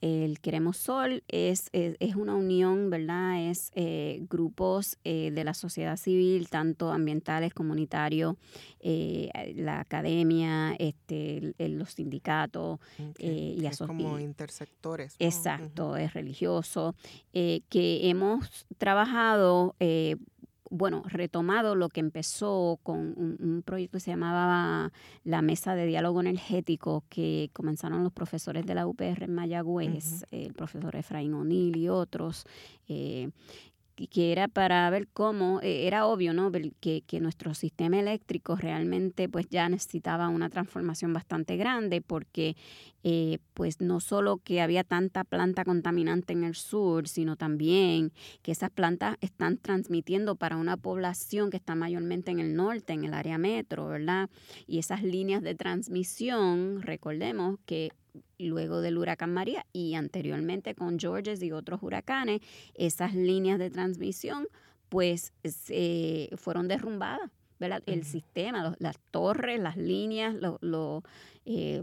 el 0.00 0.40
Queremos 0.40 0.76
Sol 0.76 1.24
es, 1.28 1.70
es, 1.72 2.14
una 2.14 2.34
unión, 2.34 2.88
¿verdad? 2.88 3.50
Es 3.50 3.72
eh, 3.74 4.24
grupos 4.28 4.96
eh, 5.04 5.30
de 5.32 5.44
la 5.44 5.54
sociedad 5.54 5.96
civil, 5.96 6.48
tanto 6.48 6.92
ambientales, 6.92 7.52
comunitarios, 7.52 8.36
eh, 8.80 9.30
la 9.56 9.80
academia, 9.80 10.74
este, 10.78 11.54
los 11.58 11.92
sindicatos 11.92 12.78
y 13.18 13.66
es 13.66 13.78
como 13.78 14.18
intersectores. 14.18 15.16
Exacto, 15.18 15.96
es 15.96 16.14
religioso, 16.14 16.94
que 17.32 18.08
hemos 18.08 18.66
trabajado 18.78 19.74
bueno, 20.70 21.02
retomado 21.06 21.74
lo 21.74 21.88
que 21.88 22.00
empezó 22.00 22.78
con 22.82 22.98
un, 22.98 23.62
proyecto 23.64 23.96
que 23.96 24.00
se 24.00 24.10
llamaba 24.10 24.92
la 25.24 25.42
Mesa 25.42 25.74
de 25.74 25.86
Diálogo 25.86 26.20
Energético, 26.20 27.04
que 27.08 27.50
comenzaron 27.52 28.02
los 28.02 28.12
profesores 28.12 28.66
de 28.66 28.74
la 28.74 28.86
UPR 28.86 29.24
en 29.24 29.34
Mayagüez, 29.34 30.24
el 30.30 30.54
profesor 30.54 30.96
Efraín 30.96 31.34
O'Neill 31.34 31.76
y 31.76 31.88
otros, 31.88 32.44
eh, 32.88 33.30
que 34.06 34.30
era 34.32 34.46
para 34.46 34.88
ver 34.90 35.08
cómo, 35.08 35.60
eh, 35.60 35.86
era 35.86 36.06
obvio, 36.06 36.32
¿no? 36.32 36.52
Que, 36.52 37.02
que, 37.02 37.20
nuestro 37.20 37.54
sistema 37.54 37.98
eléctrico 37.98 38.54
realmente 38.54 39.28
pues 39.28 39.48
ya 39.48 39.68
necesitaba 39.68 40.28
una 40.28 40.50
transformación 40.50 41.12
bastante 41.12 41.56
grande 41.56 42.00
porque 42.00 42.56
eh, 43.04 43.38
pues 43.54 43.80
no 43.80 44.00
solo 44.00 44.38
que 44.38 44.60
había 44.60 44.82
tanta 44.82 45.24
planta 45.24 45.64
contaminante 45.64 46.32
en 46.32 46.44
el 46.44 46.54
sur, 46.54 47.08
sino 47.08 47.36
también 47.36 48.12
que 48.42 48.52
esas 48.52 48.70
plantas 48.70 49.16
están 49.20 49.58
transmitiendo 49.58 50.34
para 50.36 50.56
una 50.56 50.76
población 50.76 51.50
que 51.50 51.56
está 51.56 51.74
mayormente 51.74 52.30
en 52.30 52.40
el 52.40 52.56
norte, 52.56 52.92
en 52.92 53.04
el 53.04 53.14
área 53.14 53.38
metro, 53.38 53.86
¿verdad? 53.88 54.28
Y 54.66 54.78
esas 54.78 55.02
líneas 55.02 55.42
de 55.42 55.54
transmisión, 55.54 56.82
recordemos 56.82 57.58
que 57.66 57.92
luego 58.38 58.80
del 58.80 58.98
huracán 58.98 59.32
María 59.32 59.64
y 59.72 59.94
anteriormente 59.94 60.74
con 60.74 60.98
Georges 60.98 61.42
y 61.42 61.52
otros 61.52 61.82
huracanes, 61.82 62.40
esas 62.74 63.14
líneas 63.14 63.58
de 63.58 63.70
transmisión 63.70 64.48
pues 64.88 65.32
fueron 66.36 66.66
derrumbadas. 66.66 67.30
¿verdad? 67.58 67.82
El 67.86 68.04
sistema, 68.04 68.76
las 68.78 68.98
torres, 69.10 69.60
las 69.60 69.76
líneas, 69.76 70.34
los, 70.60 71.02
eh, 71.44 71.82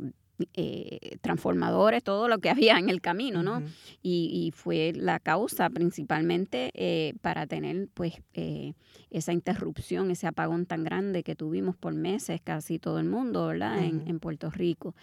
eh, 0.54 1.18
transformadores, 1.22 2.04
todo 2.04 2.28
lo 2.28 2.40
que 2.40 2.50
había 2.52 2.78
en 2.78 2.90
el 2.90 3.00
camino, 3.00 3.42
¿no? 3.42 3.64
y, 4.02 4.52
fue 4.54 4.92
la 4.94 5.20
causa 5.20 5.70
principalmente 5.70 6.72
eh, 6.74 7.14
para 7.22 7.48
tener 7.48 7.88
pues 7.94 8.16
eh, 8.34 8.74
esa 9.12 9.32
interrupción, 9.32 10.12
ese 10.12 10.28
apagón 10.28 10.66
tan 10.66 10.84
grande 10.84 11.24
que 11.24 11.36
tuvimos 11.36 11.78
por 11.78 11.94
meses 11.94 12.42
casi 12.44 12.80
todo 12.80 13.00
el 13.00 13.06
mundo, 13.06 13.48
¿verdad? 13.48 13.82
en, 13.82 14.08
en, 14.08 14.20
Puerto 14.20 14.50
Rico. 14.50 14.94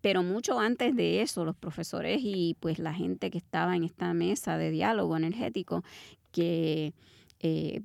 Pero 0.00 0.24
mucho 0.24 0.58
antes 0.58 0.96
de 0.96 1.22
eso, 1.22 1.44
los 1.44 1.56
profesores 1.56 2.20
y 2.22 2.56
pues 2.58 2.80
la 2.80 2.92
gente 2.92 3.30
que 3.30 3.38
estaba 3.38 3.76
en 3.76 3.84
esta 3.84 4.12
mesa 4.12 4.58
de 4.58 4.70
diálogo 4.72 5.16
energético 5.16 5.84
que 6.32 6.94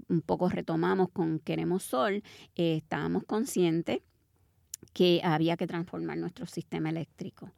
un 0.09 0.21
poco 0.21 0.49
retomamos 0.49 1.09
con 1.11 1.39
Queremos 1.39 1.83
Sol, 1.83 2.23
estábamos 2.55 3.23
conscientes 3.23 4.01
que 4.95 5.19
había 5.25 5.57
que 5.57 5.67
transformar 5.67 6.17
nuestro 6.17 6.45
sistema 6.45 6.89
eléctrico, 6.89 7.51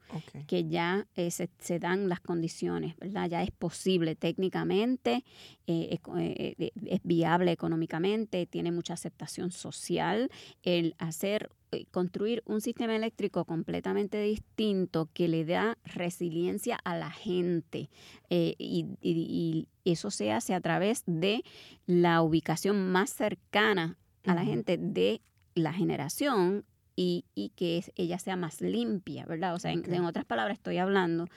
que 0.48 0.68
ya 0.68 1.06
eh, 1.16 1.30
se, 1.30 1.80
dan 1.80 2.10
las 2.10 2.20
condiciones, 2.20 2.98
¿verdad? 2.98 3.30
Ya 3.30 3.44
es 3.44 3.52
posible 3.52 4.16
técnicamente, 4.16 5.24
eh, 5.68 6.00
eh, 6.18 6.72
es 6.88 7.00
viable 7.04 7.52
económicamente, 7.52 8.48
tiene 8.48 8.72
mucha 8.72 8.96
aceptación 8.96 9.52
social 9.52 10.32
el 10.64 10.96
hacer 10.98 11.52
construir 11.92 12.42
un 12.48 12.60
sistema 12.60 12.96
eléctrico 12.96 13.46
completamente 13.46 14.20
distinto 14.20 15.08
que 15.14 15.28
le 15.28 15.46
da 15.46 15.78
resiliencia 15.84 16.80
a 16.84 16.98
la 16.98 17.12
gente 17.12 17.92
y, 18.30 18.88
y, 19.00 19.68
eso 19.86 20.10
se 20.10 20.32
hace 20.32 20.54
a 20.56 20.62
través 20.62 21.04
de 21.06 21.44
la 21.86 22.22
ubicación 22.24 22.92
más 22.92 23.12
cercana 23.12 23.98
a 24.26 24.34
la 24.34 24.44
gente 24.44 24.78
de 24.78 25.22
la 25.56 25.74
generación 25.74 26.66
y, 26.98 27.26
y 27.36 27.50
que 27.50 27.86
ella 27.96 28.18
sea 28.18 28.36
más 28.36 28.60
limpia, 28.60 29.26
¿verdad? 29.26 29.54
O 29.54 29.60
sea, 29.60 29.72
en, 29.72 30.04
otras 30.04 30.26
palabras, 30.26 30.58
estoy 30.58 30.80
hablando 30.80 31.28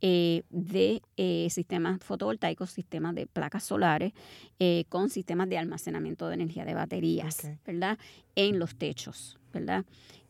eh, 0.00 0.42
de 0.48 1.02
eh, 1.18 1.48
sistemas 1.50 2.00
fotovoltaicos, 2.02 2.70
sistemas 2.70 3.14
de 3.14 3.26
placas 3.26 3.62
solares, 3.62 4.14
eh, 4.58 4.86
con 4.88 5.10
sistemas 5.10 5.50
de 5.50 5.58
almacenamiento 5.58 6.28
de 6.28 6.34
energía 6.34 6.64
de 6.64 6.74
baterías, 6.74 7.46
¿verdad? 7.66 7.98
En 8.34 8.58
los 8.58 8.74
techos, 8.74 9.38
¿verdad? 9.52 9.84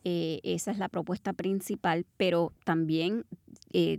esa 0.05 0.73
es 0.73 0.79
la 0.79 0.89
propuesta 0.89 1.33
principal, 1.33 2.05
pero 2.17 2.53
también 2.65 3.25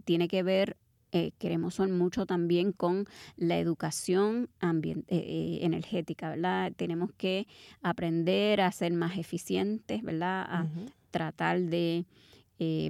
tiene 0.04 0.28
que 0.28 0.44
ver 0.44 0.76
eh, 1.16 1.32
queremos 1.38 1.76
son 1.76 1.92
mucho 1.92 2.26
también 2.26 2.72
con 2.72 3.06
la 3.38 3.60
educación 3.60 4.50
eh, 4.64 5.04
eh, 5.10 5.60
energética, 5.62 6.32
¿verdad? 6.32 6.74
Tenemos 6.76 7.12
que 7.14 7.46
aprender 7.84 8.62
a 8.62 8.72
ser 8.72 8.94
más 8.94 9.16
eficientes, 9.20 10.02
¿verdad? 10.02 10.44
A 10.50 10.68
tratar 11.12 11.62
de, 11.62 12.06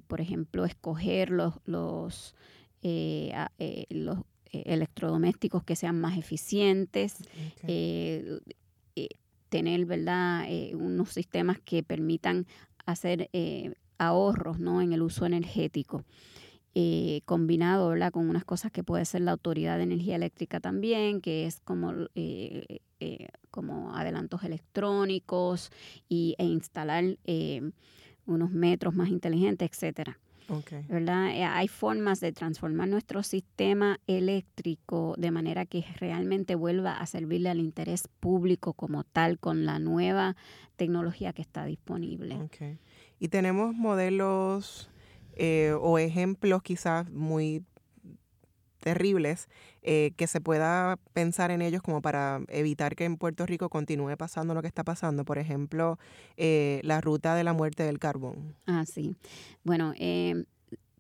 por 0.08 0.22
ejemplo, 0.22 0.64
escoger 0.64 1.32
los, 1.32 1.56
los, 1.66 2.34
los 2.82 4.20
electrodomésticos 4.54 5.66
que 5.66 5.76
sean 5.76 6.00
más 6.00 6.18
eficientes, 6.18 7.18
tener, 9.50 9.86
¿verdad? 9.86 10.48
unos 10.76 11.10
sistemas 11.10 11.60
que 11.60 11.84
permitan 11.84 12.48
hacer 12.86 13.30
ahorros, 13.98 14.60
¿no? 14.60 14.82
En 14.82 14.94
el 14.94 15.02
uso 15.02 15.26
energético. 15.26 16.06
Eh, 16.76 17.22
combinado 17.26 17.90
¿verdad? 17.90 18.12
con 18.12 18.28
unas 18.28 18.46
cosas 18.46 18.72
que 18.72 18.84
puede 18.84 19.06
ser 19.06 19.22
la 19.22 19.34
Autoridad 19.34 19.78
de 19.78 19.84
Energía 19.84 20.16
Eléctrica 20.16 20.60
también, 20.60 21.22
que 21.22 21.46
es 21.46 21.60
como, 21.60 21.94
eh, 22.16 22.80
eh, 23.00 23.28
como 23.52 23.96
adelantos 23.96 24.44
electrónicos 24.44 25.72
y, 26.10 26.34
e 26.40 26.46
instalar 26.46 27.04
unos 28.26 28.52
metros 28.52 28.96
más 28.96 29.10
inteligentes, 29.10 29.70
etcétera. 29.70 30.18
¿verdad? 30.90 31.28
Hay 31.56 31.68
formas 31.68 32.20
de 32.20 32.32
transformar 32.32 32.88
nuestro 32.88 33.22
sistema 33.22 34.00
eléctrico 34.08 35.14
de 35.18 35.30
manera 35.32 35.66
que 35.66 35.86
realmente 36.00 36.56
vuelva 36.56 36.98
a 36.98 37.06
servirle 37.06 37.50
al 37.50 37.60
interés 37.60 38.08
público 38.20 38.74
como 38.74 39.04
tal 39.04 39.38
con 39.38 39.66
la 39.66 39.78
nueva 39.80 40.36
tecnología 40.76 41.34
que 41.34 41.44
está 41.44 41.66
disponible. 41.66 42.38
Y 43.20 43.28
tenemos 43.30 43.74
modelos 43.74 44.90
eh, 45.36 45.74
o 45.80 45.98
ejemplos 45.98 46.62
quizás 46.62 47.10
muy 47.10 47.64
terribles 48.80 49.48
eh, 49.82 50.12
que 50.18 50.28
se 50.28 50.42
pueda 50.42 50.98
pensar 51.14 51.52
en 51.52 51.62
ellos 51.62 51.82
como 51.82 52.02
para 52.02 52.42
evitar 52.50 52.96
que 52.96 53.06
en 53.06 53.18
Puerto 53.18 53.46
Rico 53.46 53.70
continúe 53.70 54.18
pasando 54.18 54.54
lo 54.54 54.62
que 54.62 54.68
está 54.68 54.84
pasando. 54.84 55.24
Por 55.24 55.38
ejemplo, 55.38 55.98
eh, 56.36 56.82
la 56.84 57.00
ruta 57.00 57.34
de 57.36 57.44
la 57.46 57.54
muerte 57.54 57.84
del 57.84 58.00
carbón. 58.00 58.56
Ah, 58.68 58.84
sí. 58.86 59.16
Bueno, 59.64 59.94
em, 59.98 60.46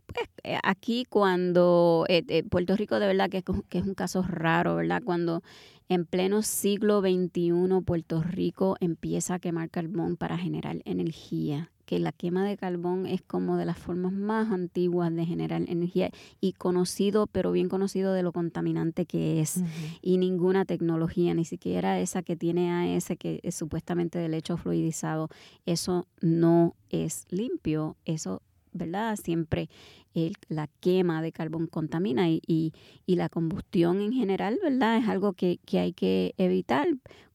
pues 0.06 0.30
aquí 0.64 1.06
cuando 1.10 2.06
Puerto 2.50 2.76
Rico 2.76 3.00
de 3.00 3.08
verdad 3.08 3.30
que, 3.30 3.44
que 3.68 3.80
es 3.80 3.86
un 3.86 3.96
caso 3.96 4.22
raro, 4.22 4.76
¿verdad? 4.76 5.02
Cuando 5.04 5.44
en 5.90 6.06
pleno 6.06 6.42
siglo 6.42 7.02
XXI 7.02 7.52
Puerto 7.86 8.24
Rico 8.24 8.78
empieza 8.80 9.36
a 9.36 9.40
quemar 9.40 9.70
carbón 9.70 10.16
para 10.16 10.38
generar 10.38 10.82
energía 10.86 11.73
que 11.86 12.00
la 12.00 12.12
quema 12.12 12.46
de 12.46 12.58
carbón 12.58 13.06
es 13.06 13.22
como 13.22 13.58
de 13.58 13.66
las 13.66 13.78
formas 13.78 14.14
más 14.14 14.52
antiguas 14.52 15.14
de 15.14 15.26
generar 15.26 15.62
energía 15.68 16.10
y 16.40 16.54
conocido, 16.54 17.28
pero 17.28 17.52
bien 17.52 17.70
conocido 17.70 18.14
de 18.14 18.24
lo 18.24 18.32
contaminante 18.32 19.06
que 19.06 19.42
es. 19.42 19.62
Y 20.02 20.18
ninguna 20.18 20.66
tecnología, 20.66 21.34
ni 21.34 21.46
siquiera 21.46 22.00
esa 22.00 22.24
que 22.24 22.36
tiene 22.36 22.96
AS, 22.96 23.14
que 23.20 23.40
es 23.44 23.56
supuestamente 23.56 24.20
de 24.20 24.30
lecho 24.30 24.58
fluidizado, 24.58 25.30
eso 25.66 26.08
no 26.22 26.76
es 26.90 27.26
limpio, 27.30 27.98
eso 28.06 28.42
¿verdad? 28.74 29.16
Siempre 29.16 29.70
el, 30.14 30.34
la 30.48 30.68
quema 30.80 31.22
de 31.22 31.32
carbón 31.32 31.68
contamina 31.68 32.30
y, 32.30 32.42
y, 32.48 32.74
la 33.16 33.30
combustión 33.30 34.02
en 34.02 34.14
general, 34.14 34.60
¿verdad? 34.62 34.98
Es 34.98 35.08
algo 35.08 35.34
que, 35.34 35.60
que 35.66 35.80
hay 35.80 35.94
que 35.94 36.34
evitar 36.38 36.88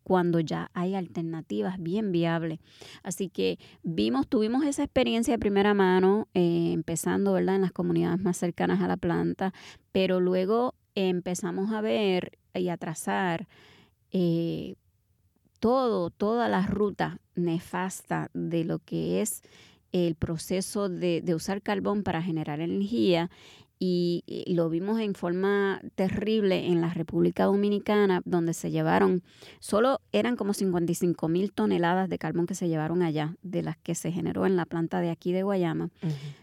cuando 0.08 0.40
ya 0.40 0.70
hay 0.72 0.94
alternativas 0.94 1.78
bien 1.78 2.12
viables. 2.12 2.60
Así 3.02 3.28
que 3.28 3.58
vimos, 3.82 4.26
tuvimos 4.26 4.64
esa 4.64 4.82
experiencia 4.82 5.34
de 5.34 5.38
primera 5.38 5.74
mano, 5.74 6.28
eh, 6.32 6.70
empezando, 6.72 7.34
¿verdad? 7.34 7.56
En 7.56 7.60
las 7.60 7.72
comunidades 7.72 8.18
más 8.18 8.38
cercanas 8.38 8.80
a 8.80 8.88
la 8.88 8.96
planta, 8.96 9.52
pero 9.92 10.18
luego 10.18 10.74
empezamos 10.94 11.72
a 11.72 11.82
ver 11.82 12.38
y 12.54 12.70
a 12.70 12.78
trazar 12.78 13.48
eh, 14.10 14.76
todo, 15.60 16.08
toda 16.08 16.48
la 16.48 16.66
ruta 16.66 17.18
nefasta 17.34 18.30
de 18.32 18.64
lo 18.64 18.78
que 18.78 19.20
es 19.20 19.42
el 19.92 20.14
proceso 20.14 20.88
de, 20.88 21.20
de 21.20 21.34
usar 21.34 21.60
carbón 21.60 22.02
para 22.02 22.22
generar 22.22 22.60
energía 22.60 23.30
y 23.80 24.24
lo 24.54 24.68
vimos 24.68 25.00
en 25.00 25.14
forma 25.14 25.80
terrible 25.94 26.66
en 26.66 26.80
la 26.80 26.92
República 26.92 27.44
Dominicana, 27.44 28.22
donde 28.24 28.52
se 28.52 28.70
llevaron, 28.70 29.22
solo 29.60 30.00
eran 30.10 30.36
como 30.36 30.52
55 30.52 31.28
mil 31.28 31.52
toneladas 31.52 32.08
de 32.08 32.18
carbón 32.18 32.46
que 32.46 32.56
se 32.56 32.68
llevaron 32.68 33.02
allá, 33.02 33.36
de 33.42 33.62
las 33.62 33.76
que 33.76 33.94
se 33.94 34.10
generó 34.10 34.46
en 34.46 34.56
la 34.56 34.66
planta 34.66 35.00
de 35.00 35.10
aquí 35.10 35.32
de 35.32 35.44
Guayama. 35.44 35.90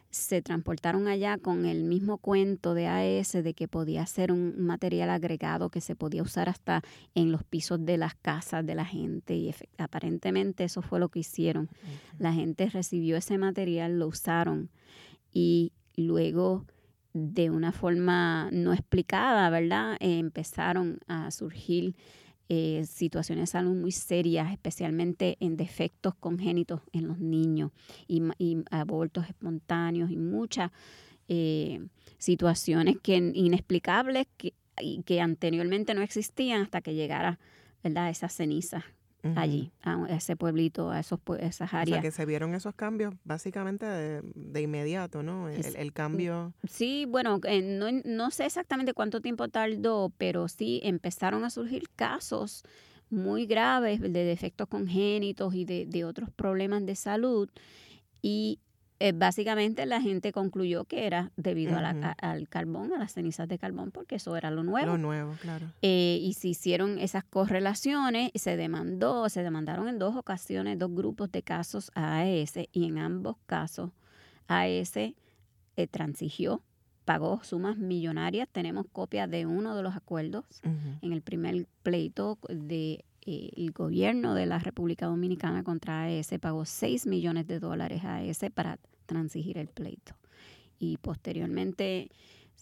Se 0.09 0.41
transportaron 0.41 1.09
allá 1.09 1.37
con 1.37 1.65
el 1.65 1.83
mismo 1.83 2.17
cuento 2.19 2.73
de 2.73 2.87
AES 2.87 3.33
de 3.33 3.53
que 3.53 3.67
podía 3.67 4.05
ser 4.05 4.31
un 4.31 4.55
material 4.57 5.09
agregado 5.09 5.69
que 5.69 5.81
se 5.81 5.97
podía 5.97 6.21
usar 6.21 6.47
hasta 6.47 6.83
en 7.15 7.33
los 7.33 7.43
pisos 7.43 7.83
de 7.83 7.97
las 7.97 8.15
casas 8.15 8.65
de 8.65 8.75
la 8.75 8.85
gente 8.85 9.35
y 9.35 9.53
aparentemente 9.77 10.63
eso 10.63 10.81
fue 10.81 11.01
lo 11.01 11.09
que 11.09 11.19
hicieron. 11.19 11.67
La 12.17 12.31
gente 12.31 12.69
recibió 12.69 13.17
ese 13.17 13.37
material, 13.37 13.99
lo 13.99 14.07
usaron 14.07 14.69
y 15.33 15.73
luego 15.97 16.65
de 17.15 17.49
una 17.49 17.71
forma 17.71 18.49
no 18.51 18.73
explicada, 18.73 19.49
¿verdad? 19.49 19.95
Empezaron 20.01 20.99
a 21.07 21.31
surgir 21.31 21.95
eh, 22.49 22.83
situaciones 22.85 23.43
de 23.43 23.51
salud 23.53 23.73
muy 23.73 23.93
serias, 23.93 24.51
especialmente 24.51 25.37
en 25.39 25.55
defectos 25.55 26.13
congénitos 26.15 26.81
en 26.91 27.07
los 27.07 27.17
niños 27.17 27.71
y, 28.05 28.21
abortos 28.69 29.29
espontáneos 29.29 30.11
y 30.11 30.17
muchas 30.17 30.71
eh, 31.29 31.87
situaciones 32.17 32.97
que 33.01 33.15
inexplicables 33.15 34.27
que, 34.35 34.53
que 35.05 35.21
anteriormente 35.21 35.93
no 35.93 36.01
existían 36.01 36.63
hasta 36.63 36.81
que 36.81 36.95
llegara 36.95 37.39
¿verdad? 37.81 38.09
esas 38.09 38.33
cenizas 38.33 38.83
allí, 39.35 39.71
a 39.81 40.05
ese 40.09 40.35
pueblito, 40.35 40.91
a 40.91 40.99
esos, 40.99 41.19
esas 41.39 41.73
áreas. 41.73 41.99
O 41.99 42.01
sea, 42.01 42.01
que 42.01 42.11
se 42.11 42.25
vieron 42.25 42.53
esos 42.53 42.75
cambios 42.75 43.13
básicamente 43.23 43.85
de, 43.85 44.61
inmediato, 44.61 45.23
¿no? 45.23 45.49
El, 45.49 45.93
cambio. 45.93 46.53
Sí, 46.69 47.05
bueno, 47.07 47.39
eh, 47.43 47.61
no, 47.61 47.87
no 48.03 48.31
sé 48.31 48.45
exactamente 48.45 48.93
cuánto 48.93 49.21
tiempo 49.21 49.47
tardó, 49.47 50.11
pero 50.17 50.47
sí 50.47 50.81
empezaron 50.83 51.43
a 51.43 51.49
surgir 51.49 51.89
casos 51.95 52.63
muy 53.09 53.45
graves 53.45 54.01
de 54.01 54.09
defectos 54.09 54.67
congénitos 54.67 55.53
y 55.53 55.65
de, 55.65 55.85
de 55.85 56.05
otros 56.05 56.29
problemas 56.31 56.85
de 56.85 56.95
salud. 56.95 57.49
Y 58.21 58.59
eh, 58.99 59.11
básicamente 59.13 59.85
la 59.85 59.99
gente 59.99 60.31
concluyó 60.31 60.85
que 60.85 61.05
era 61.05 61.31
debido 61.35 61.77
al 61.77 62.47
carbón, 62.49 62.93
a 62.93 62.97
las 62.97 63.11
cenizas 63.11 63.47
de 63.47 63.57
carbón, 63.57 63.91
porque 63.91 64.15
eso 64.15 64.37
era 64.37 64.51
lo 64.51 64.63
nuevo. 64.63 64.87
Lo 64.87 64.97
nuevo, 64.97 65.35
claro. 65.41 65.67
Eh, 65.81 66.19
y 66.21 66.33
se 66.33 66.47
hicieron 66.47 66.97
esas 66.99 67.25
correlaciones 67.25 68.31
y 68.33 68.39
se 68.39 68.55
demandó, 68.55 69.27
se 69.27 69.43
demandaron 69.43 69.89
en 69.89 69.99
dos 69.99 70.15
ocasiones 70.15 70.79
dos 70.79 70.93
grupos 70.93 71.31
de 71.31 71.43
casos 71.43 71.91
a 71.93 72.19
AES 72.19 72.53
y 72.71 72.85
en 72.85 72.97
ambos 72.99 73.35
casos 73.45 73.91
AES 74.47 74.95
eh, 74.97 75.13
transigió, 75.91 76.63
pagó 77.03 77.43
sumas 77.43 77.77
millonarias. 77.77 78.47
Tenemos 78.49 78.85
copia 78.91 79.27
de 79.27 79.45
uno 79.45 79.75
de 79.75 79.83
los 79.83 79.95
acuerdos 79.95 80.45
en 81.01 81.11
el 81.11 81.21
primer 81.21 81.67
pleito 81.83 82.39
de 82.47 83.03
el 83.25 83.71
gobierno 83.71 84.35
de 84.35 84.45
la 84.45 84.59
República 84.59 85.07
Dominicana 85.07 85.63
contra 85.63 86.03
AES 86.03 86.29
pagó 86.39 86.65
6 86.65 87.07
millones 87.07 87.47
de 87.47 87.59
dólares 87.59 88.03
a 88.03 88.17
AES 88.17 88.45
para 88.53 88.77
transigir 89.05 89.57
el 89.57 89.67
pleito. 89.67 90.13
Y 90.77 90.97
posteriormente 90.97 92.09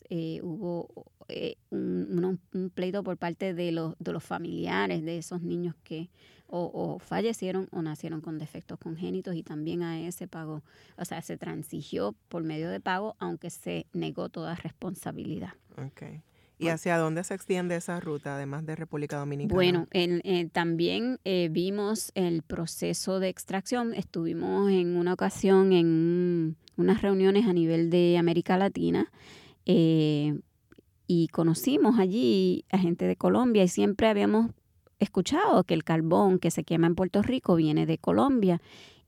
eh, 0.09 0.39
hubo 0.41 0.87
eh, 1.27 1.55
un, 1.69 2.39
pleito 2.73 3.03
por 3.03 3.17
parte 3.17 3.53
de 3.53 3.71
los, 3.71 3.95
de 3.99 4.13
los 4.13 4.23
familiares 4.23 5.03
de 5.03 5.17
esos 5.17 5.41
niños 5.41 5.75
que 5.83 6.09
o, 6.55 6.99
fallecieron 6.99 7.67
o 7.71 7.81
nacieron 7.81 8.21
con 8.21 8.37
defectos 8.37 8.77
congénitos 8.77 9.35
y 9.35 9.41
también 9.41 9.81
AES 9.81 10.23
pagó, 10.29 10.61
o 10.97 11.05
sea, 11.05 11.21
se 11.23 11.35
transigió 11.35 12.15
por 12.29 12.43
medio 12.43 12.69
de 12.69 12.79
pago, 12.79 13.15
aunque 13.17 13.49
se 13.49 13.87
negó 13.91 14.29
toda 14.29 14.53
responsabilidad. 14.55 15.53
Okay. 15.87 16.21
¿Y 16.63 16.69
hacia 16.69 16.97
dónde 16.97 17.23
se 17.23 17.33
extiende 17.33 17.75
esa 17.75 17.99
ruta, 17.99 18.35
además 18.35 18.65
de 18.65 18.75
República 18.75 19.17
Dominicana? 19.17 19.53
Bueno, 19.53 19.87
también 20.51 21.19
eh, 21.25 21.49
vimos 21.51 22.11
el 22.15 22.41
proceso 22.41 23.19
de 23.19 23.29
extracción. 23.29 23.93
Estuvimos 23.93 24.71
en 24.71 24.95
una 24.95 25.13
ocasión 25.13 25.73
en 25.73 26.55
unas 26.77 27.01
reuniones 27.01 27.45
a 27.45 27.53
nivel 27.53 27.89
de 27.89 28.17
América 28.17 28.57
Latina 28.57 29.11
eh, 29.65 30.39
y 31.07 31.27
conocimos 31.27 31.99
allí 31.99 32.65
a 32.71 32.77
gente 32.77 33.05
de 33.05 33.15
Colombia 33.15 33.63
y 33.63 33.67
siempre 33.67 34.07
habíamos 34.07 34.51
escuchado 34.99 35.63
que 35.63 35.73
el 35.73 35.83
carbón 35.83 36.39
que 36.39 36.51
se 36.51 36.63
quema 36.63 36.87
en 36.87 36.95
Puerto 36.95 37.21
Rico 37.21 37.55
viene 37.55 37.85
de 37.85 37.97
Colombia 37.97 38.61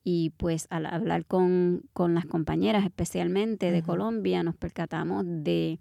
y 0.03 0.31
pues 0.37 0.67
al 0.69 0.85
hablar 0.85 1.25
con, 1.25 1.83
las 1.97 2.25
compañeras 2.25 2.83
especialmente 2.83 3.71
de 3.71 3.81
Colombia 3.81 4.43
nos 4.43 4.55
percatamos 4.55 5.23
de 5.25 5.79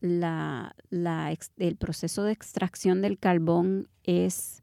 la, 0.00 0.74
la, 0.90 1.34
el 1.56 1.76
proceso 1.76 2.24
de 2.24 2.32
extracción 2.32 3.02
del 3.02 3.18
carbón 3.18 3.88
es 4.04 4.62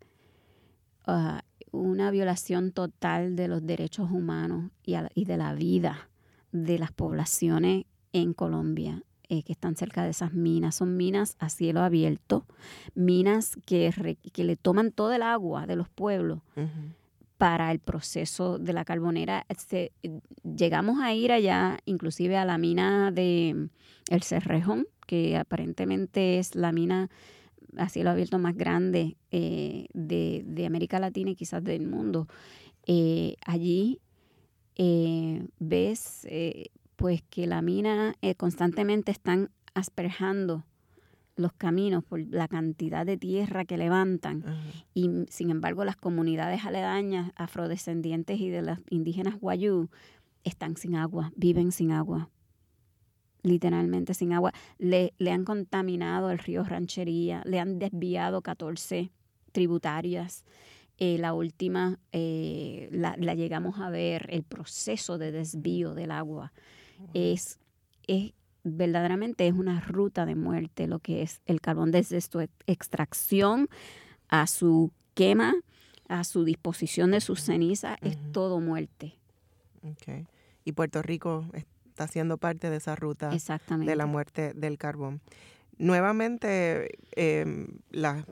ah, 1.06 1.44
una 1.72 2.12
violación 2.12 2.72
total 2.72 3.36
de 3.36 3.48
los 3.48 3.66
derechos 3.66 4.12
humanos 4.12 4.72
y, 4.84 4.96
y, 5.16 5.26
de 5.26 5.38
la 5.38 5.54
vida 5.54 6.10
de 6.52 6.78
las 6.78 6.92
poblaciones 6.92 7.86
en 8.14 8.34
Colombia 8.34 9.04
eh, 9.30 9.42
que 9.42 9.54
están 9.54 9.76
cerca 9.76 10.04
de 10.04 10.12
esas 10.12 10.34
minas. 10.34 10.76
Son 10.76 10.96
minas 10.96 11.38
a 11.40 11.50
cielo 11.50 11.82
abierto, 11.82 12.46
minas 12.94 13.58
que, 13.66 14.18
que 14.32 14.44
le 14.44 14.56
toman 14.56 14.92
todo 14.92 15.12
el 15.14 15.24
agua 15.24 15.66
de 15.66 15.76
los 15.76 15.90
pueblos. 15.90 16.40
para 17.38 17.72
el 17.72 17.80
proceso 17.80 18.58
de 18.58 18.72
la 18.72 18.86
carbonera. 18.86 19.46
llegamos 20.44 21.02
a 21.02 21.14
ir 21.14 21.32
allá, 21.32 21.78
inclusive 21.84 22.38
a 22.38 22.46
la 22.46 22.58
mina 22.58 23.12
de 23.12 23.70
El 24.10 24.24
Cerrejón, 24.24 24.88
que 25.06 25.38
aparentemente 25.38 26.40
es 26.40 26.56
la 26.56 26.72
mina 26.72 27.10
a 27.78 27.90
cielo 27.90 28.12
abierto 28.12 28.40
más 28.40 28.56
grande 28.56 29.18
eh, 29.32 29.88
de, 29.94 30.66
América 30.66 31.00
Latina 31.00 31.32
y 31.32 31.36
quizás 31.36 31.64
del 31.64 31.88
mundo. 31.88 32.28
Eh, 32.86 33.36
allí 33.46 34.00
eh, 34.76 35.48
ves 35.60 36.28
pues 36.96 37.22
que 37.24 37.48
la 37.48 37.62
mina 37.62 38.16
constantemente 38.38 39.12
están 39.12 39.50
asperjando 39.74 40.64
los 41.36 41.52
caminos 41.54 42.04
por 42.04 42.20
la 42.20 42.48
cantidad 42.48 43.06
de 43.06 43.18
tierra 43.18 43.66
que 43.66 43.78
levantan 43.78 44.44
y 44.94 45.10
sin 45.30 45.50
embargo 45.50 45.84
las 45.84 45.96
comunidades 45.96 46.64
aledañas 46.64 47.32
afrodescendientes 47.36 48.40
y 48.40 48.50
de 48.50 48.62
las 48.62 48.80
indígenas 48.90 49.40
guayú 49.40 49.90
están 50.44 50.78
sin 50.78 50.96
agua, 50.96 51.32
viven 51.36 51.72
sin 51.72 51.92
agua 51.92 52.30
literalmente 53.44 54.14
sin 54.14 54.34
agua. 54.34 54.54
Le, 54.80 55.14
le 55.20 55.32
han 55.32 55.46
contaminado 55.46 56.32
el 56.32 56.40
río 56.40 56.64
Ranchería, 56.64 57.44
le 57.46 57.60
han 57.60 57.78
desviado 57.78 58.42
14 58.42 59.12
tributarias. 59.52 60.44
Eh, 60.98 61.18
la 61.18 61.34
última 61.34 62.00
eh, 62.12 62.88
la, 62.92 63.16
llegamos 63.16 63.80
a 63.80 63.90
ver, 63.90 64.28
el 64.30 64.44
proceso 64.44 65.18
de 65.18 65.32
desvío 65.32 65.94
del 65.94 66.12
agua. 66.12 66.54
Es, 67.14 67.60
es 68.08 68.34
verdaderamente 68.64 69.48
es 69.48 69.54
una 69.54 69.82
ruta 69.82 70.26
de 70.26 70.36
muerte 70.36 70.88
lo 70.88 71.00
que 71.00 71.22
es 71.22 71.42
el 71.46 71.60
carbón 71.60 71.92
desde 71.92 72.22
su 72.22 72.48
extracción 72.66 73.68
a 74.30 74.48
su 74.48 74.92
quema, 75.16 75.54
a 76.08 76.24
su 76.24 76.46
disposición 76.46 77.12
de 77.12 77.22
sus 77.22 77.42
cenizas, 77.42 77.98
es 78.02 78.18
todo 78.32 78.60
muerte. 78.60 79.16
Okay. 79.82 80.28
Y 80.64 80.72
Puerto 80.72 81.02
Rico 81.02 81.46
está 81.94 82.08
siendo 82.08 82.38
parte 82.38 82.72
de 82.72 82.78
esa 82.78 82.96
ruta 82.96 83.30
de 83.30 83.96
la 83.96 84.08
muerte 84.08 84.54
del 84.56 84.80
carbón. 84.80 85.22
Nuevamente, 85.78 86.90
em, 87.16 87.68
la, 87.92 88.26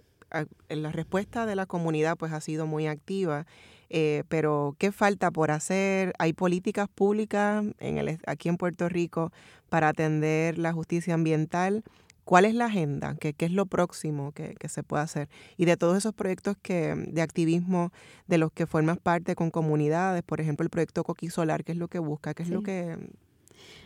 la, 0.70 0.92
respuesta 0.92 1.46
de 1.46 1.56
la 1.56 1.68
comunidad 1.68 2.18
pues 2.18 2.32
ha 2.32 2.42
sido 2.42 2.66
muy 2.66 2.88
activa. 2.88 3.46
eh, 3.90 4.24
pero 4.30 4.76
¿qué 4.80 4.92
falta 4.92 5.32
por 5.32 5.52
hacer? 5.52 6.14
¿Hay 6.18 6.34
políticas 6.34 6.88
públicas 6.88 7.66
en 7.80 7.98
el, 7.98 8.20
aquí 8.26 8.50
en 8.50 8.58
Puerto 8.58 8.90
Rico 8.90 9.32
para 9.70 9.90
atender 9.90 10.58
la 10.58 10.74
justicia 10.74 11.14
ambiental? 11.14 11.84
¿Cuál 12.24 12.46
es 12.46 12.56
la 12.56 12.66
agenda? 12.66 13.16
¿Qué, 13.20 13.34
qué 13.34 13.46
es 13.46 13.52
lo 13.52 13.66
próximo 13.66 14.32
que, 14.32 14.56
que, 14.56 14.70
se 14.70 14.84
puede 14.84 15.04
hacer? 15.04 15.28
Y 15.58 15.66
de 15.66 15.76
todos 15.76 15.98
esos 15.98 16.14
proyectos 16.14 16.56
que, 16.62 16.96
de 16.96 17.22
activismo 17.22 17.92
de 18.28 18.38
los 18.38 18.52
que 18.52 18.66
formas 18.66 18.98
parte 19.00 19.36
con 19.36 19.52
comunidades, 19.52 20.24
por 20.24 20.40
ejemplo, 20.40 20.64
el 20.64 20.70
proyecto 20.70 21.04
Coqui 21.04 21.30
Solar, 21.30 21.64
¿qué 21.64 21.74
es 21.74 21.78
lo 21.78 21.90
que 21.90 22.00
busca? 22.00 22.34
¿Qué 22.34 22.44
es 22.44 22.50
lo 22.50 22.64
que 22.64 22.98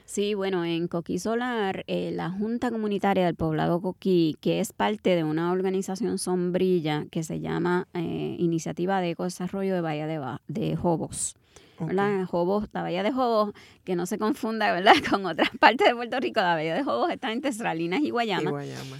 Sí, 0.05 0.35
bueno, 0.35 0.63
en 0.65 0.87
Coquí 0.87 1.17
Solar, 1.17 1.83
eh, 1.87 2.11
la 2.13 2.29
Junta 2.29 2.69
Comunitaria 2.69 3.25
del 3.25 3.35
Poblado 3.35 3.81
Coquí, 3.81 4.37
que 4.39 4.59
es 4.59 4.71
parte 4.71 5.15
de 5.15 5.23
una 5.23 5.51
organización 5.51 6.19
sombrilla 6.19 7.05
que 7.09 7.23
se 7.23 7.39
llama 7.39 7.87
eh, 7.93 8.35
Iniciativa 8.37 9.01
de 9.01 9.11
Ecodesarrollo 9.11 9.73
de 9.73 9.81
Bahía 9.81 10.05
de, 10.05 10.21
de 10.47 10.75
Jobos. 10.75 11.35
¿verdad? 11.79 12.25
Jobos, 12.25 12.69
la 12.71 12.81
Bahía 12.81 13.03
de 13.03 13.11
Jobos, 13.11 13.53
que 13.83 13.95
no 13.95 14.05
se 14.05 14.17
confunda, 14.17 14.71
¿verdad? 14.71 14.93
Con 15.09 15.25
otras 15.25 15.49
partes 15.59 15.87
de 15.87 15.95
Puerto 15.95 16.19
Rico, 16.19 16.39
la 16.39 16.53
Bahía 16.53 16.75
de 16.75 16.83
Jobos 16.83 17.11
está 17.11 17.31
entre 17.31 17.51
Salinas 17.51 18.01
y 18.01 18.11
Guayama. 18.11 18.51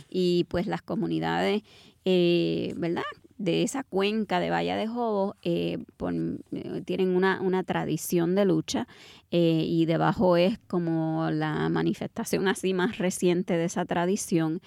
Y, 0.10 0.46
pues 0.46 0.68
las 0.68 0.82
comunidades, 0.82 1.64
eh, 2.04 2.74
¿verdad? 2.78 3.04
De 3.38 3.64
esa 3.64 3.84
cuenca 3.84 4.40
de 4.40 4.50
Valle 4.50 4.76
de 4.76 4.88
Jobos 4.88 5.36
eh, 5.42 5.78
eh, 6.00 6.82
tienen 6.86 7.16
una, 7.16 7.42
una, 7.42 7.64
tradición 7.64 8.34
de 8.34 8.46
lucha 8.46 8.88
eh, 9.30 9.66
y 9.68 9.86
debajo 9.86 10.38
es 10.38 10.58
como 10.68 11.30
la 11.32 11.68
manifestación 11.70 12.48
así 12.48 12.74
más 12.74 12.98
reciente 12.98 13.58
de 13.58 13.66
esa 13.66 13.86
tradición 13.86 14.62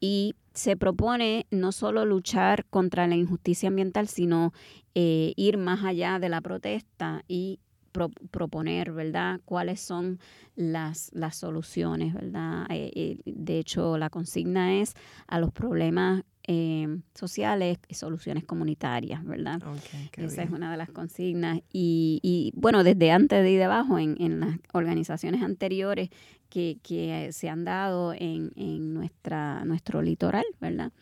y 0.00 0.34
se 0.54 0.76
propone 0.76 1.46
no 1.50 1.72
solo 1.72 2.06
luchar 2.06 2.64
contra 2.66 3.06
la 3.06 3.16
injusticia 3.16 3.68
ambiental, 3.68 4.08
sino 4.08 4.52
ir 4.94 5.58
más 5.58 5.84
allá 5.84 6.18
de 6.20 6.28
la 6.28 6.40
protesta 6.40 7.24
y 7.26 7.58
proponer, 8.30 8.92
¿verdad?, 8.92 9.40
cuáles 9.44 9.80
son 9.80 10.20
las, 10.54 11.10
las 11.12 11.36
soluciones, 11.36 12.14
¿verdad? 12.14 12.66
de 12.68 13.58
hecho, 13.58 13.98
la 13.98 14.10
consigna 14.10 14.80
es 14.80 14.94
a 15.26 15.38
los 15.38 15.52
problemas 15.52 16.22
eh, 16.46 16.98
sociales 17.14 17.78
y 17.88 17.94
soluciones 17.94 18.44
comunitarias, 18.44 19.24
¿verdad? 19.24 19.60
Esa 20.16 20.42
es 20.42 20.50
una 20.50 20.70
de 20.70 20.76
las 20.76 20.90
consignas. 20.90 21.60
Y, 21.72 22.20
y, 22.22 22.52
bueno, 22.54 22.84
desde 22.84 23.10
antes 23.10 23.42
de 23.42 23.50
ir 23.50 23.58
debajo, 23.58 23.98
en, 23.98 24.16
en 24.20 24.40
las 24.40 24.58
organizaciones 24.72 25.42
anteriores 25.42 26.10
que, 26.48 26.78
que 26.82 27.30
se 27.32 27.48
han 27.48 27.64
dado 27.64 28.12
en, 28.12 28.52
en 28.56 28.94
nuestra, 28.94 29.64
nuestro 29.64 30.02
litoral, 30.02 30.44
¿verdad? 30.60 30.92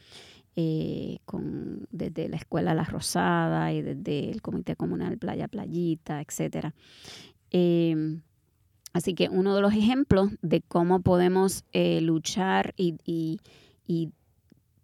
Eh, 0.54 1.18
con, 1.24 1.88
desde 1.90 2.28
la 2.28 2.36
Escuela 2.36 2.74
La 2.74 2.84
Rosada 2.84 3.72
y 3.72 3.80
desde 3.80 4.30
el 4.30 4.42
Comité 4.42 4.76
Comunal 4.76 5.16
Playa 5.18 5.48
Playita, 5.48 6.20
etcétera. 6.20 6.74
Eh, 7.50 8.20
así 8.92 9.14
que 9.14 9.28
uno 9.30 9.54
de 9.54 9.62
los 9.62 9.72
ejemplos 9.72 10.30
de 10.42 10.60
cómo 10.60 11.00
podemos 11.00 11.64
eh, 11.72 12.02
luchar 12.02 12.74
y, 12.76 12.96
y, 13.04 13.40
y 13.86 14.10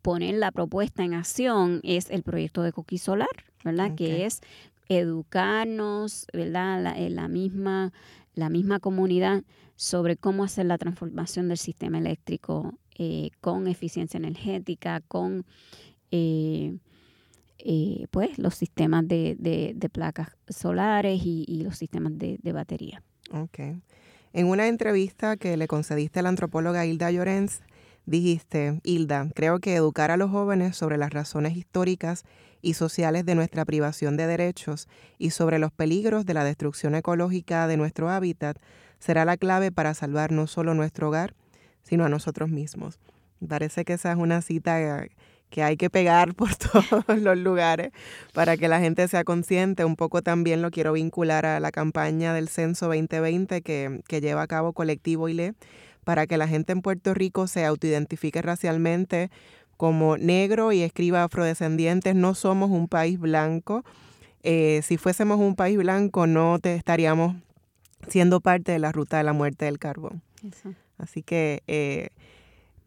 poner 0.02 0.34
la 0.34 0.50
propuesta 0.52 1.04
en 1.04 1.14
acción 1.14 1.80
es 1.82 2.10
el 2.10 2.22
proyecto 2.22 2.62
de 2.62 2.72
Coqui 2.72 2.98
Solar, 2.98 3.28
¿verdad? 3.64 3.94
Que 3.94 4.26
es 4.26 4.40
educarnos, 4.88 6.26
¿verdad? 6.32 6.82
La, 6.82 6.98
eh, 6.98 7.10
la, 7.10 7.28
misma, 7.28 7.92
la 8.34 8.48
misma 8.48 8.80
comunidad 8.80 9.42
sobre 9.76 10.16
cómo 10.16 10.44
hacer 10.44 10.66
la 10.66 10.78
transformación 10.78 11.48
del 11.48 11.58
sistema 11.58 11.98
eléctrico 11.98 12.74
eh, 12.96 13.30
con 13.40 13.68
eficiencia 13.68 14.18
energética, 14.18 15.00
con 15.06 15.44
eh, 16.10 16.78
pues 18.10 18.38
los 18.38 18.54
sistemas 18.54 19.06
de, 19.06 19.36
de, 19.38 19.88
placas 19.90 20.28
solares 20.48 21.20
y, 21.24 21.44
y 21.46 21.62
los 21.62 21.76
sistemas 21.76 22.16
de, 22.16 22.38
de, 22.42 22.52
batería. 22.52 23.02
En 24.32 24.46
una 24.46 24.68
entrevista 24.68 25.36
que 25.36 25.56
le 25.56 25.66
concediste 25.66 26.20
a 26.20 26.22
la 26.22 26.28
antropóloga 26.28 26.86
Hilda 26.86 27.10
Llorens, 27.10 27.60
Dijiste, 28.08 28.80
Hilda, 28.84 29.28
creo 29.34 29.58
que 29.58 29.74
educar 29.74 30.10
a 30.10 30.16
los 30.16 30.30
jóvenes 30.30 30.74
sobre 30.74 30.96
las 30.96 31.10
razones 31.10 31.58
históricas 31.58 32.24
y 32.62 32.72
sociales 32.72 33.26
de 33.26 33.34
nuestra 33.34 33.66
privación 33.66 34.16
de 34.16 34.26
derechos 34.26 34.88
y 35.18 35.28
sobre 35.28 35.58
los 35.58 35.72
peligros 35.72 36.24
de 36.24 36.32
la 36.32 36.42
destrucción 36.42 36.94
ecológica 36.94 37.66
de 37.66 37.76
nuestro 37.76 38.08
hábitat 38.08 38.56
será 38.98 39.26
la 39.26 39.36
clave 39.36 39.72
para 39.72 39.92
salvar 39.92 40.32
no 40.32 40.46
solo 40.46 40.72
nuestro 40.72 41.08
hogar, 41.08 41.34
sino 41.82 42.06
a 42.06 42.08
nosotros 42.08 42.48
mismos. 42.48 42.98
Parece 43.46 43.84
que 43.84 43.92
esa 43.92 44.12
es 44.12 44.16
una 44.16 44.40
cita 44.40 45.06
que 45.50 45.62
hay 45.62 45.76
que 45.76 45.90
pegar 45.90 46.34
por 46.34 46.56
todos 46.56 47.18
los 47.20 47.36
lugares 47.36 47.92
para 48.32 48.56
que 48.56 48.68
la 48.68 48.80
gente 48.80 49.06
sea 49.06 49.24
consciente. 49.24 49.84
Un 49.84 49.96
poco 49.96 50.22
también 50.22 50.62
lo 50.62 50.70
quiero 50.70 50.94
vincular 50.94 51.44
a 51.44 51.60
la 51.60 51.70
campaña 51.72 52.32
del 52.32 52.48
Censo 52.48 52.86
2020 52.86 53.60
que, 53.60 54.00
que 54.08 54.22
lleva 54.22 54.40
a 54.40 54.46
cabo 54.46 54.72
Colectivo 54.72 55.28
ILE 55.28 55.52
para 56.04 56.26
que 56.26 56.36
la 56.36 56.48
gente 56.48 56.72
en 56.72 56.82
Puerto 56.82 57.14
Rico 57.14 57.46
se 57.46 57.64
autoidentifique 57.64 58.42
racialmente 58.42 59.30
como 59.76 60.16
negro 60.16 60.72
y 60.72 60.82
escriba 60.82 61.24
afrodescendientes. 61.24 62.14
No 62.14 62.34
somos 62.34 62.70
un 62.70 62.88
país 62.88 63.18
blanco. 63.18 63.84
Eh, 64.42 64.80
si 64.82 64.96
fuésemos 64.96 65.38
un 65.38 65.54
país 65.54 65.78
blanco, 65.78 66.26
no 66.26 66.58
te 66.58 66.74
estaríamos 66.74 67.36
siendo 68.08 68.40
parte 68.40 68.72
de 68.72 68.78
la 68.78 68.92
ruta 68.92 69.18
de 69.18 69.24
la 69.24 69.32
muerte 69.32 69.64
del 69.64 69.78
carbón. 69.78 70.22
Así 70.98 71.22
que 71.22 71.62
eh, 71.66 72.10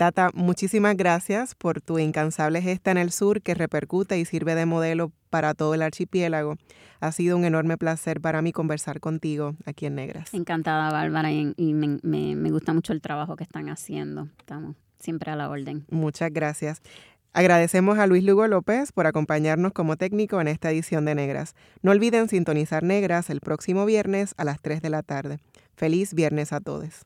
Tata, 0.01 0.31
muchísimas 0.33 0.97
gracias 0.97 1.53
por 1.53 1.79
tu 1.79 1.99
incansable 1.99 2.59
gesta 2.63 2.89
en 2.89 2.97
el 2.97 3.11
sur 3.11 3.43
que 3.43 3.53
repercute 3.53 4.17
y 4.17 4.25
sirve 4.25 4.55
de 4.55 4.65
modelo 4.65 5.11
para 5.29 5.53
todo 5.53 5.75
el 5.75 5.83
archipiélago. 5.83 6.55
Ha 7.01 7.11
sido 7.11 7.37
un 7.37 7.45
enorme 7.45 7.77
placer 7.77 8.19
para 8.19 8.41
mí 8.41 8.51
conversar 8.51 8.99
contigo 8.99 9.55
aquí 9.63 9.85
en 9.85 9.93
Negras. 9.93 10.33
Encantada, 10.33 10.91
Bárbara, 10.91 11.31
y, 11.31 11.53
me, 11.55 12.49
gusta 12.49 12.73
mucho 12.73 12.93
el 12.93 13.01
trabajo 13.01 13.35
que 13.35 13.43
están 13.43 13.69
haciendo. 13.69 14.27
Estamos 14.39 14.75
siempre 14.97 15.29
a 15.29 15.35
la 15.35 15.51
orden. 15.51 15.85
Muchas 15.91 16.33
gracias. 16.33 16.81
Agradecemos 17.31 17.99
a 17.99 18.07
Luis 18.07 18.23
Lugo 18.23 18.47
López 18.47 18.91
por 18.93 19.05
acompañarnos 19.05 19.71
como 19.71 19.97
técnico 19.97 20.41
en 20.41 20.47
esta 20.47 20.71
edición 20.71 21.05
de 21.05 21.13
Negras. 21.13 21.53
No 21.83 21.91
olviden 21.91 22.27
sintonizar 22.27 22.81
Negras 22.81 23.29
el 23.29 23.39
próximo 23.39 23.85
viernes 23.85 24.33
a 24.37 24.45
las 24.45 24.61
3 24.61 24.81
de 24.81 24.89
la 24.89 25.03
tarde. 25.03 25.37
Feliz 25.75 26.15
viernes 26.15 26.53
a 26.53 26.59
todos. 26.59 27.05